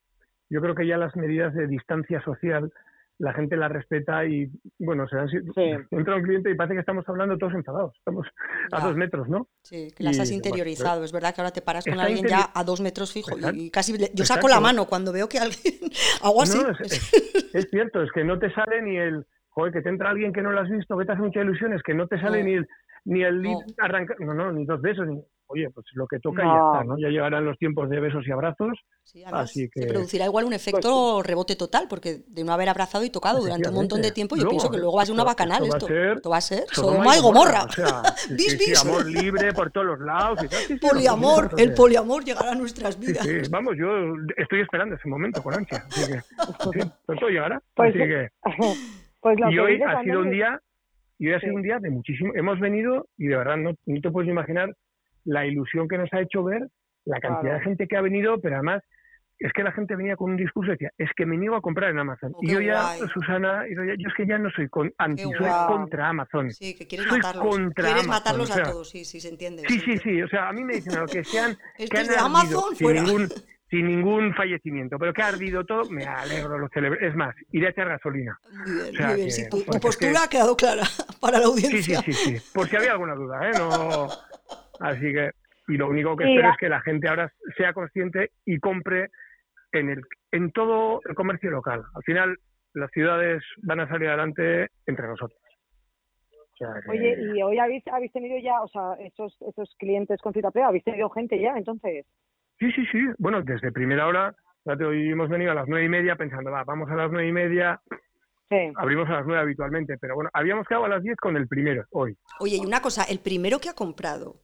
yo 0.49 0.59
creo 0.61 0.73
que 0.73 0.87
ya 0.87 0.97
las 0.97 1.15
medidas 1.15 1.53
de 1.53 1.67
distancia 1.67 2.19
social 2.23 2.71
la 3.19 3.33
gente 3.33 3.55
las 3.55 3.71
respeta 3.71 4.25
y, 4.25 4.49
bueno, 4.79 5.07
se 5.07 5.15
dan, 5.15 5.29
si- 5.29 5.37
entra 5.91 6.15
un 6.15 6.23
cliente 6.23 6.49
y 6.51 6.55
parece 6.55 6.73
que 6.73 6.79
estamos 6.81 7.07
hablando 7.07 7.37
todos 7.37 7.53
enfadados, 7.53 7.93
estamos 7.97 8.27
a 8.71 8.85
dos 8.85 8.95
metros, 8.95 9.29
¿no? 9.29 9.47
Sí, 9.63 9.89
que 9.95 10.03
las 10.03 10.17
Y, 10.17 10.21
has 10.21 10.29
bueno, 10.29 10.35
interiorizado. 10.37 11.03
es 11.03 11.11
verdad 11.11 11.33
que 11.33 11.41
ahora 11.41 11.51
te 11.53 11.61
paras 11.61 11.85
con 11.85 11.99
alguien 11.99 12.25
ya 12.27 12.49
a 12.53 12.63
dos 12.63 12.81
metros 12.81 13.13
fijo 13.13 13.35
Exacto. 13.35 13.55
y 13.57 13.69
casi 13.69 13.97
le- 13.97 14.11
yo 14.13 14.25
saco 14.25 14.47
la 14.47 14.59
mano 14.59 14.85
cuando 14.87 15.13
veo 15.13 15.29
que 15.29 15.37
alguien 15.37 15.75
hago 16.23 16.41
así. 16.41 16.57
No, 16.57 16.69
es, 16.71 16.79
es- 16.81 17.53
es 17.53 17.69
cierto, 17.69 18.01
es 18.01 18.11
que 18.11 18.23
no 18.23 18.39
te 18.39 18.51
sale 18.53 18.81
ni 18.81 18.97
el, 18.97 19.25
joder, 19.49 19.71
que 19.73 19.81
te 19.81 19.89
entra 19.89 20.09
alguien 20.09 20.33
que 20.33 20.41
no 20.41 20.51
lo 20.51 20.59
has 20.59 20.69
visto, 20.69 20.97
que 20.97 21.05
te 21.05 21.11
hace 21.11 21.21
mucha 21.21 21.41
ilusión, 21.41 21.73
es 21.73 21.83
que 21.83 21.93
no 21.93 22.07
te 22.07 22.19
sale 22.19 22.39
No. 22.39 22.45
ni 22.45 22.53
el, 22.55 22.67
ni 23.05 23.23
el 23.23 23.41
No. 23.43 23.59
arranca, 23.77 24.15
no, 24.19 24.33
no, 24.33 24.51
ni 24.51 24.65
dos 24.65 24.81
besos, 24.81 25.07
ni, 25.07 25.21
oye, 25.53 25.69
pues 25.69 25.85
lo 25.93 26.05
que 26.07 26.19
toca 26.19 26.43
No. 26.43 26.49
ya 26.53 26.65
está, 26.79 26.83
¿no? 26.83 26.97
Ya 26.97 27.07
llegarán 27.09 27.45
los 27.45 27.57
tiempos 27.57 27.89
de 27.89 27.99
besos 27.99 28.27
y 28.27 28.31
abrazos, 28.31 28.77
Sí, 29.05 29.21
además, 29.23 29.49
Así 29.49 29.69
Se 29.73 29.85
producirá 29.87 30.25
igual 30.25 30.45
un 30.45 30.53
efecto 30.53 31.21
rebote 31.23 31.55
total, 31.57 31.87
porque 31.89 32.21
de 32.27 32.43
no 32.43 32.53
haber 32.53 32.69
abrazado 32.69 33.03
y 33.03 33.09
tocado 33.09 33.41
durante 33.41 33.67
un 33.69 33.75
montón 33.75 34.01
de 34.01 34.11
tiempo, 34.11 34.35
yo 34.35 34.43
Luego, 34.43 34.51
pienso 34.51 34.71
que 34.71 34.77
luego 34.77 34.95
va 34.95 35.03
a 35.03 35.05
ser 35.05 35.13
una 35.13 35.23
bacanal 35.25 35.63
esto 35.65 35.87
va 35.87 35.93
a 35.95 36.13
esto. 36.13 36.29
va 36.29 36.37
a 36.37 36.41
ser 36.41 36.63
Sodoma 36.71 37.17
y 37.17 37.21
Gomorra. 37.21 37.63
o 37.63 37.71
sea, 37.71 38.01
Bis, 38.31 38.51
sí, 38.57 38.57
bis. 38.57 38.81
amor 38.85 39.05
libre 39.05 39.51
por 39.53 39.71
todos 39.71 39.87
los 39.87 39.99
lados. 39.99 40.39
Y 40.43 40.47
tal, 40.47 40.59
sí, 40.61 40.75
Poliamor, 40.77 41.49
el 41.57 41.73
poliamor 41.73 42.23
llegará 42.23 42.51
a 42.51 42.55
nuestras 42.55 42.97
vidas. 42.99 43.25
sí, 43.25 43.37
vamos, 43.49 43.75
yo 43.77 43.87
estoy 44.37 44.61
esperando 44.61 44.95
ese 44.95 45.07
momento 45.09 45.43
con 45.43 45.53
ansia. 45.53 45.83
Así 45.85 46.11
que, 46.11 46.21
sí, 46.81 46.91
pronto 47.05 47.27
llegará. 47.27 47.61
Pues, 47.75 47.89
así 47.89 47.99
que, 47.99 48.29
pues 49.19 49.39
lo 49.39 49.51
y 49.51 49.53
que 49.55 49.59
hoy 49.59 49.81
ha 49.81 50.01
sido 50.03 50.19
un 50.21 50.31
día, 50.31 50.59
y 51.19 51.27
hoy 51.27 51.33
ha 51.33 51.39
Sí. 51.39 51.45
sido 51.45 51.55
un 51.55 51.61
día 51.63 51.77
de 51.79 51.89
muchísimo. 51.89 52.31
Hemos 52.35 52.59
venido 52.59 53.05
y 53.17 53.27
de 53.27 53.35
verdad 53.37 53.57
no, 53.57 53.71
no 53.85 54.01
te 54.01 54.09
puedes 54.11 54.29
imaginar 54.29 54.73
la 55.25 55.45
ilusión 55.45 55.87
que 55.87 55.97
nos 55.97 56.11
ha 56.13 56.21
hecho 56.21 56.43
ver 56.43 56.67
la 57.05 57.19
cantidad 57.19 57.41
Claro. 57.41 57.57
de 57.59 57.63
gente 57.65 57.87
que 57.87 57.97
ha 57.97 58.01
venido, 58.01 58.39
pero 58.41 58.55
además 58.55 58.81
es 59.39 59.51
que 59.51 59.63
la 59.63 59.71
gente 59.73 59.95
venía 59.97 60.15
con 60.15 60.31
un 60.31 60.37
discurso 60.37 60.71
y 60.71 60.75
decía, 60.75 60.91
es 60.97 61.09
que 61.17 61.25
me 61.25 61.35
niego 61.35 61.55
a 61.57 61.61
comprar 61.61 61.89
en 61.89 61.99
Amazon. 61.99 62.31
Oh, 62.33 62.39
y 62.41 62.51
yo 62.51 62.61
ya, 62.61 62.95
guay. 62.95 63.09
Susana, 63.13 63.65
yo, 63.67 63.83
ya- 63.83 63.95
yo 63.97 64.07
es 64.07 64.13
que 64.15 64.25
ya 64.25 64.37
no 64.37 64.49
soy 64.51 64.69
con, 64.69 64.93
anti, 64.97 65.23
soy 65.23 65.49
contra 65.67 66.07
Amazon. 66.09 66.49
Sí, 66.51 66.75
que 66.75 66.87
quieres 66.87 67.07
Soy 67.07 67.17
matarlos. 67.19 67.43
contra 67.49 67.83
Quieres 67.85 68.03
Amazon, 68.05 68.09
matarlos 68.23 68.49
o 68.49 68.53
sea, 68.53 68.63
a 68.63 68.71
todos, 68.71 68.89
sí, 68.89 69.03
sí, 69.03 69.19
se 69.19 69.29
entiende. 69.29 69.63
Sí, 69.67 69.79
se 69.79 69.85
sí, 69.85 69.91
entiende. 69.93 70.19
sí. 70.19 70.21
O 70.23 70.27
sea, 70.29 70.47
a 70.47 70.53
mí 70.53 70.63
me 70.63 70.75
dicen 70.75 70.97
lo 70.97 71.07
que 71.07 71.23
sean 71.25 71.57
Esto 71.77 71.95
que 71.95 72.01
es 72.03 72.07
de 72.09 72.15
Amazon, 72.17 72.75
sin 72.75 72.85
fuera. 72.85 73.01
ningún, 73.01 73.27
sin 73.69 73.87
ningún 73.87 74.33
fallecimiento, 74.35 74.97
pero 74.99 75.11
que 75.13 75.23
ha 75.23 75.27
ardido 75.29 75.65
todo, 75.65 75.89
me 75.89 76.05
alegro, 76.05 76.57
lo 76.57 76.69
celebro. 76.69 76.99
Es 77.05 77.13
más, 77.15 77.35
iré 77.51 77.67
a 77.67 77.69
echar 77.71 77.89
gasolina. 77.89 78.39
Muy 78.49 78.71
bien, 78.71 78.89
O 78.93 78.97
sea, 78.97 79.07
muy 79.07 79.15
bien. 79.15 79.27
que- 79.27 79.31
sí, 79.33 79.49
tu, 79.49 79.65
postura 79.81 80.11
que- 80.11 80.17
ha 80.19 80.27
quedado 80.29 80.55
clara 80.55 80.83
para 81.19 81.39
la 81.39 81.47
Sí, 81.47 81.51
sí, 81.59 81.65
audiencia. 81.95 82.01
sí, 82.01 82.13
sí. 82.13 82.37
Por 82.53 82.69
si 82.69 82.77
había 82.77 82.91
alguna 82.93 83.15
duda, 83.15 83.49
¿eh? 83.49 83.51
No... 83.57 84.07
Así 84.83 85.13
que, 85.13 85.31
y 85.69 85.77
lo 85.77 85.87
único 85.89 86.15
que 86.17 86.25
espero 86.25 86.49
es 86.51 86.57
que 86.57 86.69
la 86.69 86.81
gente 86.81 87.07
ahora 87.07 87.31
sea 87.57 87.73
consciente 87.73 88.31
y 88.45 88.59
compre 88.59 89.09
en, 89.71 89.89
el, 89.89 90.01
en 90.31 90.51
todo 90.51 90.99
el 91.07 91.15
comercio 91.15 91.49
local. 91.49 91.83
Al 91.95 92.03
final, 92.03 92.37
las 92.73 92.91
ciudades 92.91 93.41
van 93.63 93.79
a 93.79 93.87
salir 93.87 94.07
adelante 94.09 94.67
entre 94.85 95.07
nosotros. 95.07 95.39
O 96.31 96.57
sea, 96.57 96.67
que- 96.83 96.91
Oye, 96.91 97.17
y 97.35 97.41
hoy 97.41 97.57
habéis, 97.59 97.87
habéis 97.87 98.11
tenido 98.11 98.37
ya, 98.39 98.61
o 98.61 98.67
sea, 98.67 98.93
esos, 98.99 99.35
esos 99.41 99.73
clientes 99.79 100.19
con 100.21 100.33
cita 100.33 100.51
previa, 100.51 100.67
habéis 100.67 100.83
tenido 100.83 101.09
gente 101.09 101.39
ya, 101.39 101.53
entonces. 101.57 102.05
Sí, 102.59 102.71
sí, 102.73 102.85
sí. 102.91 102.99
Bueno, 103.17 103.41
desde 103.41 103.71
primera 103.71 104.05
hora, 104.07 104.35
fíjate, 104.63 104.85
hoy 104.85 105.09
hemos 105.09 105.29
venido 105.29 105.51
a 105.51 105.55
las 105.55 105.67
nueve 105.67 105.85
y 105.85 105.89
media 105.89 106.15
pensando, 106.15 106.51
va, 106.51 106.63
vamos 106.63 106.89
a 106.91 106.95
las 106.95 107.11
nueve 107.11 107.27
y 107.27 107.31
media, 107.31 107.81
Sí. 108.49 108.71
abrimos 108.75 109.09
a 109.09 109.13
las 109.13 109.25
nueve 109.25 109.41
habitualmente, 109.41 109.97
pero 109.99 110.13
bueno, 110.15 110.29
habíamos 110.33 110.67
quedado 110.67 110.85
a 110.85 110.89
las 110.89 111.01
diez 111.01 111.15
con 111.17 111.35
el 111.37 111.47
primero 111.47 111.85
hoy. 111.91 112.15
Oye, 112.39 112.57
y 112.61 112.65
una 112.65 112.81
cosa, 112.81 113.03
el 113.05 113.19
primero 113.19 113.57
que 113.59 113.69
ha 113.69 113.73
comprado, 113.73 114.35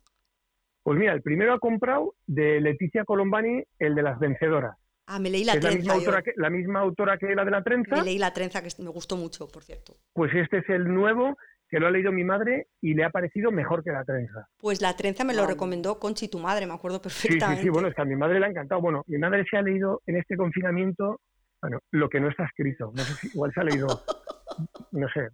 Pues 0.83 0.97
mira, 0.97 1.13
el 1.13 1.21
primero 1.21 1.53
ha 1.53 1.59
comprado 1.59 2.15
de 2.25 2.61
Leticia 2.61 3.03
Colombani, 3.05 3.63
el 3.79 3.95
de 3.95 4.01
las 4.03 4.17
vencedoras. 4.19 4.75
ah, 5.07 5.19
me 5.19 5.29
leí 5.29 5.43
la 5.43 5.53
es 5.53 5.63
la 5.63 5.69
trenza. 5.69 5.77
misma, 5.79 5.93
yo. 5.93 5.99
autora 5.99 6.21
que, 6.23 6.33
la 6.35 6.49
misma 6.49 6.79
autora 6.79 7.17
que 7.17 7.35
la 7.35 7.45
de 7.45 7.51
la 7.51 7.63
trenza, 7.63 7.95
Me 7.97 8.03
leí 8.03 8.17
la 8.17 8.33
trenza, 8.33 8.61
que 8.61 8.69
me 8.81 8.89
gustó 8.89 9.15
mucho, 9.17 9.47
por 9.47 9.63
cierto. 9.63 9.97
pues 10.13 10.33
este 10.33 10.59
es 10.59 10.69
el 10.69 10.85
nuevo 10.93 11.37
que 11.69 11.79
lo 11.79 11.85
ha 11.87 11.91
leído 11.91 12.11
mi 12.11 12.23
madre 12.23 12.67
y 12.81 12.95
le 12.95 13.03
ha 13.03 13.11
parecido 13.11 13.51
mejor 13.51 13.83
que 13.83 13.91
la 13.91 14.03
trenza. 14.03 14.47
Pues 14.57 14.81
la 14.81 14.95
trenza 14.95 15.23
me 15.23 15.35
lo 15.35 15.45
recomendó 15.45 15.99
Conchi, 15.99 16.27
tu 16.27 16.39
madre, 16.39 16.65
me 16.65 16.73
acuerdo 16.73 16.99
Sí, 17.03 17.09
sí, 17.09 17.27
perfectamente. 17.27 17.61
sí, 17.63 17.69
bueno, 17.69 17.87
es 17.89 17.93
que 17.95 18.01
a 18.01 18.05
mi 18.05 18.15
madre 18.15 18.39
le 18.39 18.47
ha 18.47 18.49
encantado. 18.49 18.81
Bueno, 18.81 19.03
mi 19.05 19.19
madre 19.19 19.45
se 19.49 19.55
ha 19.57 19.61
leído 19.61 20.01
en 20.07 20.15
este 20.17 20.35
confinamiento, 20.35 21.21
bueno, 21.61 21.79
lo 21.91 22.09
que 22.09 22.19
no 22.19 22.29
está 22.29 22.45
escrito. 22.45 22.91
No 22.95 23.03
sé 23.03 23.13
si 23.15 23.27
igual 23.27 23.53
se 23.53 23.59
ha 23.59 23.63
leído, 23.65 23.85
no 24.93 25.07
sé, 25.09 25.27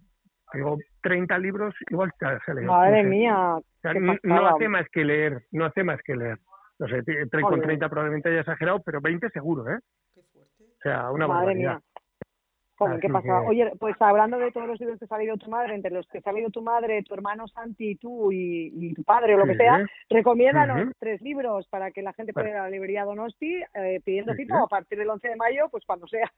digo, 0.54 0.78
30 1.02 1.38
libros, 1.38 1.74
igual 1.90 2.12
se 2.18 2.26
leído. 2.54 2.72
Madre 2.72 3.02
no 3.02 3.02
sé. 3.02 3.08
mía, 3.08 3.54
O 3.56 3.62
sea, 3.82 3.92
qué 3.92 4.00
no, 4.00 4.14
hace 4.48 4.68
más 4.68 4.86
que 4.90 5.04
leer, 5.04 5.42
no 5.52 5.64
hace 5.64 5.82
más 5.84 6.00
que 6.02 6.16
leer. 6.16 6.38
No 6.78 6.86
sé, 6.88 7.02
con 7.42 7.52
Joder. 7.54 7.66
30 7.66 7.88
probablemente 7.88 8.28
haya 8.28 8.40
exagerado, 8.40 8.80
pero 8.84 9.00
20 9.00 9.30
seguro, 9.30 9.70
¿eh? 9.70 9.78
O 10.16 10.82
sea, 10.82 11.10
una 11.10 11.26
Madre 11.26 11.46
barbaridad. 11.46 11.70
mía. 11.76 11.82
Joder, 12.78 13.00
¿qué 13.00 13.08
pasa? 13.08 13.26
que- 13.40 13.48
Oye, 13.48 13.72
pues 13.80 13.96
hablando 14.00 14.36
de 14.38 14.52
todos 14.52 14.68
los 14.68 14.78
libros 14.78 14.98
que 14.98 15.06
ha 15.14 15.16
leído 15.16 15.38
tu 15.38 15.50
madre, 15.50 15.74
entre 15.74 15.90
los 15.90 16.06
que 16.08 16.20
se 16.20 16.28
ha 16.28 16.32
leído 16.34 16.50
tu 16.50 16.60
madre, 16.60 17.02
tu 17.02 17.14
hermano 17.14 17.48
Santi, 17.48 17.96
tú 17.96 18.30
y, 18.30 18.70
y 18.74 18.92
tu 18.92 19.02
padre 19.02 19.34
o 19.34 19.38
lo 19.38 19.46
que 19.46 19.52
Sí. 19.52 19.58
sea, 19.60 19.82
recomiéndanos 20.10 20.82
Ujú. 20.82 20.92
tres 20.98 21.22
libros 21.22 21.66
para 21.70 21.90
que 21.90 22.02
la 22.02 22.12
gente 22.12 22.34
pueda 22.34 22.50
ir 22.50 22.56
a 22.56 22.64
la 22.64 22.70
librería 22.70 23.04
Donosti 23.06 23.62
eh, 23.72 24.00
pidiendo 24.04 24.34
Sí. 24.34 24.42
cita 24.42 24.60
a 24.62 24.66
partir 24.66 24.98
del 24.98 25.08
11 25.08 25.26
de 25.28 25.36
mayo, 25.36 25.68
pues 25.70 25.84
cuando 25.86 26.06
sea. 26.06 26.30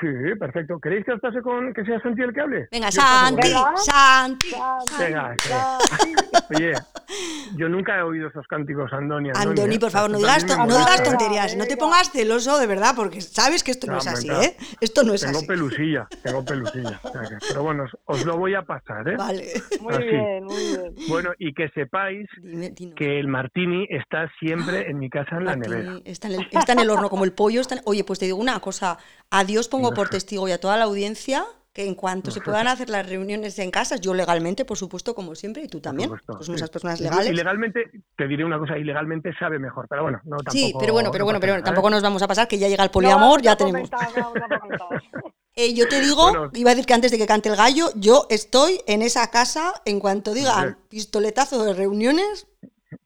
Sí, 0.00 0.06
perfecto. 0.38 0.78
¿Queréis 0.80 1.04
que 1.04 1.12
os 1.12 1.20
pase 1.20 1.42
con 1.42 1.74
que 1.74 1.84
sea 1.84 2.00
Santi 2.00 2.22
el 2.22 2.32
que 2.32 2.40
hable? 2.40 2.68
Venga, 2.72 2.88
Yo 2.88 3.02
Santi. 3.02 3.52
Santi. 3.84 4.52
Venga, 4.98 5.36
Santi. 5.38 6.14
Oye, 6.56 6.72
yo 7.56 7.68
nunca 7.68 7.98
he 7.98 8.02
oído 8.02 8.28
esos 8.28 8.46
cánticos, 8.46 8.90
Andoni. 8.92 9.30
Andoni, 9.34 9.78
por 9.78 9.90
favor, 9.90 10.10
no 10.10 10.18
digas, 10.18 10.44
no 10.46 10.66
digas 10.78 11.02
tonterías, 11.02 11.56
no 11.56 11.66
te 11.66 11.76
pongas 11.76 12.10
celoso 12.10 12.58
de 12.58 12.66
verdad, 12.66 12.94
porque 12.96 13.20
sabes 13.20 13.62
que 13.62 13.72
esto 13.72 13.86
no, 13.86 13.94
No, 13.94 13.98
es 13.98 14.06
así, 14.06 14.30
¿eh? 14.30 14.56
Esto 14.80 15.02
no 15.04 15.12
es 15.12 15.20
Tengo 15.20 15.38
así. 15.38 15.46
pelusilla, 15.46 16.08
tengo 16.22 16.44
pelusilla. 16.44 16.98
o 17.02 17.12
sea 17.12 17.20
que- 17.22 17.36
pero 17.48 17.62
bueno, 17.62 17.84
os, 17.84 17.90
os 18.20 18.24
lo 18.26 18.38
voy 18.38 18.54
a 18.54 18.62
pasar, 18.62 19.06
¿eh? 19.08 19.16
Vale. 19.16 19.52
Muy 19.80 19.94
Así. 19.94 20.04
bien, 20.04 20.44
muy 20.44 20.56
bien. 20.56 20.94
Bueno, 21.08 21.30
y 21.38 21.52
que 21.52 21.68
sepáis 21.74 22.26
Dime, 22.42 22.72
que 22.96 23.18
el 23.20 23.28
martini 23.28 23.86
está 23.90 24.30
siempre 24.38 24.88
en 24.90 24.98
mi 24.98 25.10
casa 25.10 25.36
en 25.36 25.44
la 25.44 25.56
Martini, 25.56 25.76
nevera. 25.76 25.98
Está 26.04 26.28
en, 26.28 26.34
el, 26.34 26.48
está 26.50 26.72
en 26.72 26.78
el 26.80 26.90
horno 26.90 27.10
como 27.10 27.24
el 27.24 27.32
pollo. 27.32 27.60
está 27.60 27.74
en- 27.74 27.82
Oye, 27.84 28.04
pues 28.04 28.18
te 28.18 28.24
digo 28.24 28.38
una 28.38 28.60
cosa. 28.60 28.96
A 29.30 29.44
Dios 29.44 29.68
por 29.94 30.08
testigo 30.08 30.48
y 30.48 30.52
a 30.52 30.58
toda 30.58 30.76
la 30.76 30.84
audiencia 30.84 31.44
que 31.72 31.86
en 31.86 31.94
cuanto 31.94 32.32
se 32.32 32.40
puedan 32.40 32.66
hacer 32.66 32.90
las 32.90 33.08
reuniones 33.08 33.56
en 33.60 33.70
casa, 33.70 33.94
yo 33.96 34.12
legalmente, 34.12 34.64
por 34.64 34.76
supuesto, 34.76 35.14
como 35.14 35.36
siempre, 35.36 35.62
y 35.62 35.68
tú 35.68 35.80
también, 35.80 36.10
pues 36.26 36.46
sí. 36.46 36.52
esas 36.52 36.68
personas 36.68 37.00
legales. 37.00 37.30
Ilegalmente, 37.30 37.90
te 38.16 38.26
diré 38.26 38.44
una 38.44 38.58
cosa, 38.58 38.76
ilegalmente 38.76 39.32
sabe 39.38 39.60
mejor, 39.60 39.86
pero 39.88 40.02
bueno, 40.02 40.20
no 40.24 40.38
tampoco. 40.38 40.50
Sí, 40.50 40.74
pero 40.80 40.92
bueno, 40.92 41.12
pero 41.12 41.22
no 41.22 41.26
bueno, 41.26 41.40
pero 41.40 41.52
nada, 41.52 41.60
¿eh? 41.60 41.64
tampoco 41.64 41.90
nos 41.90 42.02
vamos 42.02 42.22
a 42.22 42.28
pasar, 42.28 42.48
que 42.48 42.58
ya 42.58 42.66
llega 42.66 42.82
el 42.82 42.90
poliamor, 42.90 43.40
ya 43.40 43.56
tenemos. 43.56 43.88
Eh, 45.56 45.74
yo 45.74 45.88
te 45.88 46.00
digo, 46.00 46.30
Bueno. 46.30 46.50
iba 46.54 46.70
a 46.70 46.74
decir 46.74 46.86
que 46.86 46.94
antes 46.94 47.10
de 47.10 47.18
que 47.18 47.26
cante 47.26 47.48
el 47.48 47.56
gallo, 47.56 47.90
yo 47.96 48.26
estoy 48.30 48.80
en 48.86 49.02
esa 49.02 49.30
casa 49.30 49.74
en 49.84 49.98
cuanto 49.98 50.32
digan 50.32 50.78
pistoletazo 50.88 51.64
de 51.64 51.74
reuniones, 51.74 52.46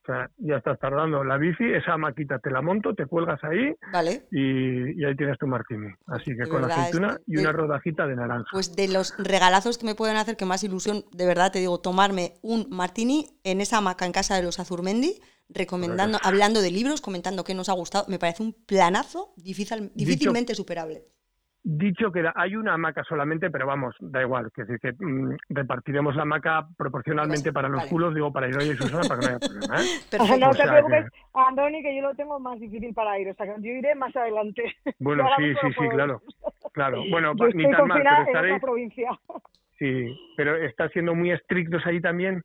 O 0.05 0.07
sea, 0.07 0.31
ya 0.37 0.57
estás 0.57 0.79
tardando 0.79 1.25
la 1.25 1.39
bici, 1.39 1.65
esa 1.65 1.97
maquita 1.97 2.39
te 2.39 2.51
la 2.51 2.61
monto, 2.61 2.95
te 2.95 3.07
cuelgas 3.07 3.43
ahí 3.43 3.75
¿vale? 3.91 4.27
y, 4.31 5.01
y 5.01 5.05
ahí 5.05 5.17
tienes 5.17 5.39
tu 5.39 5.47
martini. 5.47 5.89
Así 6.07 6.33
que 6.33 6.43
De 6.43 6.49
con 6.49 6.61
verdad, 6.61 6.79
aceituna 6.79 7.13
es 7.15 7.21
y 7.27 7.39
una 7.39 7.53
rodajita 7.53 8.07
de 8.07 8.15
naranja. 8.15 8.47
Pues 8.53 8.77
de 8.77 8.89
los 8.89 9.15
regalazos 9.17 9.79
que 9.79 9.87
me 9.87 9.95
pueden 9.95 10.17
hacer 10.17 10.37
que 10.37 10.45
más 10.45 10.63
ilusión, 10.63 11.05
de 11.13 11.27
verdad 11.27 11.53
te 11.53 11.61
digo, 11.61 11.81
tomarme 11.81 12.35
un 12.43 12.67
martini 12.69 13.41
en 13.45 13.63
esa 13.63 13.79
hamaca 13.79 14.05
en 14.05 14.13
casa 14.13 14.37
de 14.37 14.43
los 14.43 14.59
Azurmendi, 14.59 15.23
recomendando, 15.49 16.19
hablando 16.23 16.61
de 16.61 16.71
libros, 16.71 17.01
comentando 17.01 17.43
qué 17.45 17.55
nos 17.55 17.71
ha 17.71 17.73
gustado, 17.73 18.05
me 18.09 18.19
parece 18.19 18.43
un 18.43 18.53
planazo 18.53 19.33
difícil, 19.37 19.91
difícilmente 19.95 20.55
superable. 20.55 21.05
Dicho 21.67 22.13
que 22.13 22.23
hay 22.35 22.57
una 22.57 22.75
hamaca 22.75 23.03
solamente, 23.05 23.51
pero 23.51 23.67
vamos, 23.67 23.97
da 23.99 24.21
igual, 24.21 24.51
que, 24.55 24.65
decir 24.65 24.79
que 24.81 24.93
mm, 25.03 25.35
repartiremos 25.49 26.15
la 26.15 26.23
hamaca 26.23 26.67
proporcionalmente 26.77 27.55
para 27.55 27.69
los 27.71 27.79
Vale. 27.79 27.89
culos, 27.91 28.15
digo, 28.15 28.31
para 28.31 28.49
Idoia 28.51 28.75
y 28.75 28.77
Susana, 28.77 29.07
para 29.07 29.17
que 29.17 29.23
no 29.23 29.29
haya 29.31 29.39
problema. 29.39 29.83
¿eh? 29.83 29.87
Perfecto. 30.11 30.37
No 30.37 30.51
O 30.51 30.53
te 30.55 30.63
sea 30.63 30.73
preocupes, 30.73 31.05
que- 31.11 31.19
Andoni, 31.33 31.83
que 31.83 31.97
yo 31.97 32.03
lo 32.03 32.15
tengo 32.15 32.39
más 32.39 32.61
difícil 32.61 32.93
para 32.93 33.19
ir. 33.19 33.31
O 33.31 33.35
sea, 33.35 33.47
que 33.47 33.63
yo 33.63 33.73
iré 33.73 33.95
más 33.95 34.15
adelante. 34.15 34.63
Bueno, 34.99 35.27
sí, 35.39 35.55
sí, 35.55 35.59
no 35.63 35.73
sí, 35.73 35.89
claro. 35.89 36.21
Claro, 36.75 37.03
bueno, 37.11 37.33
Yo 37.35 37.49
ni 37.55 37.71
tan 37.71 37.89
mal, 37.89 38.03
pero 38.03 38.21
en 38.21 38.27
estaréis, 38.27 38.55
otra 38.57 38.67
provincia. 38.67 39.11
sí, 39.79 40.15
pero 40.37 40.57
¿está 40.57 40.89
siendo 40.91 41.15
muy 41.15 41.31
estrictos 41.31 41.85
ahí 41.87 41.99
también? 42.01 42.43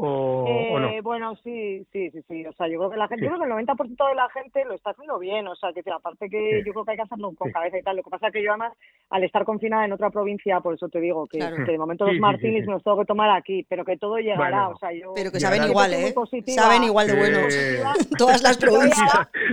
¿O, 0.00 0.44
o 0.72 0.78
no? 0.78 0.88
Eh, 0.90 1.00
Bueno, 1.00 1.34
sí, 1.42 1.84
sí, 1.92 2.10
sí, 2.10 2.20
sí. 2.28 2.46
O 2.46 2.52
sea, 2.52 2.68
yo 2.68 2.78
creo 2.78 2.90
que 2.90 2.96
la 2.96 3.08
gente, 3.08 3.24
Sí. 3.24 3.30
yo 3.30 3.30
creo 3.36 3.40
que 3.40 3.44
el 3.46 3.66
90% 3.66 4.06
de 4.08 4.14
la 4.14 4.28
gente 4.30 4.64
lo 4.64 4.74
está 4.74 4.90
haciendo 4.90 5.18
bien. 5.18 5.48
O 5.48 5.56
sea, 5.56 5.72
que 5.72 5.82
aparte 5.90 6.30
que 6.30 6.60
Sí. 6.60 6.66
yo 6.66 6.72
creo 6.72 6.84
que 6.84 6.90
hay 6.92 6.96
que 6.98 7.02
hacerlo 7.02 7.32
con 7.36 7.48
Sí. 7.48 7.52
cabeza 7.52 7.78
y 7.78 7.82
tal. 7.82 7.96
Lo 7.96 8.02
que 8.04 8.10
pasa 8.10 8.28
es 8.28 8.32
que 8.32 8.42
yo 8.42 8.50
además, 8.50 8.72
al 9.10 9.24
estar 9.24 9.44
confinada 9.44 9.84
en 9.84 9.92
otra 9.92 10.10
provincia, 10.10 10.60
por 10.60 10.74
eso 10.74 10.88
te 10.88 11.00
digo 11.00 11.26
que, 11.26 11.38
Claro. 11.38 11.56
que 11.64 11.72
de 11.72 11.78
momento 11.78 12.04
Sí, 12.04 12.10
los 12.12 12.16
sí, 12.16 12.20
martinis 12.20 12.54
sí, 12.56 12.60
sí. 12.62 12.66
me 12.68 12.72
los 12.74 12.84
tengo 12.84 12.98
que 13.00 13.06
tomar 13.06 13.30
aquí, 13.36 13.66
pero 13.68 13.84
que 13.84 13.96
todo 13.96 14.18
llegará. 14.18 14.66
Bueno. 14.66 14.70
o 14.70 14.78
sea, 14.78 14.92
yo... 14.92 15.12
Pero 15.14 15.32
que 15.32 15.40
saben 15.40 15.64
igual, 15.64 15.92
¿eh? 15.92 16.12
positiva. 16.14 16.62
Saben 16.62 16.84
igual 16.84 17.06
de 17.08 17.16
buenos. 17.16 17.54
Todas 18.18 18.42
las 18.42 18.56
provincias. 18.58 19.10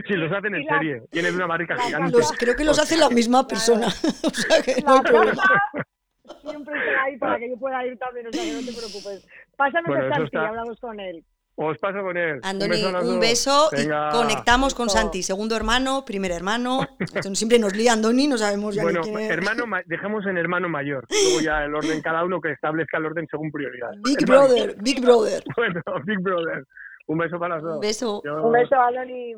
si 0.07 0.13
los 0.13 0.31
hacen 0.31 0.53
en 0.53 0.65
serie, 0.67 1.01
tienen 1.09 1.33
una 1.35 1.47
barrica 1.47 1.75
gigante. 1.77 2.11
Los, 2.11 2.31
creo 2.33 2.55
que 2.55 2.63
los 2.65 2.77
hace 2.79 2.97
la 2.97 3.09
misma 3.09 3.47
persona. 3.47 3.87
O 4.25 4.29
sea 4.29 4.61
que 4.61 4.81
no 4.83 4.93
hay 4.95 5.01
problema. 5.01 5.43
Siempre 6.49 6.73
está 6.77 7.03
ahí 7.03 7.17
para 7.17 7.37
que 7.39 7.49
yo 7.49 7.57
pueda 7.57 7.85
ir 7.85 7.97
también, 7.97 8.27
o 8.27 8.31
sea, 8.31 8.43
que 8.43 8.53
no 8.53 8.59
te 8.59 8.73
preocupes. 8.73 9.27
Pásame 9.57 9.87
Bueno, 9.87 10.03
Santi 10.09 10.21
y 10.21 10.25
está- 10.25 10.47
hablamos 10.47 10.79
con 10.79 10.99
él. 10.99 11.23
Os 11.57 11.77
paso 11.77 12.01
con 12.01 12.17
él. 12.17 12.41
Andoni, 12.43 12.81
beso 12.83 12.99
un 13.13 13.19
beso 13.21 13.69
y 13.77 13.87
conectamos 14.11 14.75
con. 14.75 14.89
Santi, 14.89 15.23
segundo 15.23 15.55
hermano, 15.55 16.03
primer 16.05 16.31
hermano. 16.31 16.81
Esto 16.99 17.33
siempre 17.33 17.59
nos 17.59 17.73
lía 17.73 17.93
Andoni, 17.93 18.27
no 18.27 18.37
sabemos 18.37 18.75
ya 18.75 18.83
Bueno, 18.83 18.99
quién 19.01 19.19
es. 19.19 19.29
hermano, 19.31 19.65
ma- 19.65 19.81
dejemos 19.85 20.25
en 20.25 20.37
hermano 20.37 20.67
mayor. 20.67 21.05
Luego 21.09 21.39
ya 21.41 21.63
el 21.63 21.73
orden, 21.73 22.01
cada 22.01 22.25
uno 22.25 22.41
que 22.41 22.51
establezca 22.51 22.97
el 22.97 23.05
orden 23.05 23.25
según 23.31 23.51
prioridad. 23.51 23.91
Big 24.03 24.17
Hermano. 24.21 24.47
Brother, 24.47 24.75
Big 24.81 24.99
Brother. 25.01 25.43
Bueno, 25.55 25.81
Big 26.03 26.19
Brother. 26.19 26.65
Un 27.07 27.17
beso 27.19 27.39
para 27.39 27.55
los 27.55 27.63
dos. 27.63 27.75
Un 27.75 27.79
beso. 27.81 28.21
Yo- 28.25 28.43
Un 28.47 28.51
beso, 28.51 28.75
Aloni. 28.75 29.35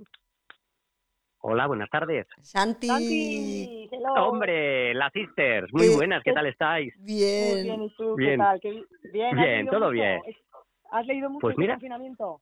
Hola, 1.50 1.66
buenas 1.66 1.89
tardes. 1.89 2.28
Santi. 2.41 2.88
Santi. 2.89 3.89
Hombre, 4.18 4.93
las 4.93 5.14
sisters, 5.14 5.72
muy 5.72 5.88
buenas, 5.88 6.22
¿qué 6.22 6.34
tal 6.34 6.45
estáis? 6.45 6.93
Muy 6.98 7.06
bien, 7.06 7.64
Bien. 7.64 7.84
¿y 7.84 7.89
tú 7.95 8.16
Bien. 8.18 8.32
qué 8.32 8.38
tal? 8.38 8.60
¿Qué- 8.60 8.84
bien, 9.14 9.39
¿has 9.39 9.45
Bien, 9.45 9.66
todo 9.68 9.80
mucho? 9.80 9.91
bien. 9.91 10.22
¿Has 10.91 11.06
leído 11.06 11.30
mucho 11.30 11.39
Pues 11.39 11.58
mira. 11.58 11.76
confinamiento? 11.76 12.41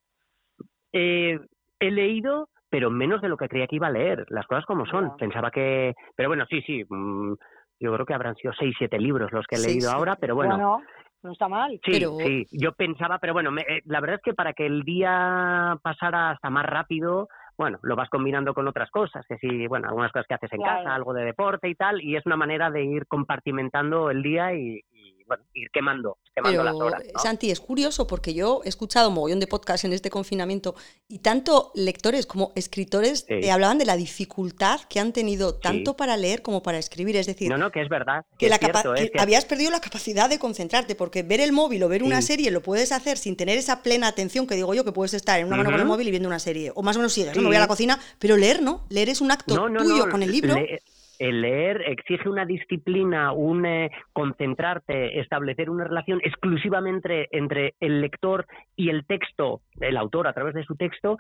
Eh, 0.91 1.39
he 1.80 1.91
leído, 1.91 2.49
pero 2.72 2.89
menos 2.89 3.22
de 3.22 3.30
lo 3.30 3.38
que 3.38 3.47
creía 3.47 3.68
que 3.68 3.76
iba 3.76 3.86
a 3.88 3.91
leer, 3.91 4.26
las 4.30 4.47
cosas 4.47 4.66
como 4.66 4.88
son. 4.88 5.16
Pensaba 5.18 5.51
que... 5.51 5.93
Pero 6.16 6.30
bueno, 6.30 6.47
sí, 6.49 6.64
sí, 6.64 6.84
mm, 6.89 7.34
yo 7.82 7.93
creo 7.93 8.06
que 8.08 8.14
habrán 8.16 8.36
sido 8.38 8.53
seis, 8.58 8.74
siete 8.76 8.97
libros 8.97 9.32
los 9.32 9.45
que 9.45 9.58
he 9.58 9.60
leído 9.60 9.91
ahora, 9.91 10.16
pero 10.16 10.34
bueno, 10.34 10.82
no 11.22 11.32
está 11.32 11.47
mal. 11.47 11.74
sí, 11.86 11.91
pero- 11.91 12.18
sí, 12.24 12.47
yo 12.51 12.72
pensaba, 12.72 13.20
pero 13.20 13.34
bueno, 13.34 13.51
me- 13.51 13.62
eh, 13.70 13.82
la 13.86 13.99
verdad 14.01 14.16
es 14.16 14.24
que 14.24 14.34
para 14.34 14.53
que 14.53 14.66
el 14.66 14.82
día 14.82 15.78
pasara 15.84 16.32
hasta 16.32 16.49
más 16.49 16.66
rápido, 16.66 17.28
bueno, 17.58 17.80
lo 17.84 17.95
vas 17.95 18.10
combinando 18.10 18.53
con 18.53 18.68
otras 18.68 18.89
cosas, 18.91 19.26
que 19.28 19.38
sí, 19.38 19.68
bueno, 19.68 19.88
algunas 19.88 20.12
cosas 20.12 20.28
que 20.28 20.34
haces 20.36 20.53
en 20.53 20.62
Claro. 20.62 20.84
casa, 20.84 20.95
algo 20.95 21.14
de 21.14 21.26
deporte 21.26 21.70
y 21.70 21.76
tal, 21.76 22.01
y 22.01 22.16
es 22.16 22.26
una 22.26 22.36
manera 22.36 22.70
de 22.70 22.84
ir 22.84 23.08
compartimentando 23.08 24.10
el 24.12 24.22
día 24.22 24.53
y, 24.53 24.82
y, 24.91 25.14
bueno, 25.26 25.43
ir 25.53 25.69
quemando, 25.71 26.17
quemando 26.36 26.63
las 26.63 26.73
Pero, 26.73 26.86
horas. 26.86 27.03
¿no? 27.13 27.19
Santi, 27.19 27.49
es 27.51 27.59
curioso 27.59 28.05
porque 28.07 28.34
yo 28.34 28.61
he 28.63 28.69
escuchado 28.69 29.09
mogollón 29.11 29.39
de 29.39 29.47
podcasts 29.47 29.84
en 29.86 29.93
este 29.93 30.09
confinamiento 30.09 30.76
y 31.07 31.19
tanto 31.19 31.71
lectores 31.76 32.26
como 32.26 32.51
escritores 32.55 33.26
Sí. 33.28 33.34
eh, 33.34 33.51
hablaban 33.51 33.78
de 33.78 33.86
la 33.86 33.95
dificultad 33.97 34.82
que 34.89 34.99
han 34.99 35.13
tenido 35.13 35.55
tanto 35.55 35.95
para 35.97 36.15
leer 36.17 36.41
como 36.41 36.61
para 36.61 36.78
escribir. 36.78 37.15
Es 37.15 37.26
decir, 37.26 37.49
No, 37.49 37.57
no, 37.57 37.71
que 37.71 37.82
es 37.82 37.89
verdad. 37.89 38.23
que, 38.38 38.49
la 38.49 38.57
cierto, 38.57 38.93
que 38.93 39.03
es 39.05 39.11
que- 39.11 39.19
habías 39.21 39.45
perdido 39.45 39.71
la 39.71 39.80
capacidad 39.82 40.30
de 40.30 40.38
concentrarte, 40.39 40.95
porque 40.95 41.23
ver 41.23 41.41
el 41.41 41.51
móvil 41.51 41.82
o 41.84 41.89
ver 41.89 42.03
una 42.03 42.21
serie 42.21 42.51
lo 42.51 42.61
puedes 42.61 42.91
hacer 42.91 43.17
sin 43.17 43.36
tener 43.36 43.57
esa 43.57 43.82
plena 43.82 44.07
atención 44.07 44.45
que 44.47 44.55
digo 44.55 44.73
yo, 44.73 44.84
que 44.86 44.91
puedes 44.91 45.13
estar 45.13 45.39
en 45.39 45.47
una 45.47 45.57
mano 45.57 45.71
con 45.71 45.80
el 45.80 45.86
móvil 45.86 46.07
y 46.07 46.11
viendo 46.11 46.30
una 46.30 46.39
serie, 46.39 46.71
o 46.76 46.82
más 46.84 46.95
o 46.95 46.99
menos 46.99 47.13
sigues, 47.13 47.36
¿no? 47.36 47.41
me 47.41 47.47
voy 47.47 47.55
a 47.55 47.59
la 47.59 47.67
cocina, 47.67 47.99
pero 48.19 48.38
leer 48.38 48.61
no, 48.61 48.86
leer 48.89 49.09
es 49.09 49.21
un 49.21 49.32
acto 49.32 49.55
No, 49.55 49.69
no, 49.69 49.82
tuyo 49.84 50.09
con 50.09 50.21
el 50.21 50.32
libro. 50.32 50.53
le- 50.55 50.82
el 51.20 51.41
leer 51.41 51.82
exige 51.88 52.30
una 52.30 52.45
disciplina, 52.45 53.32
un 53.32 53.66
eh, 53.66 53.91
concentrarte, 54.13 55.20
establecer 55.20 55.70
una 55.70 55.86
relación 55.86 56.20
exclusivamente 56.24 57.28
entre 57.32 57.76
el 57.80 58.01
lector 58.01 58.45
y 58.76 58.89
el 58.89 59.05
texto, 59.05 59.61
el 59.80 59.97
autor 59.97 60.28
a 60.28 60.34
través 60.34 60.53
de 60.53 60.63
su 60.63 60.76
texto, 60.76 61.18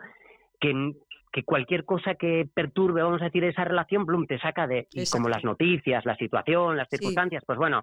que, 0.59 0.93
que 1.31 1.43
cualquier 1.43 1.85
cosa 1.85 2.15
que 2.15 2.47
perturbe, 2.53 3.03
vamos 3.03 3.21
a 3.21 3.25
decir, 3.25 3.43
esa 3.43 3.63
relación, 3.63 4.05
Bloom 4.05 4.25
te 4.27 4.39
saca 4.39 4.67
de, 4.67 4.87
y 4.91 4.99
Exacto. 4.99 5.17
como 5.17 5.29
las 5.29 5.43
noticias, 5.43 6.05
la 6.05 6.15
situación, 6.15 6.77
las 6.77 6.87
Sí. 6.89 6.97
circunstancias, 6.97 7.43
pues 7.45 7.57
bueno, 7.57 7.81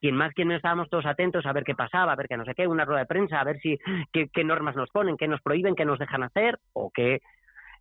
quien 0.00 0.14
más 0.14 0.32
quien 0.32 0.52
estábamos 0.52 0.88
todos 0.90 1.06
atentos 1.06 1.44
a 1.44 1.52
ver 1.52 1.64
qué 1.64 1.74
pasaba, 1.74 2.12
a 2.12 2.16
ver 2.16 2.28
qué 2.28 2.36
no 2.36 2.44
sé 2.44 2.54
qué, 2.54 2.66
una 2.68 2.84
rueda 2.84 3.00
de 3.00 3.06
prensa, 3.06 3.40
a 3.40 3.44
ver 3.44 3.58
si 3.58 3.78
qué, 4.12 4.28
qué 4.32 4.44
normas 4.44 4.76
nos 4.76 4.90
ponen, 4.90 5.16
qué 5.16 5.26
nos 5.26 5.40
prohíben, 5.42 5.74
qué 5.74 5.84
nos 5.84 5.98
dejan 5.98 6.22
hacer, 6.22 6.58
o 6.72 6.90
qué 6.94 7.20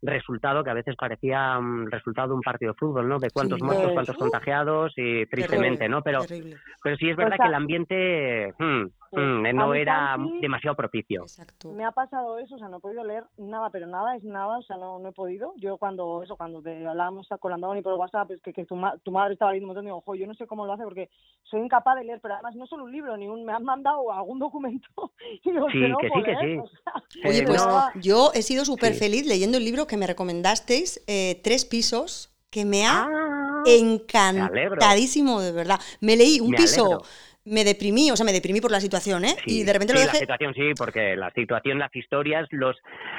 resultado 0.01 0.63
que 0.63 0.69
a 0.69 0.73
veces 0.73 0.95
parecía 0.95 1.59
mm, 1.59 1.87
resultado 1.91 2.29
de 2.29 2.33
un 2.35 2.41
partido 2.41 2.73
de 2.73 2.77
fútbol, 2.77 3.07
¿no? 3.07 3.19
De 3.19 3.29
cuántos 3.31 3.59
Sí. 3.59 3.65
muertos, 3.65 3.91
cuántos 3.93 4.15
¡uh! 4.15 4.19
contagiados 4.19 4.93
y 4.95 5.25
tristemente, 5.27 5.79
Terrible, 5.79 5.89
¿no? 5.89 6.01
Pero, 6.03 6.21
terrible. 6.25 6.57
pero 6.83 6.95
sí 6.97 7.09
es 7.09 7.15
verdad 7.17 7.37
que 7.41 7.47
el 7.47 7.53
ambiente 7.53 8.53
mm, 8.59 8.85
Sí. 9.09 9.15
mm, 9.15 9.45
A 9.45 9.53
no 9.53 9.73
era 9.73 10.17
demasiado 10.41 10.75
propicio. 10.75 11.21
Exacto. 11.21 11.71
Me 11.71 11.85
ha 11.85 11.91
pasado 11.91 12.37
eso, 12.39 12.55
o 12.55 12.57
sea, 12.59 12.67
no 12.67 12.77
he 12.77 12.79
podido 12.81 13.05
leer 13.05 13.23
nada, 13.37 13.69
pero 13.69 13.87
nada 13.87 14.15
es 14.17 14.23
nada, 14.25 14.57
o 14.57 14.61
sea, 14.63 14.75
no, 14.75 14.99
no 14.99 15.09
he 15.09 15.13
podido. 15.13 15.53
Yo 15.57 15.77
cuando 15.77 16.21
eso, 16.23 16.35
cuando 16.35 16.61
te 16.61 16.85
hablábamos 16.85 17.25
con 17.39 17.53
Andoni 17.53 17.81
por 17.81 17.93
WhatsApp, 17.93 18.31
es 18.31 18.41
que, 18.41 18.51
que 18.51 18.65
tu, 18.65 18.75
ma- 18.75 18.97
tu 19.03 19.11
madre 19.11 19.33
estaba 19.33 19.51
leyendo 19.51 19.65
un 19.65 19.69
montón, 19.69 19.85
digo, 19.85 19.97
ojo, 19.97 20.15
yo 20.15 20.27
no 20.27 20.33
sé 20.33 20.45
cómo 20.45 20.65
lo 20.65 20.73
hace 20.73 20.83
porque 20.83 21.09
soy 21.43 21.61
incapaz 21.61 21.95
de 21.95 22.03
leer, 22.03 22.19
pero 22.21 22.33
además 22.33 22.55
no 22.55 22.67
solo 22.67 22.83
un 22.83 22.91
libro, 22.91 23.15
ni 23.15 23.27
un, 23.29 23.45
me 23.45 23.53
han 23.53 23.63
mandado 23.63 24.11
algún 24.11 24.39
documento 24.39 24.89
y 25.43 25.51
digo, 25.51 25.67
Sí, 25.71 25.79
que 25.79 25.87
no 25.87 25.97
que 25.99 26.09
sí, 26.09 26.23
que 26.23 26.35
sí. 26.35 26.57
o 26.57 26.67
sea, 26.67 27.29
Oye, 27.29 27.39
Eh, 27.39 27.43
pues 27.47 27.65
no, 27.65 27.81
yo 28.01 28.31
he 28.33 28.41
sido 28.41 28.65
súper 28.65 28.93
Sí. 28.93 28.99
feliz 28.99 29.25
leyendo 29.25 29.57
el 29.57 29.63
libro 29.63 29.86
que 29.87 29.97
me 29.97 30.07
recomendasteis, 30.07 31.01
eh, 31.07 31.39
Tres 31.43 31.65
Pisos, 31.65 32.29
que 32.49 32.65
me 32.65 32.85
ha 32.85 33.07
Ah, 33.09 33.63
encantadísimo, 33.65 35.41
de 35.41 35.51
verdad. 35.51 35.79
Me 36.01 36.15
leí 36.15 36.39
un 36.39 36.51
Me 36.51 36.57
piso 36.57 36.83
alegro. 36.83 37.03
me 37.45 37.63
deprimí, 37.63 38.11
o 38.11 38.15
sea, 38.17 38.25
me 38.25 38.33
deprimí 38.33 38.59
por 38.61 38.71
la 38.71 38.81
situación, 38.81 39.23
¿eh? 39.25 39.35
Sí, 39.45 39.59
y 39.61 39.63
de 39.63 39.71
repente 39.73 39.93
sí, 39.93 39.99
lo 39.99 40.05
la 40.05 40.11
dejé. 40.11 40.19
situación 40.25 40.53
sí, 40.53 40.73
porque 40.77 41.15
la 41.15 41.31
situación, 41.31 41.79
las 41.79 41.95
historias, 41.95 42.45
los, 42.51 42.75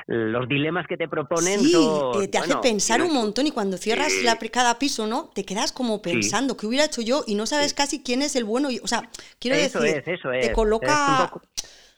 los 0.06 0.48
dilemas 0.48 0.86
que 0.86 0.96
te 0.98 1.08
proponen 1.08 1.60
Sí, 1.60 1.72
son, 1.72 2.22
eh, 2.22 2.28
te 2.28 2.38
hace 2.38 2.48
bueno, 2.48 2.60
pensar 2.62 3.00
un 3.02 3.12
montón 3.14 3.46
y 3.46 3.50
cuando 3.52 3.78
cierras 3.78 4.12
Sí. 4.12 4.24
la, 4.24 4.36
cada 4.36 4.78
piso, 4.78 5.06
¿no? 5.06 5.30
Te 5.34 5.44
quedas 5.44 5.72
como 5.72 6.02
pensando, 6.02 6.56
¿qué 6.56 6.66
hubiera 6.66 6.84
hecho 6.84 7.00
yo? 7.00 7.24
Y 7.26 7.34
no 7.36 7.46
sabes 7.46 7.72
casi 7.74 8.02
quién 8.02 8.22
es 8.22 8.36
el 8.36 8.44
bueno. 8.44 8.70
Y, 8.70 8.80
o 8.80 8.86
sea, 8.86 9.08
quiero 9.38 9.56
Eso 9.56 9.80
decir, 9.80 9.98
es, 9.98 10.08
eso 10.18 10.32
es. 10.32 10.48
te 10.48 10.52
coloca... 10.52 10.92
Es 10.92 11.08
un 11.08 11.26
poco- 11.26 11.42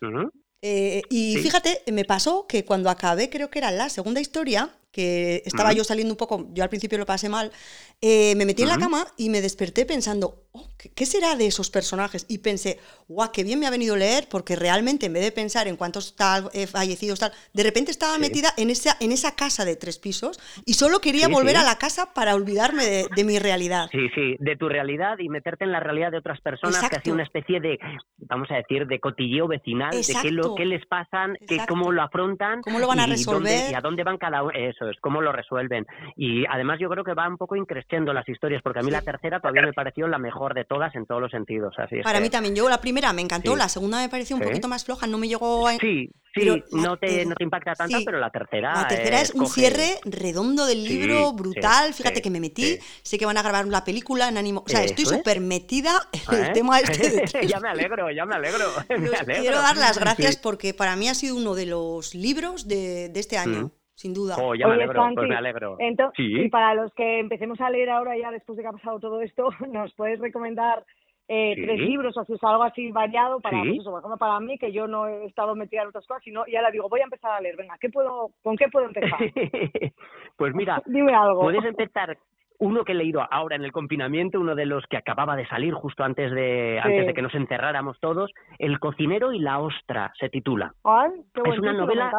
Ujú. 0.03 0.33
Eh, 0.63 1.03
y 1.11 1.35
Sí. 1.37 1.43
fíjate, 1.43 1.83
me 1.91 2.05
pasó 2.05 2.47
que 2.47 2.65
cuando 2.65 2.91
acabé, 2.91 3.31
creo 3.31 3.51
que 3.51 3.59
era 3.61 3.71
la 3.71 3.89
segunda 3.89 4.21
historia, 4.21 4.71
que 4.93 5.43
estaba 5.47 5.69
Ujú. 5.71 5.79
yo 5.79 5.85
saliendo 5.85 6.13
un 6.13 6.19
poco, 6.19 6.49
yo 6.53 6.63
al 6.63 6.69
principio 6.69 6.99
lo 6.99 7.07
pasé 7.07 7.29
mal, 7.29 7.53
eh, 8.01 8.35
me 8.37 8.45
metí 8.45 8.63
en 8.63 8.69
la 8.69 8.79
cama 8.79 9.07
y 9.17 9.29
me 9.29 9.41
desperté 9.41 9.85
pensando, 9.87 10.47
"Oh, 10.53 10.69
¿qué, 10.95 11.07
será 11.07 11.37
de 11.37 11.47
esos 11.47 11.71
personajes? 11.71 12.27
Y 12.29 12.39
pensé, 12.39 12.79
guau, 13.07 13.31
qué 13.33 13.45
bien 13.45 13.61
me 13.61 13.67
ha 13.67 13.71
venido 13.71 13.95
leer, 13.95 14.27
porque 14.29 14.57
realmente 14.57 15.07
en 15.07 15.13
vez 15.13 15.23
de 15.23 15.31
pensar 15.33 15.69
en 15.69 15.77
cuántos 15.77 16.17
tal, 16.17 16.51
eh, 16.55 16.67
fallecidos 16.67 17.21
tal, 17.21 17.33
de 17.53 17.63
repente 17.63 17.91
estaba 17.93 18.15
Sí. 18.15 18.21
metida 18.21 18.53
en 18.57 18.71
esa, 18.71 18.97
en 19.01 19.13
esa 19.13 19.37
casa 19.37 19.65
de 19.65 19.77
tres 19.77 19.99
pisos 19.99 20.41
y 20.65 20.75
solo 20.75 21.01
quería 21.01 21.27
Sí, 21.27 21.33
volver 21.33 21.55
sí. 21.57 21.63
a 21.63 21.65
la 21.65 21.77
casa 21.79 22.13
para 22.13 22.35
olvidarme 22.35 22.85
de, 22.85 23.07
de 23.15 23.25
mi 23.25 23.39
realidad. 23.39 23.89
Sí, 23.93 24.09
sí, 24.15 24.37
de 24.41 24.57
tu 24.57 24.69
realidad 24.69 25.19
y 25.19 25.29
meterte 25.29 25.65
en 25.65 25.73
la 25.73 25.81
realidad 25.81 26.11
de 26.11 26.19
otras 26.19 26.41
personas, 26.41 26.79
que 26.81 26.87
Exacto. 26.87 26.99
así 26.99 27.11
una 27.13 27.23
especie 27.23 27.61
de, 27.61 27.79
vamos 28.19 28.49
a 28.51 28.55
decir, 28.57 28.87
de 28.87 28.99
cotilleo 28.99 29.47
vecinal, 29.47 29.91
de 29.91 29.99
qué, 30.03 30.31
lo, 30.33 30.43
Exacto. 30.43 30.55
qué 30.57 30.65
les 30.65 30.85
pasan, 30.87 31.37
qué, 31.47 31.55
Exacto. 31.55 31.75
cómo 31.75 31.93
lo 31.93 32.03
afrontan. 32.03 32.63
¿Cómo 32.63 32.79
lo 32.81 32.89
van 32.89 32.99
a 33.01 33.03
y 33.07 33.23
dónde- 33.23 33.51
resolver? 33.51 33.71
y 33.71 33.75
a 33.75 33.81
dónde 33.81 34.03
van 34.05 34.19
cada 34.19 34.43
uno, 34.43 34.53
es, 34.89 34.97
cómo 35.01 35.21
lo 35.21 35.33
resuelven. 35.33 35.87
Y 36.17 36.45
además 36.47 36.79
yo 36.81 36.89
creo 36.89 37.05
que 37.05 37.15
va 37.15 37.29
un 37.29 37.37
poco 37.37 37.57
increciendo 37.57 38.13
las 38.13 38.29
historias, 38.29 38.63
porque 38.63 38.79
a 38.79 38.83
mí 38.83 38.89
Sí. 38.89 38.93
la 38.93 39.03
tercera 39.03 39.41
todavía 39.41 39.63
me 39.63 39.73
pareció 39.73 40.07
la 40.09 40.19
mejor 40.19 40.55
de 40.55 40.65
todas 40.65 40.95
en 40.95 41.07
todos 41.07 41.21
los 41.21 41.31
sentidos. 41.31 41.75
Así 41.79 41.97
es 41.99 42.05
Para 42.05 42.19
que- 42.19 42.23
mí 42.25 42.31
también, 42.31 42.55
yo 42.55 42.69
la 42.69 42.81
primera 42.81 43.13
me 43.13 43.23
encantó, 43.23 43.53
Sí. 43.53 43.59
la 43.59 43.69
segunda 43.69 43.99
me 44.01 44.09
pareció 44.09 44.37
un 44.37 44.43
poquito 44.43 44.69
más 44.69 44.85
floja, 44.85 45.07
no 45.07 45.19
me 45.19 45.29
llegó 45.29 45.67
a... 45.69 45.73
Sí, 45.73 46.07
sí, 46.07 46.11
Pero 46.35 46.57
la 46.57 46.83
no, 46.83 46.97
te, 46.97 47.07
ter- 47.07 47.27
no 47.27 47.35
te 47.35 47.45
impacta 47.45 47.75
tanto, 47.75 47.99
sí. 47.99 48.05
pero 48.05 48.19
la 48.19 48.31
tercera. 48.31 48.73
La 48.75 48.89
tercera 48.89 49.21
es 49.21 49.35
un 49.35 49.43
coge- 49.45 49.53
cierre 49.55 49.99
redondo 50.05 50.67
del 50.67 50.85
libro, 50.85 51.31
sí, 51.31 51.35
brutal. 51.37 51.93
Fíjate 51.95 52.23
que 52.23 52.31
me 52.31 52.41
metí, 52.41 52.79
sé 53.03 53.19
que 53.19 53.27
van 53.27 53.37
a 53.37 53.43
grabar 53.43 53.67
la 53.67 53.85
película 53.85 54.29
en 54.29 54.39
ánimo. 54.39 54.63
O 54.65 54.69
sea, 54.69 54.83
estoy 54.85 55.05
Eso 55.05 55.15
es. 55.15 55.19
súper 55.19 55.41
metida 55.41 55.93
en 56.13 56.39
el 56.41 56.47
¿Eh? 56.47 56.51
tema 56.53 56.79
este 56.81 57.11
de 57.11 57.47
ya 57.49 57.61
me 57.61 57.69
alegro, 57.69 58.11
ya 58.11 58.25
me 58.27 58.35
alegro. 58.37 58.65
me 58.89 58.95
alegro. 59.17 59.43
quiero 59.43 59.57
dar 59.63 59.77
las 59.77 59.99
gracias 59.99 60.37
porque 60.37 60.75
para 60.75 60.97
mí 60.97 61.09
ha 61.09 61.15
sido 61.15 61.37
uno 61.37 61.55
de 61.55 61.67
los 61.67 62.15
libros 62.15 62.67
de, 62.69 63.09
de 63.09 63.21
este 63.21 63.39
año, 63.39 63.51
Mm. 63.67 63.71
Sin 64.01 64.15
duda. 64.15 64.35
Oh, 64.41 64.55
ya 64.55 64.67
me 64.67 64.73
Oye, 64.75 64.85
alegro, 64.85 65.09
pues 65.15 65.29
me 65.29 65.37
alegro. 65.37 65.77
Ento- 65.79 66.11
Sí. 66.17 66.41
Y 66.45 66.49
para 66.49 66.75
los 66.75 66.93
que 66.95 67.19
empecemos 67.21 67.61
a 67.61 67.69
leer 67.71 67.91
ahora 67.91 68.17
ya 68.17 68.31
después 68.31 68.57
de 68.57 68.63
que 68.63 68.69
ha 68.69 68.73
pasado 68.73 68.99
todo 68.99 69.21
esto, 69.21 69.49
¿nos 69.71 69.93
puedes 69.95 70.19
recomendar 70.21 70.85
eh, 71.33 71.53
Sí. 71.55 71.63
tres 71.63 71.79
libros 71.79 72.17
o 72.17 72.25
si 72.25 72.33
es 72.33 72.43
algo 72.43 72.63
así 72.65 72.91
variado 72.91 73.39
para, 73.41 73.61
Sí. 73.63 73.69
pues 73.69 73.81
eso, 73.83 73.91
por 73.91 74.01
ejemplo, 74.01 74.17
para 74.19 74.41
mí, 74.41 74.59
que 74.59 74.73
yo 74.73 74.89
no 74.89 75.07
he 75.07 75.27
estado 75.27 75.55
metida 75.55 75.83
en 75.83 75.89
otras 75.89 76.05
cosas, 76.07 76.25
sino 76.25 76.45
ya 76.47 76.61
le 76.63 76.73
digo, 76.73 76.89
voy 76.89 77.01
a 77.01 77.05
empezar 77.05 77.31
a 77.33 77.41
leer, 77.41 77.57
venga, 77.57 77.77
¿qué 77.81 77.89
puedo, 77.89 78.31
¿con 78.43 78.57
qué 78.57 78.67
puedo 78.69 78.87
empezar? 78.87 79.19
pues 80.37 80.55
mira, 80.55 80.83
Dime 80.87 81.15
algo. 81.15 81.43
puedes 81.43 81.65
empezar 81.65 82.17
uno 82.61 82.85
que 82.85 82.93
he 82.93 82.95
leído 82.95 83.27
ahora 83.31 83.57
en 83.57 83.65
el 83.65 83.73
confinamiento, 83.73 84.39
uno 84.39 84.55
de 84.55 84.67
los 84.67 84.87
que 84.87 84.97
acababa 84.97 85.35
de 85.35 85.47
salir 85.49 85.75
justo 85.75 86.05
antes 86.05 86.31
de 86.31 86.79
Sí. 86.83 86.89
antes 86.89 87.07
de 87.09 87.15
que 87.15 87.23
nos 87.23 87.35
encerráramos 87.35 87.99
todos, 88.01 88.31
El 88.59 88.79
cocinero 88.79 89.33
y 89.33 89.39
la 89.41 89.59
ostra 89.59 90.13
se 90.19 90.29
titula. 90.29 90.75
Ay, 90.85 91.11
qué 91.35 91.41
Es 91.51 91.59
una 91.59 91.73
novela 91.73 92.11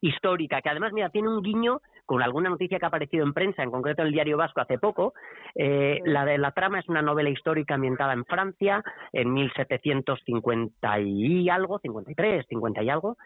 histórica, 0.00 0.62
que 0.62 0.68
además, 0.70 0.92
mira, 0.92 1.10
tiene 1.10 1.28
un 1.28 1.42
guiño 1.42 1.80
con 2.06 2.22
alguna 2.22 2.48
noticia 2.48 2.78
que 2.78 2.86
ha 2.86 2.88
aparecido 2.88 3.24
en 3.26 3.34
prensa, 3.34 3.62
en 3.62 3.70
concreto 3.70 4.00
en 4.02 4.06
el 4.08 4.14
Diario 4.14 4.36
Vasco 4.38 4.60
hace 4.60 4.78
poco. 4.78 5.12
Eh, 5.54 6.00
Sí. 6.04 6.10
La 6.10 6.24
de 6.24 6.38
la 6.38 6.52
trama 6.52 6.78
es 6.78 6.88
una 6.88 7.02
novela 7.02 7.28
histórica 7.28 7.74
ambientada 7.74 8.12
en 8.14 8.24
Francia 8.24 8.82
en 9.12 9.32
1750 9.34 11.00
y 11.00 11.48
algo, 11.50 11.78
53, 11.80 12.46
50 12.48 12.82
y 12.82 12.90
algo, 12.90 13.16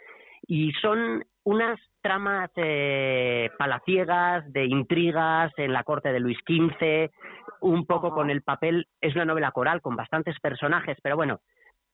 y 0.46 0.72
son 0.72 1.24
unas 1.44 1.78
tramas 2.00 2.50
eh, 2.56 3.50
palaciegas, 3.58 4.50
de 4.52 4.66
intrigas 4.66 5.52
en 5.56 5.72
la 5.72 5.84
corte 5.84 6.12
de 6.12 6.20
Luis 6.20 6.38
XV, 6.46 7.10
un 7.60 7.86
poco 7.86 8.10
con 8.10 8.30
el 8.30 8.42
papel, 8.42 8.86
es 9.00 9.14
una 9.14 9.24
novela 9.24 9.52
coral 9.52 9.80
con 9.80 9.96
bastantes 9.96 10.38
personajes, 10.40 10.98
pero 11.02 11.16
bueno, 11.16 11.40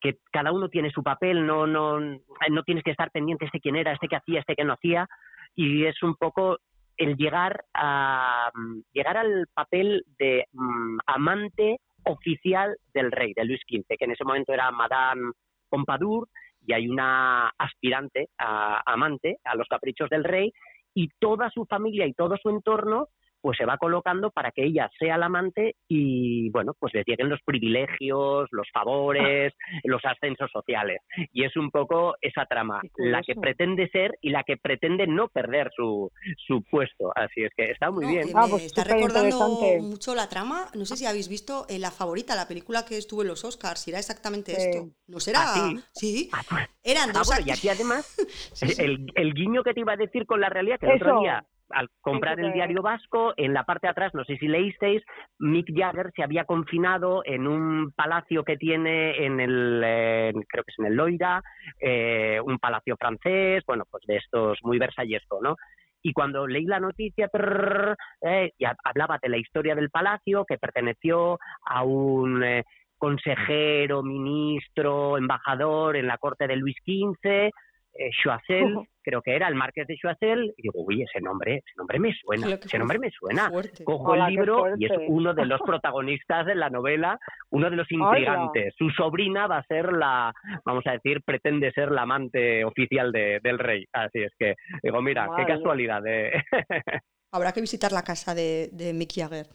que 0.00 0.18
cada 0.32 0.52
uno 0.52 0.68
tiene 0.68 0.90
su 0.90 1.02
papel, 1.02 1.46
no, 1.46 1.66
no, 1.66 2.00
no 2.00 2.62
tienes 2.64 2.84
que 2.84 2.90
estar 2.90 3.10
pendiente 3.10 3.46
este 3.46 3.60
quién 3.60 3.76
era, 3.76 3.92
este 3.92 4.08
que 4.08 4.16
hacía, 4.16 4.40
este 4.40 4.54
que 4.54 4.64
no 4.64 4.74
hacía, 4.74 5.08
y 5.54 5.84
es 5.84 6.02
un 6.02 6.14
poco 6.14 6.58
el 6.96 7.16
llegar 7.16 7.64
a 7.74 8.50
llegar 8.92 9.16
al 9.16 9.46
papel 9.54 10.04
de 10.18 10.46
mm, 10.52 10.98
amante 11.06 11.80
oficial 12.04 12.76
del 12.92 13.12
rey, 13.12 13.32
de 13.34 13.44
Luis 13.44 13.60
XV, 13.68 13.96
que 13.98 14.04
en 14.04 14.12
ese 14.12 14.24
momento 14.24 14.52
era 14.52 14.70
Madame 14.70 15.32
Pompadour, 15.68 16.28
y 16.68 16.74
hay 16.74 16.86
una 16.86 17.48
aspirante 17.56 18.28
a 18.36 18.82
amante 18.84 19.38
a 19.42 19.56
los 19.56 19.66
caprichos 19.68 20.10
del 20.10 20.22
rey, 20.22 20.52
y 20.94 21.08
toda 21.18 21.48
su 21.50 21.64
familia 21.64 22.06
y 22.06 22.12
todo 22.12 22.36
su 22.36 22.50
entorno 22.50 23.08
pues 23.40 23.56
se 23.58 23.64
va 23.64 23.76
colocando 23.78 24.30
para 24.30 24.50
que 24.50 24.64
ella 24.64 24.90
sea 24.98 25.16
la 25.18 25.26
amante 25.26 25.76
y 25.88 26.50
bueno, 26.50 26.74
pues 26.78 26.92
les 26.94 27.06
lleguen 27.06 27.28
los 27.28 27.40
privilegios, 27.42 28.48
los 28.50 28.66
favores, 28.72 29.52
los 29.84 30.04
ascensos 30.04 30.50
sociales. 30.52 30.98
Y 31.32 31.44
es 31.44 31.56
un 31.56 31.70
poco 31.70 32.16
esa 32.20 32.46
trama, 32.46 32.80
la 32.96 33.22
que 33.22 33.34
pretende 33.34 33.88
ser 33.90 34.18
y 34.20 34.30
la 34.30 34.42
que 34.42 34.56
pretende 34.56 35.06
no 35.06 35.28
perder 35.28 35.70
su, 35.74 36.10
su 36.46 36.62
puesto. 36.64 37.12
Así 37.14 37.42
es 37.44 37.50
que 37.56 37.70
está 37.70 37.90
muy 37.90 38.04
No, 38.04 38.10
bien. 38.10 38.24
que 38.28 38.32
Ah, 38.34 38.46
pues 38.48 38.64
está 38.64 38.84
recordando 38.84 39.38
mucho 39.82 40.14
la 40.14 40.28
trama. 40.28 40.66
No 40.74 40.84
sé 40.84 40.96
si 40.96 41.06
habéis 41.06 41.28
visto 41.28 41.66
eh, 41.68 41.78
La 41.78 41.90
Favorita, 41.90 42.34
la 42.34 42.48
película 42.48 42.84
que 42.86 42.98
estuvo 42.98 43.22
en 43.22 43.28
los 43.28 43.44
Oscars. 43.44 43.80
Si 43.80 43.90
era 43.90 43.98
exactamente 43.98 44.52
Sí. 44.54 44.68
esto. 44.70 44.88
¿No 45.06 45.20
será? 45.20 45.40
¿Ah, 45.42 45.54
sí? 45.54 45.80
Sí. 45.92 46.30
Ah, 46.32 46.42
pues- 46.48 46.68
Eran 46.82 47.10
ah, 47.10 47.12
dos 47.14 47.26
bueno, 47.28 47.44
y 47.46 47.50
aquí 47.50 47.68
además, 47.68 48.04
Sí, 48.54 48.68
sí. 48.68 48.82
el, 48.82 49.06
el 49.14 49.34
guiño 49.34 49.62
que 49.62 49.74
te 49.74 49.80
iba 49.80 49.92
a 49.92 49.96
decir 49.96 50.26
con 50.26 50.40
la 50.40 50.48
realidad, 50.48 50.78
que 50.80 50.86
el 50.86 50.92
otro 50.96 51.10
Eso. 51.10 51.20
día, 51.20 51.44
al 51.70 51.88
comprar 52.00 52.40
el 52.40 52.52
diario 52.52 52.82
vasco, 52.82 53.34
en 53.36 53.52
la 53.52 53.64
parte 53.64 53.86
de 53.86 53.90
atrás, 53.90 54.14
no 54.14 54.24
sé 54.24 54.36
si 54.38 54.48
leísteis, 54.48 55.02
Mick 55.38 55.68
Jagger 55.74 56.10
se 56.14 56.22
había 56.22 56.44
confinado 56.44 57.22
en 57.24 57.46
un 57.46 57.92
palacio 57.92 58.44
que 58.44 58.56
tiene 58.56 59.24
en 59.24 59.40
el, 59.40 59.82
eh, 59.84 60.32
creo 60.48 60.64
que 60.64 60.70
es 60.70 60.78
en 60.78 60.86
el 60.86 60.94
Loira, 60.94 61.42
eh, 61.80 62.40
un 62.44 62.58
palacio 62.58 62.96
francés, 62.96 63.62
bueno, 63.66 63.84
pues 63.90 64.04
de 64.06 64.16
estos 64.16 64.58
muy 64.62 64.78
versallesco, 64.78 65.40
¿no? 65.42 65.56
Y 66.02 66.12
cuando 66.12 66.46
leí 66.46 66.64
la 66.64 66.80
noticia, 66.80 67.28
trrr, 67.28 67.96
eh, 68.22 68.52
y 68.56 68.64
hablaba 68.64 69.18
de 69.20 69.28
la 69.28 69.36
historia 69.36 69.74
del 69.74 69.90
palacio, 69.90 70.44
que 70.44 70.58
perteneció 70.58 71.38
a 71.64 71.82
un 71.82 72.42
eh, 72.44 72.64
consejero, 72.96 74.02
ministro, 74.02 75.16
embajador 75.18 75.96
en 75.96 76.06
la 76.06 76.18
corte 76.18 76.46
de 76.46 76.56
Luis 76.56 76.76
XV, 76.84 77.50
eh, 77.98 78.10
Choiseul, 78.22 78.86
creo 79.02 79.20
que 79.22 79.34
era 79.34 79.48
el 79.48 79.54
marqués 79.54 79.86
de 79.86 79.96
Choiseul, 79.96 80.54
y 80.56 80.62
digo, 80.62 80.82
uy, 80.86 81.02
ese 81.02 81.20
nombre, 81.20 81.56
ese 81.56 81.72
nombre 81.76 81.98
me 81.98 82.12
suena, 82.14 82.46
Claro 82.46 82.60
ese 82.64 82.78
nombre 82.78 82.98
me 82.98 83.10
suena. 83.10 83.48
fuerte. 83.50 83.84
Cojo 83.84 84.10
Hola, 84.12 84.28
el 84.28 84.34
libro 84.34 84.64
y 84.78 84.84
es 84.86 84.92
uno 85.08 85.34
de 85.34 85.44
los 85.46 85.60
protagonistas 85.66 86.46
de 86.46 86.54
la 86.54 86.70
novela, 86.70 87.18
uno 87.50 87.68
de 87.70 87.76
los 87.76 87.90
intrigantes. 87.90 88.74
Su 88.78 88.88
sobrina 88.90 89.46
va 89.46 89.58
a 89.58 89.64
ser 89.64 89.92
la, 89.92 90.32
vamos 90.64 90.86
a 90.86 90.92
decir, 90.92 91.22
pretende 91.24 91.72
ser 91.72 91.90
la 91.90 92.02
amante 92.02 92.64
oficial 92.64 93.10
de- 93.12 93.40
del 93.42 93.58
rey. 93.58 93.84
Así 93.92 94.22
es 94.22 94.32
que, 94.38 94.54
digo, 94.82 95.02
mira, 95.02 95.26
Madre 95.26 95.44
qué 95.46 95.52
casualidad. 95.54 96.00
De... 96.02 96.30
Habrá 97.32 97.52
que 97.52 97.60
visitar 97.60 97.92
la 97.92 98.02
casa 98.02 98.34
de, 98.34 98.68
de 98.72 98.92
Mick 98.94 99.12
Jagger. 99.14 99.46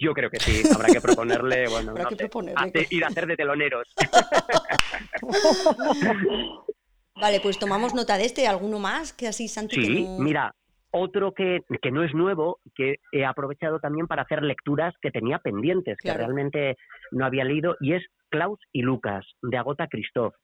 Yo 0.00 0.12
creo 0.12 0.28
que 0.30 0.38
sí, 0.38 0.68
habrá 0.74 0.88
que 0.92 1.00
proponerle, 1.00 1.66
bueno, 1.70 1.92
Habrá 1.92 2.02
no 2.04 2.08
que 2.10 2.16
sé, 2.16 2.22
proponerle 2.24 2.60
hacer- 2.60 2.86
ir 2.90 3.04
a 3.04 3.06
hacer 3.08 3.26
de 3.26 3.36
teloneros. 3.36 3.88
Vale, 7.20 7.40
pues 7.40 7.58
tomamos 7.58 7.94
nota 7.94 8.16
de 8.16 8.24
este. 8.26 8.46
¿Alguno 8.46 8.78
más? 8.78 9.12
Que 9.12 9.28
así, 9.28 9.48
Santi, 9.48 9.76
que 9.76 9.86
Sí, 9.86 10.04
no- 10.04 10.18
mira, 10.24 10.54
otro 10.90 11.32
que, 11.32 11.60
que 11.82 11.90
no 11.90 12.02
es 12.04 12.14
nuevo, 12.14 12.60
que 12.74 12.96
he 13.12 13.24
aprovechado 13.24 13.78
también 13.80 14.06
para 14.06 14.22
hacer 14.22 14.42
lecturas 14.42 14.94
que 15.02 15.10
tenía 15.10 15.38
pendientes, 15.38 15.98
Claro. 15.98 16.18
que 16.18 16.24
realmente 16.24 16.76
no 17.10 17.26
había 17.26 17.44
leído, 17.44 17.76
y 17.80 17.94
es 17.94 18.06
Klaus 18.30 18.60
y 18.72 18.82
Lucas, 18.82 19.26
de 19.42 19.56
Agota 19.56 19.86
Christoph. 19.88 20.34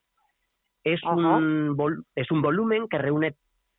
Es 0.83 1.01
Ajá. 1.05 1.15
un, 1.15 1.77
vol- 1.77 2.05
es 2.15 2.31
un 2.31 2.43
volumen 2.43 2.89
que 2.89 2.99
reúne 2.99 3.37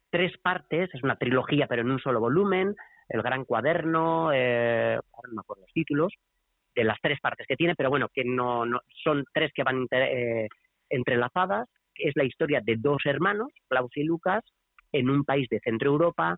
tres 0.09 0.31
partes, 0.41 0.89
es 0.93 1.03
una 1.03 1.17
trilogía, 1.17 1.67
pero 1.67 1.81
en 1.81 1.91
un 1.91 1.99
solo 1.99 2.19
volumen, 2.19 2.75
el 3.09 3.21
gran 3.21 3.45
cuaderno, 3.45 4.31
eh, 4.33 4.97
no 5.27 5.33
me 5.33 5.39
acuerdo 5.41 5.61
los 5.63 5.73
títulos, 5.73 6.13
de 6.73 6.83
las 6.83 6.97
tres 7.01 7.19
partes 7.21 7.45
que 7.47 7.55
tiene, 7.55 7.75
pero 7.75 7.89
bueno, 7.89 8.09
que 8.13 8.23
no, 8.25 8.65
no 8.65 8.79
son 9.03 9.23
tres 9.33 9.51
que 9.53 9.63
van 9.63 9.77
inter- 9.81 10.09
eh, 10.11 10.47
entrelazadas. 10.89 11.67
Es 11.95 12.15
la 12.15 12.23
historia 12.23 12.61
de 12.63 12.75
dos 12.77 13.01
hermanos, 13.05 13.51
Klaus 13.67 13.95
y 13.95 14.03
Lucas, 14.03 14.43
en 14.91 15.09
un 15.09 15.23
país 15.23 15.47
de 15.49 15.59
Centro 15.59 15.91
Europa 15.91 16.37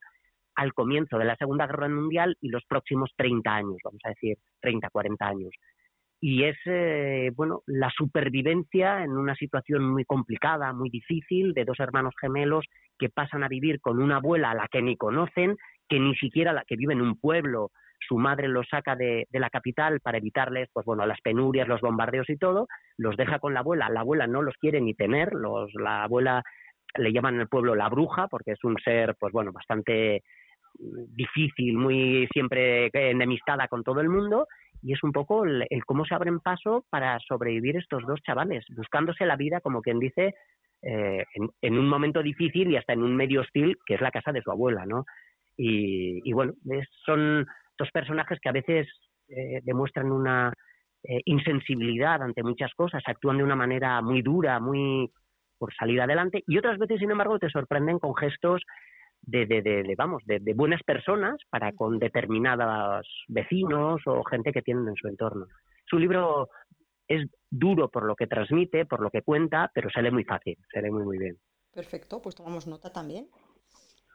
al 0.55 0.73
comienzo 0.73 1.17
de 1.17 1.25
la 1.25 1.35
Segunda 1.35 1.67
Guerra 1.67 1.87
Mundial 1.87 2.35
y 2.41 2.49
los 2.49 2.65
próximos 2.65 3.11
30 3.15 3.53
años, 3.53 3.77
vamos 3.83 4.01
a 4.03 4.09
decir, 4.09 4.37
30, 4.61 4.89
40 4.89 5.27
años. 5.27 5.51
Y 6.19 6.43
es, 6.45 6.57
eh, 6.65 7.31
bueno, 7.35 7.61
la 7.67 7.91
supervivencia 7.95 9.03
en 9.03 9.11
una 9.11 9.35
situación 9.35 9.87
muy 9.87 10.03
complicada, 10.03 10.73
muy 10.73 10.89
difícil, 10.89 11.53
de 11.53 11.63
dos 11.63 11.79
hermanos 11.79 12.15
gemelos 12.19 12.65
que 12.97 13.09
pasan 13.09 13.43
a 13.43 13.47
vivir 13.47 13.79
con 13.79 14.01
una 14.01 14.15
abuela 14.15 14.49
a 14.49 14.55
la 14.55 14.67
que 14.67 14.81
ni 14.81 14.97
conocen, 14.97 15.55
que 15.87 15.99
ni 15.99 16.15
siquiera 16.15 16.53
la 16.53 16.63
que 16.65 16.75
vive 16.75 16.93
en 16.93 17.01
un 17.01 17.19
pueblo 17.19 17.69
su 18.07 18.17
madre 18.17 18.47
los 18.47 18.67
saca 18.69 18.95
de, 18.95 19.27
la 19.31 19.49
capital 19.49 19.99
para 19.99 20.17
evitarles, 20.17 20.69
pues 20.73 20.85
bueno, 20.85 21.05
las 21.05 21.21
penurias, 21.21 21.67
los 21.67 21.81
bombardeos 21.81 22.29
y 22.29 22.37
todo, 22.37 22.67
los 22.97 23.17
deja 23.17 23.39
con 23.39 23.53
la 23.53 23.59
abuela, 23.61 23.89
la 23.89 24.01
abuela 24.01 24.27
no 24.27 24.41
los 24.41 24.55
quiere 24.55 24.81
ni 24.81 24.93
tener, 24.93 25.33
los, 25.33 25.73
la 25.75 26.03
abuela 26.03 26.43
le 26.97 27.11
llaman 27.11 27.35
en 27.35 27.41
el 27.41 27.47
pueblo 27.47 27.75
la 27.75 27.89
bruja 27.89 28.27
porque 28.27 28.51
es 28.51 28.63
un 28.63 28.77
ser, 28.79 29.15
pues 29.19 29.33
bueno, 29.33 29.51
bastante 29.51 30.23
difícil, 30.79 31.77
muy 31.77 32.27
siempre 32.31 32.89
enemistada 32.93 33.67
con 33.67 33.83
todo 33.83 33.99
el 34.01 34.09
mundo, 34.09 34.47
y 34.81 34.93
es 34.93 35.03
un 35.03 35.11
poco 35.11 35.43
el, 35.45 35.65
cómo 35.85 36.05
se 36.05 36.13
abren 36.13 36.39
paso 36.39 36.85
para 36.89 37.19
sobrevivir 37.19 37.77
estos 37.77 38.05
dos 38.05 38.21
chavales, 38.21 38.65
buscándose 38.75 39.25
la 39.25 39.35
vida, 39.35 39.59
como 39.61 39.81
quien 39.81 39.99
dice, 39.99 40.35
eh, 40.81 41.25
en, 41.61 41.79
un 41.79 41.89
momento 41.89 42.21
difícil 42.21 42.71
y 42.71 42.77
hasta 42.77 42.93
en 42.93 43.03
un 43.03 43.15
medio 43.15 43.41
hostil, 43.41 43.77
que 43.85 43.95
es 43.95 44.01
la 44.01 44.11
casa 44.11 44.31
de 44.31 44.41
su 44.41 44.51
abuela, 44.51 44.85
¿no? 44.85 45.05
Y, 45.59 46.31
bueno, 46.33 46.53
son 47.03 47.47
dos 47.77 47.89
personajes 47.91 48.39
que 48.41 48.49
a 48.49 48.53
veces 48.53 48.87
eh, 49.29 49.61
demuestran 49.63 50.11
una 50.11 50.53
eh, 51.03 51.21
insensibilidad 51.25 52.21
ante 52.21 52.43
muchas 52.43 52.73
cosas, 52.73 53.03
actúan 53.05 53.37
de 53.37 53.43
una 53.43 53.55
manera 53.55 54.01
muy 54.01 54.21
dura, 54.21 54.59
muy 54.59 55.11
por 55.57 55.73
salir 55.73 56.01
adelante, 56.01 56.43
y 56.45 56.57
otras 56.57 56.77
veces, 56.77 56.99
sin 56.99 57.11
embargo, 57.11 57.39
te 57.39 57.49
sorprenden 57.49 57.99
con 57.99 58.15
gestos 58.15 58.61
de, 59.21 59.45
de, 59.45 59.61
de, 59.61 59.95
vamos, 59.97 60.23
de, 60.25 60.53
buenas 60.53 60.81
personas 60.83 61.35
para 61.49 61.73
con 61.73 61.99
determinados 61.99 63.07
vecinos 63.27 64.01
o 64.05 64.23
gente 64.23 64.51
que 64.51 64.61
tienen 64.61 64.87
en 64.87 64.95
su 64.95 65.07
entorno. 65.07 65.47
Su 65.85 65.97
libro 65.97 66.49
es 67.07 67.27
duro 67.49 67.89
por 67.89 68.05
lo 68.05 68.15
que 68.15 68.27
transmite, 68.27 68.85
por 68.85 69.01
lo 69.01 69.09
que 69.09 69.21
cuenta, 69.21 69.71
pero 69.73 69.89
se 69.89 70.01
lee 70.01 70.11
muy 70.11 70.23
fácil, 70.23 70.57
se 70.71 70.81
lee 70.81 70.91
muy, 70.91 71.03
muy 71.03 71.17
bien. 71.17 71.37
Perfecto, 71.73 72.21
pues 72.21 72.35
tomamos 72.35 72.67
nota 72.67 72.91
también. 72.91 73.27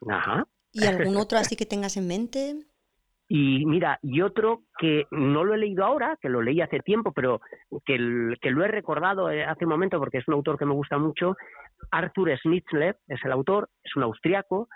Ajá. 0.08 0.46
¿Y 0.72 0.86
algún 0.86 1.16
otro 1.16 1.38
así 1.38 1.56
que 1.56 1.66
tengas 1.66 1.96
en 1.96 2.06
mente? 2.06 2.54
Y 3.34 3.64
mira, 3.64 3.98
y 4.02 4.20
otro 4.20 4.64
que 4.78 5.06
no 5.10 5.42
lo 5.42 5.54
he 5.54 5.56
leído 5.56 5.86
ahora, 5.86 6.18
que 6.20 6.28
lo 6.28 6.42
leí 6.42 6.60
hace 6.60 6.80
tiempo, 6.80 7.12
pero 7.12 7.40
que, 7.86 8.34
que 8.42 8.50
lo 8.50 8.62
he 8.62 8.68
recordado 8.68 9.30
eh, 9.30 9.42
hace 9.42 9.64
un 9.64 9.70
momento 9.70 9.98
porque 9.98 10.18
es 10.18 10.28
un 10.28 10.34
autor 10.34 10.58
que 10.58 10.66
me 10.66 10.74
gusta 10.74 10.98
mucho, 10.98 11.34
Arthur 11.90 12.36
Schnitzler 12.36 12.98
es 13.08 13.24
el 13.24 13.32
autor, 13.32 13.70
es 13.82 13.96
un 13.96 14.02
austriaco, 14.02 14.68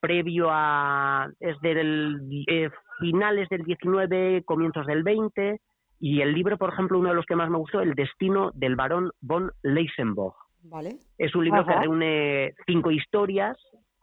previo 0.00 0.48
a, 0.50 1.30
es 1.38 1.60
del 1.60 2.18
eh, 2.48 2.70
finales 2.98 3.48
del 3.50 3.62
19, 3.62 4.42
comienzos 4.44 4.84
del 4.88 5.04
20, 5.04 5.60
y 6.00 6.22
el 6.22 6.34
libro, 6.34 6.58
por 6.58 6.72
ejemplo, 6.72 6.98
uno 6.98 7.10
de 7.10 7.14
los 7.14 7.24
que 7.24 7.36
más 7.36 7.50
me 7.50 7.58
gustó, 7.58 7.82
El 7.82 7.94
destino 7.94 8.50
del 8.54 8.74
barón 8.74 9.12
von 9.20 9.52
Leisenbock. 9.62 10.34
Vale. 10.64 10.96
Es 11.18 11.36
un 11.36 11.44
libro 11.44 11.64
que 11.64 11.76
reúne 11.76 12.54
cinco 12.66 12.90
historias, 12.90 13.56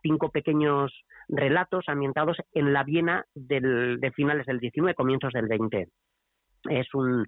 cinco 0.03 0.29
pequeños 0.29 0.93
relatos 1.27 1.85
ambientados 1.87 2.37
en 2.53 2.73
la 2.73 2.83
Viena 2.83 3.25
del, 3.33 3.99
de 3.99 4.11
finales 4.11 4.45
del 4.45 4.59
19, 4.59 4.93
comienzos 4.93 5.33
del 5.33 5.47
20. 5.47 5.87
Es 6.69 6.93
un, 6.93 7.25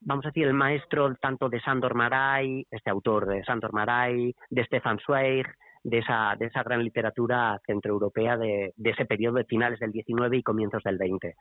vamos 0.00 0.24
a 0.24 0.28
decir, 0.28 0.46
el 0.46 0.54
maestro 0.54 1.14
tanto 1.16 1.48
de 1.50 1.60
Sandor 1.60 1.94
Maray, 1.94 2.66
este 2.70 2.90
autor 2.90 3.26
de 3.26 3.44
Sandor 3.44 3.72
Maray, 3.72 4.34
de 4.48 4.64
Stefan 4.64 4.98
Zweig, 5.04 5.46
de 5.82 5.98
esa, 5.98 6.34
de 6.38 6.46
esa 6.46 6.62
gran 6.62 6.82
literatura 6.82 7.60
centroeuropea 7.66 8.38
de, 8.38 8.72
de 8.76 8.90
ese 8.90 9.04
periodo 9.04 9.36
de 9.36 9.44
finales 9.44 9.78
del 9.80 9.92
19 9.92 10.38
y 10.38 10.42
comienzos 10.42 10.82
del 10.82 10.96
20. 10.96 11.34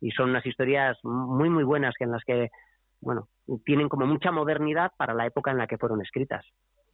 Y 0.00 0.10
son 0.10 0.30
unas 0.30 0.44
historias 0.44 0.98
muy, 1.04 1.48
muy 1.48 1.62
buenas 1.62 1.94
en 2.00 2.10
las 2.10 2.24
que, 2.24 2.50
bueno, 3.00 3.28
tienen 3.64 3.88
como 3.88 4.06
mucha 4.06 4.32
modernidad 4.32 4.90
para 4.96 5.14
la 5.14 5.26
época 5.26 5.52
en 5.52 5.58
la 5.58 5.66
que 5.66 5.78
fueron 5.78 6.02
escritas. 6.02 6.44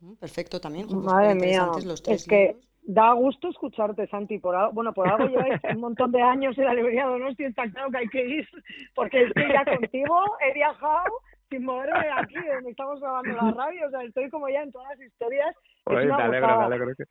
Mm, 0.01 0.15
perfecto 0.15 0.61
también. 0.61 0.87
Madre 1.03 1.35
mía, 1.35 1.71
es 2.07 2.27
que 2.27 2.57
da 2.83 3.13
gusto 3.13 3.49
escucharte, 3.49 4.07
Santi. 4.09 4.39
Por, 4.39 4.73
bueno, 4.73 4.93
por 4.93 5.09
algo 5.09 5.27
lleváis 5.27 5.61
un 5.75 5.81
montón 5.81 6.13
de 6.13 6.23
años 6.23 6.57
en 6.59 6.65
la 6.65 6.75
librería 6.75 7.07
de 7.07 7.13
Donosti, 7.13 7.45
está 7.45 7.69
claro 7.71 7.91
que 7.91 7.99
hay 7.99 8.09
que 8.09 8.27
ir, 8.27 8.49
porque 8.95 9.23
es 9.23 9.33
que 9.33 9.49
ya 9.49 9.65
contigo 9.65 10.25
he 10.41 10.55
viajado 10.55 11.13
sin 11.49 11.65
moverme 11.65 12.01
de 12.01 12.13
aquí, 12.13 12.35
donde 12.35 12.71
estamos 12.71 13.01
grabando 13.01 13.33
la 13.33 13.51
radio, 13.53 13.87
o 13.89 13.91
sea, 13.91 14.03
estoy 14.03 14.31
como 14.31 14.49
ya 14.49 14.63
en 14.63 14.73
todas 14.73 14.89
las 14.91 15.01
historias. 15.01 15.57
Oye, 15.85 16.07
me 16.07 16.13
alegro, 16.15 16.59
me 16.59 16.65
alegro. 16.65 16.95
Que... 16.97 17.05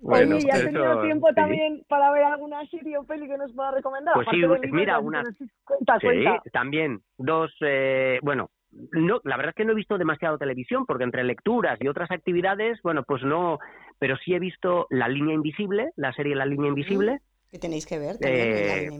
Bueno, 0.00 0.36
Oye, 0.36 0.46
¿y 0.46 0.50
has 0.50 0.64
tenido 0.64 1.02
tiempo 1.02 1.32
también 1.34 1.82
para 1.88 2.12
ver 2.12 2.24
alguna 2.24 2.64
serie 2.66 2.98
o 2.98 3.04
peli 3.04 3.26
que 3.26 3.38
nos 3.38 3.52
pueda 3.54 3.72
recomendar? 3.72 4.14
Pues 4.14 4.28
sí, 4.30 4.42
mira, 4.70 5.00
una... 5.00 5.22
Cuenta, 5.64 5.98
sí, 6.00 6.24
también, 6.52 7.00
dos, 7.16 7.50
eh, 7.62 8.18
bueno, 8.22 8.50
no, 8.70 9.20
la 9.24 9.36
verdad 9.36 9.50
es 9.50 9.56
que 9.56 9.64
no 9.64 9.72
he 9.72 9.76
visto 9.76 9.98
demasiado 9.98 10.38
televisión, 10.38 10.84
porque 10.86 11.04
entre 11.04 11.24
lecturas 11.24 11.78
y 11.80 11.88
otras 11.88 12.10
actividades, 12.10 12.80
bueno, 12.82 13.02
pues 13.02 13.22
no, 13.22 13.58
pero 13.98 14.16
sí 14.16 14.34
he 14.34 14.38
visto 14.38 14.86
La 14.90 15.08
Línea 15.08 15.34
Invisible, 15.34 15.90
la 15.96 16.12
serie 16.12 16.34
La 16.34 16.46
Línea 16.46 16.68
Invisible, 16.68 17.20
que 17.50 17.58
tenéis 17.58 17.86
que 17.86 17.98
ver 17.98 18.18
también 18.18 18.42
eh, 18.44 18.90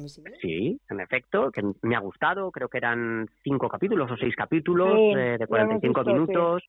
Sí, 0.40 0.80
en 0.88 1.00
efecto, 1.00 1.50
que 1.52 1.62
me 1.82 1.96
ha 1.96 2.00
gustado. 2.00 2.50
Creo 2.50 2.68
que 2.68 2.78
eran 2.78 3.28
cinco 3.44 3.68
capítulos 3.68 4.10
o 4.10 4.16
seis 4.16 4.34
capítulos 4.34 4.98
eh, 5.16 5.36
de 5.38 5.46
45 5.46 6.04
minutos. 6.04 6.62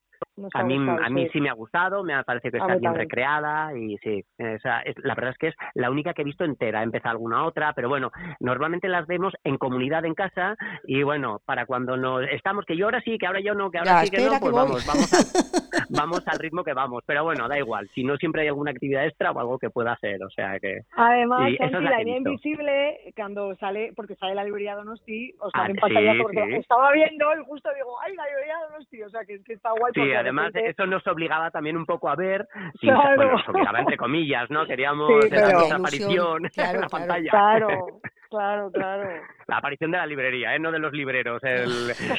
A 0.54 0.64
mí, 0.64 0.78
a 0.78 1.10
mí 1.10 1.28
sí 1.34 1.42
me 1.42 1.50
ha 1.50 1.54
gustado, 1.54 2.04
me 2.04 2.24
parece 2.24 2.52
que 2.52 2.58
está 2.58 2.76
bien 2.76 2.96
recreada 2.96 3.78
y 3.78 3.98
sí, 3.98 4.24
es, 4.38 4.64
la 4.64 5.16
verdad 5.16 5.32
es 5.32 5.38
que 5.38 5.48
es 5.48 5.56
la 5.74 5.92
única 5.92 6.14
que 6.14 6.22
he 6.22 6.26
visto 6.26 6.46
entera. 6.46 6.82
He 6.82 6.84
empezado 6.84 7.12
alguna 7.12 7.46
otra, 7.46 7.74
pero 7.74 7.90
bueno, 7.90 8.12
normalmente 8.40 8.88
las 8.88 9.06
vemos 9.08 9.34
en 9.44 9.58
comunidad 9.58 10.06
en 10.06 10.14
casa 10.14 10.56
y 10.86 11.04
bueno, 11.04 11.42
para 11.46 11.66
cuando 11.66 11.98
nos 11.98 12.24
estamos, 12.32 12.66
que 12.66 12.78
yo 12.78 12.86
ahora 12.86 13.02
sí, 13.02 13.18
que 13.18 13.28
ahora 13.28 13.42
yo 13.42 13.54
no, 13.54 13.70
que 13.70 13.80
ahora 13.80 14.04
sí 14.04 14.12
que 14.12 14.26
no, 14.26 14.40
pues 14.40 14.54
vamos, 14.54 14.86
vamos, 14.86 15.10
vamos 15.90 16.28
al 16.28 16.40
ritmo 16.40 16.64
que 16.64 16.74
vamos. 16.74 17.04
Pero 17.06 17.24
bueno, 17.24 17.48
da 17.48 17.58
igual, 17.58 17.90
si 17.94 18.04
no 18.04 18.16
siempre 18.18 18.44
hay 18.44 18.48
alguna 18.48 18.72
actividad 18.72 19.06
extra 19.06 19.32
o 19.32 19.40
algo 19.40 19.60
que 19.60 19.70
pueda 19.70 19.94
hacer, 19.94 20.24
o 20.24 20.30
sea 20.30 20.60
que... 20.60 20.82
Además, 20.96 21.52
la, 21.60 22.00
línea 22.00 22.18
invisible, 22.18 23.14
cuando 23.16 23.56
sale, 23.56 23.92
porque 23.96 24.16
sale 24.16 24.36
la 24.36 24.44
librería 24.44 24.76
Donosti, 24.76 25.34
o 25.40 25.50
sea, 25.52 25.64
ah, 25.64 25.68
en 25.70 25.76
pantalla, 25.76 26.14
porque 26.22 26.58
estaba 26.58 26.92
viendo 26.94 27.26
y 27.34 27.46
justo 27.46 27.70
digo, 27.76 28.00
ay, 28.02 28.16
la 28.16 28.26
librería 28.26 28.56
Donosti, 28.70 29.04
o 29.04 29.10
sea, 29.10 29.26
que, 29.26 29.44
que 29.44 29.54
está 29.54 29.72
guay. 29.72 29.92
Sí, 30.10 30.16
además 30.16 30.52
eso 30.56 30.86
nos 30.86 31.06
obligaba 31.08 31.52
también 31.52 31.78
un 31.78 31.86
poco 31.86 32.10
a 32.10 32.16
ver, 32.16 32.48
bueno, 32.82 33.32
nos 33.32 33.48
obligaba 33.48 33.80
entre 33.80 33.98
comillas, 33.98 34.50
¿no? 34.50 34.66
Queríamos 34.66 35.08
sí, 35.24 35.30
nuestra 35.30 35.76
aparición 35.76 36.50
en 36.56 36.82
la 36.82 36.88
pantalla. 36.88 37.30
Claro, 37.30 37.68
claro, 38.30 38.72
claro. 38.72 39.10
La 39.48 39.58
aparición 39.58 39.92
de 39.92 39.98
la 39.98 40.06
librería, 40.06 40.56
¿eh? 40.56 40.60
no 40.60 40.72
de 40.72 40.80
los 40.80 40.94
libreros. 40.94 41.42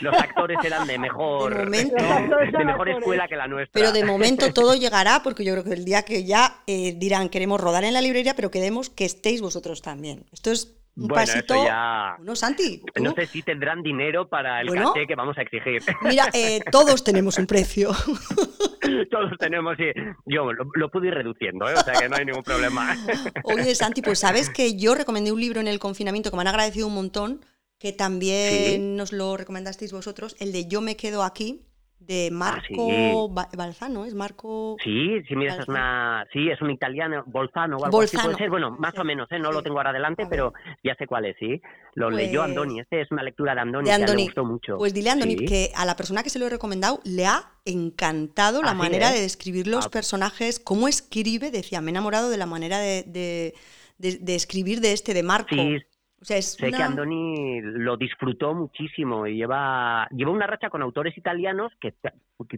los 0.01 0.18
actores 0.20 0.59
eran 0.64 0.86
de 0.86 0.99
mejor, 0.99 1.55
de, 1.55 1.64
momento, 1.64 2.59
de 2.59 2.64
mejor 2.64 2.88
escuela 2.88 3.28
que 3.28 3.36
la 3.36 3.47
nuestra. 3.47 3.80
Pero 3.80 3.93
de 3.93 4.05
momento 4.05 4.47
todo 4.55 4.74
llegará, 4.74 5.20
porque 5.22 5.45
yo 5.45 5.53
creo 5.53 5.64
que 5.64 5.74
el 5.74 5.84
día 5.84 6.03
que 6.03 6.24
ya 6.24 6.62
eh, 6.66 6.95
dirán 6.97 7.28
queremos 7.28 7.61
rodar 7.61 7.84
en 7.84 7.95
la 7.95 8.01
librería, 8.01 8.34
pero 8.34 8.51
queremos 8.51 8.91
que 8.91 9.05
estéis 9.05 9.43
vosotros 9.43 9.82
también. 9.82 10.24
Esto 10.32 10.51
es 10.51 10.80
un 10.97 11.09
bueno, 11.09 11.14
pasito. 11.14 11.55
Eso 11.55 11.64
ya... 11.64 12.16
No, 12.20 12.36
Santi. 12.36 12.82
No 13.01 13.12
sé 13.14 13.26
si 13.26 13.43
tendrán 13.43 13.82
dinero 13.82 14.28
para 14.28 14.61
el 14.61 14.68
bueno, 14.68 14.93
que 14.93 15.14
vamos 15.14 15.38
a 15.38 15.43
exigir. 15.43 15.82
Mira, 16.03 16.28
eh, 16.32 16.61
todos 16.70 17.05
tenemos 17.05 17.38
un 17.38 17.47
precio. 17.47 17.91
todos 19.11 19.32
tenemos, 19.38 19.76
sí. 19.76 19.86
Yo 20.26 20.53
lo, 20.53 20.91
pude 20.91 21.09
ir 21.09 21.14
reduciendo, 21.14 21.68
¿eh? 21.68 21.74
o 21.74 21.82
sea 21.82 21.95
que 21.95 22.09
no 22.09 22.16
hay 22.16 22.24
ningún 22.24 22.43
problema. 22.43 22.97
Oye, 23.45 23.74
Santi, 23.74 24.03
pues 24.03 24.18
sabes 24.18 24.51
que 24.51 24.76
yo 24.76 24.95
recomendé 24.95 25.32
un 25.32 25.41
libro 25.41 25.61
en 25.61 25.68
el 25.68 25.78
confinamiento 25.78 26.30
que 26.30 26.36
me 26.36 26.43
han 26.43 26.49
agradecido 26.49 26.86
un 26.86 26.95
montón, 26.95 27.45
que 27.78 27.93
también 27.93 28.97
nos 28.97 29.12
lo 29.12 29.36
recomendasteis 29.36 29.93
vosotros, 29.93 30.36
el 30.41 30.53
de 30.53 30.66
Yo 30.66 30.80
me 30.80 30.97
quedo 30.97 31.22
aquí, 31.22 31.66
de 32.01 32.28
ah, 32.30 32.34
Marco 32.34 33.28
Balzano, 33.28 34.05
¿es 34.05 34.14
Marco? 34.14 34.76
Sí, 34.82 35.22
sí, 35.28 35.36
mira, 35.36 35.57
es 35.57 35.68
una, 35.68 36.26
sí, 36.32 36.48
es 36.48 36.61
un 36.61 36.70
italiano, 36.70 37.22
Bolzano 37.26 37.76
o 37.76 37.84
algo 37.84 38.01
así 38.01 38.16
puede 38.16 38.36
ser, 38.36 38.51
bueno, 38.51 38.70
más 38.72 38.98
o 38.98 39.05
menos, 39.05 39.30
¿eh? 39.30 39.38
no 39.38 39.53
lo 39.53 39.62
tengo 39.62 39.78
ahora 39.78 39.90
adelante, 39.90 40.26
pero 40.28 40.53
ya 40.82 40.94
sé 40.96 41.07
cuál 41.07 41.26
es, 41.26 41.36
sí. 41.38 41.61
Lo 41.94 42.11
leyó 42.11 42.40
pues 42.40 42.51
Andoni, 42.51 42.80
este 42.80 43.03
es 43.03 43.11
una 43.11 43.22
lectura 43.22 43.55
de 43.55 43.61
Andoni, 43.61 43.90
que 43.90 43.98
me 43.98 44.22
gustó 44.24 44.44
mucho. 44.44 44.78
Pues 44.78 44.94
dile 44.94 45.11
a 45.11 45.12
Andoni 45.12 45.36
que 45.36 45.70
a 45.76 45.84
la 45.84 45.94
persona 45.94 46.22
que 46.22 46.30
se 46.30 46.38
lo 46.38 46.46
he 46.46 46.51
recomendado 46.51 47.01
le 47.05 47.26
ha 47.26 47.53
encantado 47.64 48.62
la 48.62 48.74
manera 48.74 49.11
de 49.11 49.20
describir 49.20 49.66
los 49.66 49.86
ah. 49.86 49.90
personajes, 49.90 50.59
cómo 50.59 50.88
escribe, 50.88 51.51
decía, 51.51 51.80
me 51.80 51.90
he 51.90 51.92
enamorado 51.92 52.30
de 52.30 52.38
la 52.38 52.46
manera 52.46 52.78
de, 52.78 53.05
de, 53.07 53.55
de 53.98 54.34
escribir 54.34 54.80
de 54.80 54.92
este, 54.92 55.14
de 55.14 55.22
Marco. 55.22 55.55
Sí, 55.55 55.78
sé 56.20 56.70
que 56.70 56.82
Andoni 56.82 57.60
lo 57.62 57.96
disfrutó 57.96 58.54
muchísimo 58.54 59.26
y 59.26 59.36
lleva, 59.36 60.06
lleva 60.10 60.30
una 60.30 60.46
racha 60.46 60.68
con 60.68 60.82
autores 60.82 61.16
italianos 61.16 61.72
que 61.80 61.94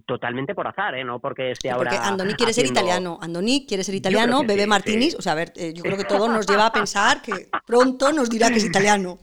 totalmente 0.07 0.55
por 0.55 0.67
azar, 0.67 0.95
¿eh? 0.95 1.05
No 1.05 1.21
porque 1.21 1.53
esté 1.53 1.71
ahora. 1.71 1.91
Porque 1.91 2.05
Andoni 2.05 2.35
quiere 2.35 2.53
ser 2.53 2.67
italiano. 2.67 3.19
Andoni 3.21 3.67
quiere 3.67 3.85
ser 3.85 3.95
italiano, 3.95 4.43
bebe 4.45 4.67
martinis. 4.67 5.15
O 5.15 5.23
sea, 5.23 5.33
a 5.33 5.37
ver, 5.37 5.53
eh, 5.57 5.73
yo 5.75 5.83
creo 5.83 5.97
que 5.97 6.05
todo 6.05 6.29
nos 6.29 6.47
lleva 6.47 6.67
a 6.67 6.73
pensar 6.73 7.23
que 7.23 7.49
pronto 7.67 8.13
nos 8.13 8.29
dirá 8.29 8.49
que 8.49 8.57
es 8.57 8.65
italiano. 8.65 9.19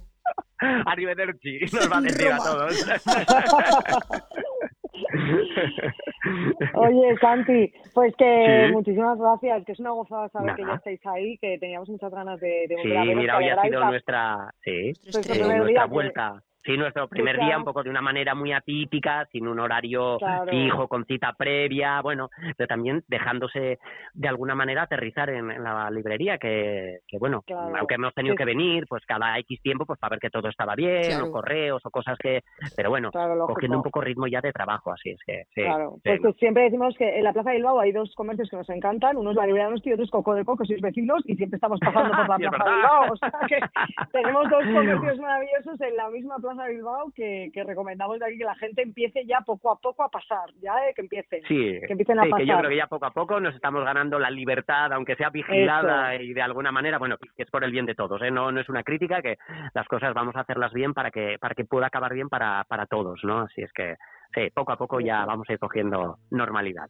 Arrivederci, 0.85 1.59
nos 1.71 1.91
va 1.91 1.97
a 1.97 2.01
decir 2.01 2.31
a 2.31 2.37
todos. 2.37 2.73
Oye, 6.76 7.18
Santi, 7.20 7.74
pues 7.93 8.16
que 8.16 8.70
muchísimas 8.72 9.18
gracias, 9.18 9.66
que 9.66 9.72
es 9.72 9.80
una 9.80 9.91
gozada 9.91 10.30
saber 10.30 10.56
que 10.56 10.66
ya 10.66 10.74
estáis 10.74 11.06
ahí, 11.06 11.38
que 11.38 11.58
teníamos 11.58 11.89
muchas 11.89 12.12
ganas 12.12 12.39
de, 12.39 12.66
de 12.68 12.76
volver 12.76 13.04
sí, 13.04 13.12
a 13.12 13.16
mira, 13.16 13.38
hoy 13.38 13.50
ha 13.50 13.62
sido 13.62 13.86
nuestra, 13.86 14.54
sí, 14.64 14.93
pues 15.12 15.28
nuestra 15.39 15.86
vuelta. 15.86 16.43
Sí, 16.64 16.76
nuestro 16.78 17.07
primer 17.07 17.39
día 17.39 17.57
un 17.57 17.64
poco 17.64 17.84
de 17.84 17.89
una 17.89 18.01
manera 18.01 18.36
muy 18.36 18.51
atípica, 18.51 19.26
sin 19.32 19.47
un 19.47 19.60
horario 19.60 20.18
Claro. 20.18 20.51
fijo, 20.51 20.88
con 20.88 21.05
cita 21.05 21.34
previa, 21.34 22.01
bueno, 22.01 22.30
pero 22.57 22.68
también 22.68 23.01
dejándose 23.07 23.80
de 24.14 24.28
alguna 24.28 24.55
manera 24.55 24.84
aterrizar 24.84 25.30
en, 25.30 25.49
en 25.51 25.64
la 25.64 25.89
librería, 25.89 26.38
que, 26.38 26.99
que 27.07 27.18
bueno, 27.18 27.41
Claro. 27.43 27.76
aunque 27.78 27.95
hemos 27.95 28.14
tenido 28.14 28.34
Sí. 28.34 28.38
que 28.38 28.45
venir, 28.45 28.86
pues 28.89 29.05
cada 29.05 29.38
X 29.39 29.62
tiempo, 29.62 29.86
pues 29.86 29.99
para 29.99 30.12
ver 30.12 30.20
que 30.20 30.30
todo 30.30 30.49
estaba 30.49 30.76
bien, 30.76 31.22
o 31.22 31.32
correos, 31.32 31.82
o 31.86 31.89
cosas 31.91 32.18
que, 32.18 32.41
pero 32.76 32.89
bueno, 32.89 33.10
cogiendo 33.12 33.78
un 33.78 33.84
poco 33.84 34.01
ritmo 34.01 34.28
ya 34.28 34.41
de 34.41 34.51
trabajo, 34.51 34.91
así 34.91 35.12
es 35.12 35.20
que, 35.26 35.43
sí. 35.55 35.62
Claro, 35.64 35.93
sí. 35.95 36.01
pues, 36.03 36.20
pues 36.22 36.36
siempre 36.38 36.64
decimos 36.64 36.93
que 36.97 37.18
en 37.18 37.24
la 37.24 37.32
Plaza 37.34 37.51
de 37.51 37.55
Bilbao 37.57 37.80
hay 37.80 37.91
dos 37.93 38.14
comercios 38.16 38.49
que 38.49 38.57
nos 38.57 38.70
encantan, 38.70 39.16
uno 39.18 39.32
es 39.32 39.36
la 39.38 39.45
librería 39.45 39.70
de 39.70 39.80
y 39.84 39.93
otro 39.93 40.03
es 40.03 40.12
Coco 40.12 40.36
de 40.36 40.43
Coco, 40.43 40.66
sois 40.66 40.82
vecinos 40.82 41.22
y 41.26 41.36
siempre 41.36 41.55
estamos 41.55 41.80
pasando 41.80 42.10
por 42.16 42.28
la 42.30 42.38
Plaza 42.38 42.64
de. 42.66 42.76
Bilbao. 42.76 43.14
O 43.14 43.16
sea 43.16 43.32
que 43.47 43.60
tenemos 44.12 44.49
dos 44.49 44.64
comercios 44.66 45.18
maravillosos 45.20 45.80
en 45.82 45.95
la 45.95 46.10
misma 46.10 46.36
Plaza 46.38 46.49
de 46.58 46.70
Bilbao 46.70 47.12
que, 47.16 47.50
que 47.54 47.64
recomendamos 47.64 48.20
de 48.20 48.26
aquí 48.26 48.38
que 48.38 48.43
la 48.43 48.56
gente 48.56 48.82
empiece 48.82 49.26
ya 49.26 49.41
poco 49.41 49.72
a 49.72 49.80
poco 49.80 50.04
a 50.04 50.10
pasar, 50.10 50.50
ya 50.62 50.74
eh, 50.88 50.93
que 50.95 51.02
empiecen. 51.02 51.41
Sí, 51.47 51.80
que 51.86 51.91
empiecen 51.91 52.20
a 52.20 52.24
sí, 52.24 52.32
que 52.38 52.45
yo 52.45 52.54
pasar. 52.54 52.60
creo 52.60 52.70
que 52.70 52.78
ya 52.78 52.88
poco 52.88 53.06
a 53.06 53.12
poco 53.12 53.39
nos 53.39 53.56
estamos 53.56 53.84
ganando 53.84 54.20
la 54.20 54.30
libertad, 54.30 54.91
aunque 54.93 55.16
sea 55.16 55.30
vigilada 55.30 56.16
y 56.16 56.34
de 56.34 56.41
alguna 56.41 56.72
manera, 56.72 56.97
bueno, 56.97 57.18
que 57.18 57.43
es 57.43 57.50
por 57.50 57.64
el 57.64 57.72
bien 57.72 57.86
de 57.86 57.95
todos, 57.95 58.22
¿eh? 58.22 58.32
no, 58.32 58.52
no 58.52 58.62
es 58.62 58.70
una 58.70 58.84
crítica, 58.84 59.22
que 59.22 59.38
las 59.74 59.88
cosas 59.88 60.14
vamos 60.14 60.36
a 60.36 60.41
hacerlas 60.41 60.74
bien 60.74 60.93
para 60.93 61.12
que 61.12 61.38
para 61.39 61.56
que 61.56 61.66
pueda 61.66 61.88
acabar 61.88 62.14
bien 62.14 62.30
para, 62.30 62.64
para 62.66 62.86
todos, 62.86 63.20
¿no? 63.24 63.41
Así 63.41 63.62
es 63.62 63.72
que, 63.74 63.95
sí, 64.34 64.50
poco 64.54 64.72
a 64.72 64.78
poco 64.78 65.00
ya 65.00 65.26
vamos 65.26 65.47
a 65.50 65.54
ir 65.54 65.60
cogiendo 65.60 66.18
normalidad. 66.32 66.89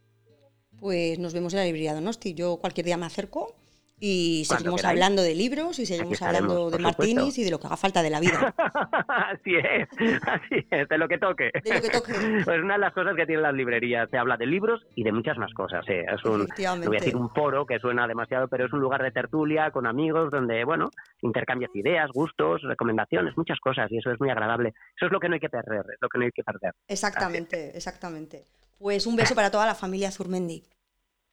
Pues 0.79 1.19
nos 1.19 1.33
vemos 1.33 1.53
en 1.53 1.59
la 1.59 1.65
librería 1.65 1.93
Donosti. 1.93 2.33
Yo 2.33 2.57
cualquier 2.57 2.85
día 2.85 2.97
me 2.97 3.05
acerco 3.05 3.55
y 3.99 4.43
seguimos 4.45 4.81
queráis. 4.81 4.95
hablando 4.95 5.21
de 5.21 5.35
libros 5.35 5.79
y 5.79 5.85
seguimos 5.85 6.21
hablando 6.21 6.69
de 6.69 6.79
martinis 6.79 7.37
y 7.37 7.43
de 7.43 7.51
lo 7.51 7.59
que 7.59 7.67
haga 7.67 7.77
falta 7.77 8.01
de 8.01 8.09
la 8.09 8.19
vida. 8.19 8.53
así 9.07 9.55
es, 9.55 9.89
así 10.25 10.67
es, 10.69 10.87
de 10.87 10.97
lo 10.97 11.07
que 11.07 11.17
toque. 11.17 11.51
De 11.63 11.73
lo 11.73 11.81
que 11.81 11.89
toque. 11.89 12.13
Pues 12.45 12.61
una 12.61 12.75
de 12.75 12.79
las 12.79 12.93
cosas 12.93 13.15
que 13.15 13.25
tienen 13.25 13.43
las 13.43 13.53
librerías, 13.53 14.09
se 14.09 14.17
habla 14.17 14.37
de 14.37 14.45
libros 14.45 14.85
y 14.95 15.03
de 15.03 15.11
muchas 15.11 15.37
más 15.37 15.53
cosas. 15.53 15.83
¿eh? 15.89 16.05
Es 16.11 16.23
un, 16.25 16.47
no 16.47 16.87
voy 16.87 16.97
a 16.97 16.99
decir 16.99 17.15
un 17.15 17.29
foro 17.29 17.65
que 17.65 17.79
suena 17.79 18.07
demasiado, 18.07 18.47
pero 18.47 18.65
es 18.65 18.73
un 18.73 18.79
lugar 18.79 19.03
de 19.03 19.11
tertulia 19.11 19.71
con 19.71 19.85
amigos 19.85 20.31
donde, 20.31 20.63
bueno, 20.63 20.89
intercambias 21.21 21.75
ideas, 21.75 22.09
gustos, 22.11 22.61
recomendaciones, 22.63 23.37
muchas 23.37 23.59
cosas 23.59 23.91
y 23.91 23.97
eso 23.97 24.11
es 24.11 24.19
muy 24.19 24.29
agradable. 24.29 24.73
Eso 24.95 25.07
es 25.07 25.11
lo 25.11 25.19
que 25.19 25.27
no 25.27 25.35
hay 25.35 25.39
que 25.39 25.49
perder, 25.49 25.85
es 25.93 25.97
lo 26.01 26.09
que 26.09 26.17
no 26.17 26.25
hay 26.25 26.31
que 26.31 26.43
perder. 26.43 26.73
Exactamente, 26.87 27.75
exactamente. 27.75 28.45
Pues 28.77 29.05
un 29.05 29.15
beso 29.15 29.35
para 29.35 29.51
toda 29.51 29.65
la 29.65 29.75
familia 29.75 30.11
Zurmendi. 30.11 30.63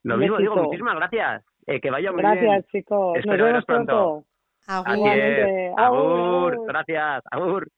Lo 0.02 0.16
mismo 0.16 0.38
digo, 0.38 0.56
muchísimas 0.56 0.96
gracias. 0.96 1.44
Eh, 1.66 1.80
que 1.80 1.90
vaya 1.90 2.12
muy 2.12 2.22
Gracias, 2.22 2.42
bien. 2.42 2.64
chicos. 2.70 3.16
Espero 3.18 3.36
Nos 3.36 3.46
vemos 3.46 3.64
pronto. 3.64 4.24
pronto. 4.64 5.76
Agur. 5.76 6.66
Gracias, 6.66 7.24
agur. 7.30 7.68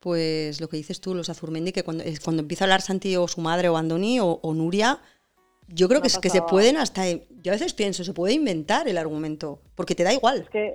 Pues 0.00 0.60
lo 0.60 0.68
que 0.68 0.76
dices 0.76 1.00
tú, 1.00 1.14
los 1.14 1.30
Azurmendi, 1.30 1.72
que 1.72 1.82
cuando, 1.82 2.04
es 2.04 2.20
cuando 2.20 2.42
empieza 2.42 2.64
a 2.64 2.66
hablar 2.66 2.82
Santi 2.82 3.16
o 3.16 3.26
su 3.26 3.40
madre 3.40 3.68
o 3.68 3.76
Andoni 3.76 4.20
o, 4.20 4.38
o 4.42 4.54
Nuria, 4.54 4.98
yo 5.68 5.88
creo 5.88 6.02
que, 6.02 6.08
es, 6.08 6.18
que 6.18 6.28
se 6.28 6.42
pueden 6.42 6.76
hasta, 6.76 7.04
yo 7.06 7.52
a 7.52 7.52
veces 7.52 7.72
pienso, 7.72 8.04
se 8.04 8.12
puede 8.12 8.34
inventar 8.34 8.86
el 8.86 8.98
argumento, 8.98 9.60
porque 9.74 9.94
te 9.94 10.04
da 10.04 10.12
igual. 10.12 10.40
Es 10.42 10.50
que 10.50 10.74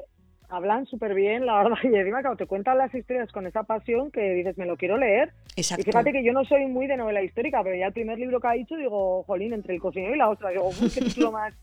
hablan 0.50 0.88
súper 0.88 1.14
bien, 1.14 1.46
la 1.46 1.64
verdad, 1.64 1.78
y 1.84 1.96
encima 1.96 2.22
claro, 2.22 2.36
te 2.36 2.48
cuentan 2.48 2.80
las 2.80 2.94
historias 2.94 3.32
con 3.32 3.46
esa 3.46 3.64
pasión 3.64 4.12
que 4.12 4.34
dices, 4.34 4.58
me 4.58 4.66
lo 4.66 4.78
quiero 4.78 4.98
leer. 4.98 5.32
Exacto. 5.56 5.82
Y 5.82 5.86
fíjate 5.86 6.12
que 6.12 6.24
yo 6.24 6.34
no 6.34 6.44
soy 6.46 6.66
muy 6.66 6.88
de 6.88 6.98
novela 6.98 7.22
histórica, 7.22 7.62
pero 7.64 7.76
ya 7.76 7.88
el 7.88 7.94
primer 7.94 8.18
libro 8.18 8.40
que 8.40 8.48
ha 8.48 8.54
dicho, 8.54 8.76
digo, 8.76 9.24
jolín, 9.24 9.54
entre 9.54 9.76
el 9.76 9.82
cocinero 9.82 10.16
y 10.16 10.18
la 10.18 10.30
otra, 10.30 10.50
digo, 10.50 10.70
uy, 10.70 10.90
qué 10.90 11.02
título 11.02 11.32
más, 11.32 11.54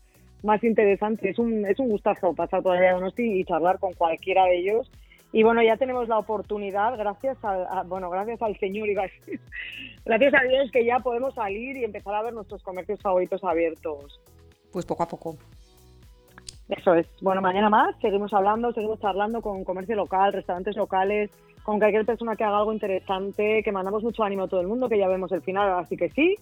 más 0.43 0.63
interesante. 0.63 1.29
Es 1.29 1.39
un, 1.39 1.65
es 1.65 1.79
un 1.79 1.89
gustazo 1.89 2.33
pasar 2.33 2.61
por 2.63 2.77
a 2.77 2.93
Donosti 2.93 3.23
y 3.39 3.45
charlar 3.45 3.79
con 3.79 3.93
cualquiera 3.93 4.45
de 4.45 4.57
ellos. 4.59 4.91
Y 5.33 5.43
bueno, 5.43 5.61
ya 5.61 5.75
tenemos 5.77 6.07
la 6.07 6.17
oportunidad, 6.19 6.97
gracias 6.97 7.37
al, 7.43 7.65
a- 7.69 7.83
bueno, 7.83 8.09
gracias 8.09 8.41
al 8.41 8.57
Señor, 8.59 8.87
iba 8.87 9.03
a 9.03 9.07
decir, 9.25 9.39
gracias 10.05 10.33
a 10.33 10.43
Dios 10.47 10.71
que 10.71 10.85
ya 10.85 10.99
podemos 10.99 11.33
salir 11.35 11.75
y 11.77 11.83
empezar 11.83 12.15
a 12.15 12.21
ver 12.23 12.33
nuestros 12.33 12.63
comercios 12.63 13.01
favoritos 13.01 13.43
abiertos. 13.43 14.21
Pues 14.71 14.85
poco 14.85 15.03
a 15.03 15.07
poco. 15.07 15.35
Eso 16.69 16.93
es. 16.95 17.07
Bueno, 17.21 17.41
mañana 17.41 17.69
más 17.69 17.95
seguimos 18.01 18.33
hablando, 18.33 18.71
seguimos 18.73 18.99
charlando 18.99 19.41
con 19.41 19.63
comercio 19.63 19.95
local, 19.95 20.33
restaurantes 20.33 20.75
locales, 20.75 21.29
con 21.63 21.79
cualquier 21.79 22.05
persona 22.05 22.35
que 22.35 22.43
haga 22.43 22.57
algo 22.59 22.73
interesante, 22.73 23.61
que 23.63 23.71
mandamos 23.71 24.03
mucho 24.03 24.23
ánimo 24.23 24.43
a 24.43 24.47
todo 24.47 24.61
el 24.61 24.67
mundo, 24.67 24.87
que 24.89 24.97
ya 24.97 25.07
vemos 25.07 25.31
el 25.31 25.41
final, 25.41 25.71
así 25.79 25.95
que 25.97 26.09
sí. 26.09 26.35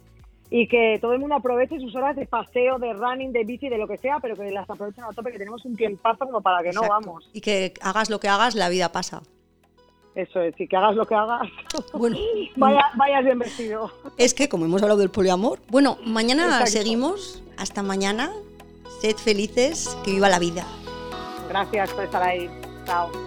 Y 0.50 0.68
que 0.68 1.00
todo 1.02 1.14
el 1.14 1.20
mundo 1.20 1.36
aproveche 1.36 1.80
sus 1.80 1.96
horas 1.96 2.16
de 2.16 2.26
paseo, 2.28 2.78
de 2.78 2.94
running, 2.94 3.32
de 3.34 3.44
bici, 3.44 3.68
de 3.68 3.78
lo 3.78 3.88
que 3.88 3.98
sea, 3.98 4.20
pero 4.22 4.36
que 4.36 4.50
las 4.52 4.70
aprovechen 4.70 5.04
a 5.04 5.10
tope, 5.10 5.32
que 5.32 5.40
tenemos 5.40 5.66
un 5.66 5.76
tiempazo 5.76 6.26
como 6.26 6.42
para 6.42 6.60
que 6.64 6.72
no 6.72 6.82
Exacto. 6.84 7.06
vamos. 7.08 7.30
Y 7.34 7.42
que 7.42 7.74
hagas 7.82 8.10
lo 8.10 8.20
que 8.20 8.28
hagas, 8.28 8.56
la 8.56 8.70
vida 8.70 8.92
pasa. 8.92 9.24
Eso 10.14 10.40
es, 10.42 10.54
y 10.62 10.68
que 10.68 10.78
hagas 10.78 10.96
lo 10.96 11.06
que 11.06 11.14
hagas, 11.16 11.42
Bueno, 11.94 12.18
vaya, 12.56 12.86
vayas 12.96 13.26
bien 13.26 13.40
vestido. 13.40 13.92
es 14.18 14.34
que 14.34 14.48
como 14.48 14.64
hemos 14.66 14.82
hablado 14.82 15.00
del 15.02 15.10
poliamor, 15.10 15.60
bueno, 15.70 15.98
mañana 16.06 16.44
Exacto. 16.46 16.68
seguimos. 16.72 17.42
Hasta 17.58 17.84
mañana. 17.84 18.32
Sed 19.02 19.16
felices, 19.18 19.98
que 20.06 20.12
viva 20.12 20.30
la 20.30 20.40
vida. 20.40 20.66
Gracias 21.50 21.92
por 21.92 22.04
estar 22.06 22.24
ahí. 22.24 22.50
Chao. 22.86 23.25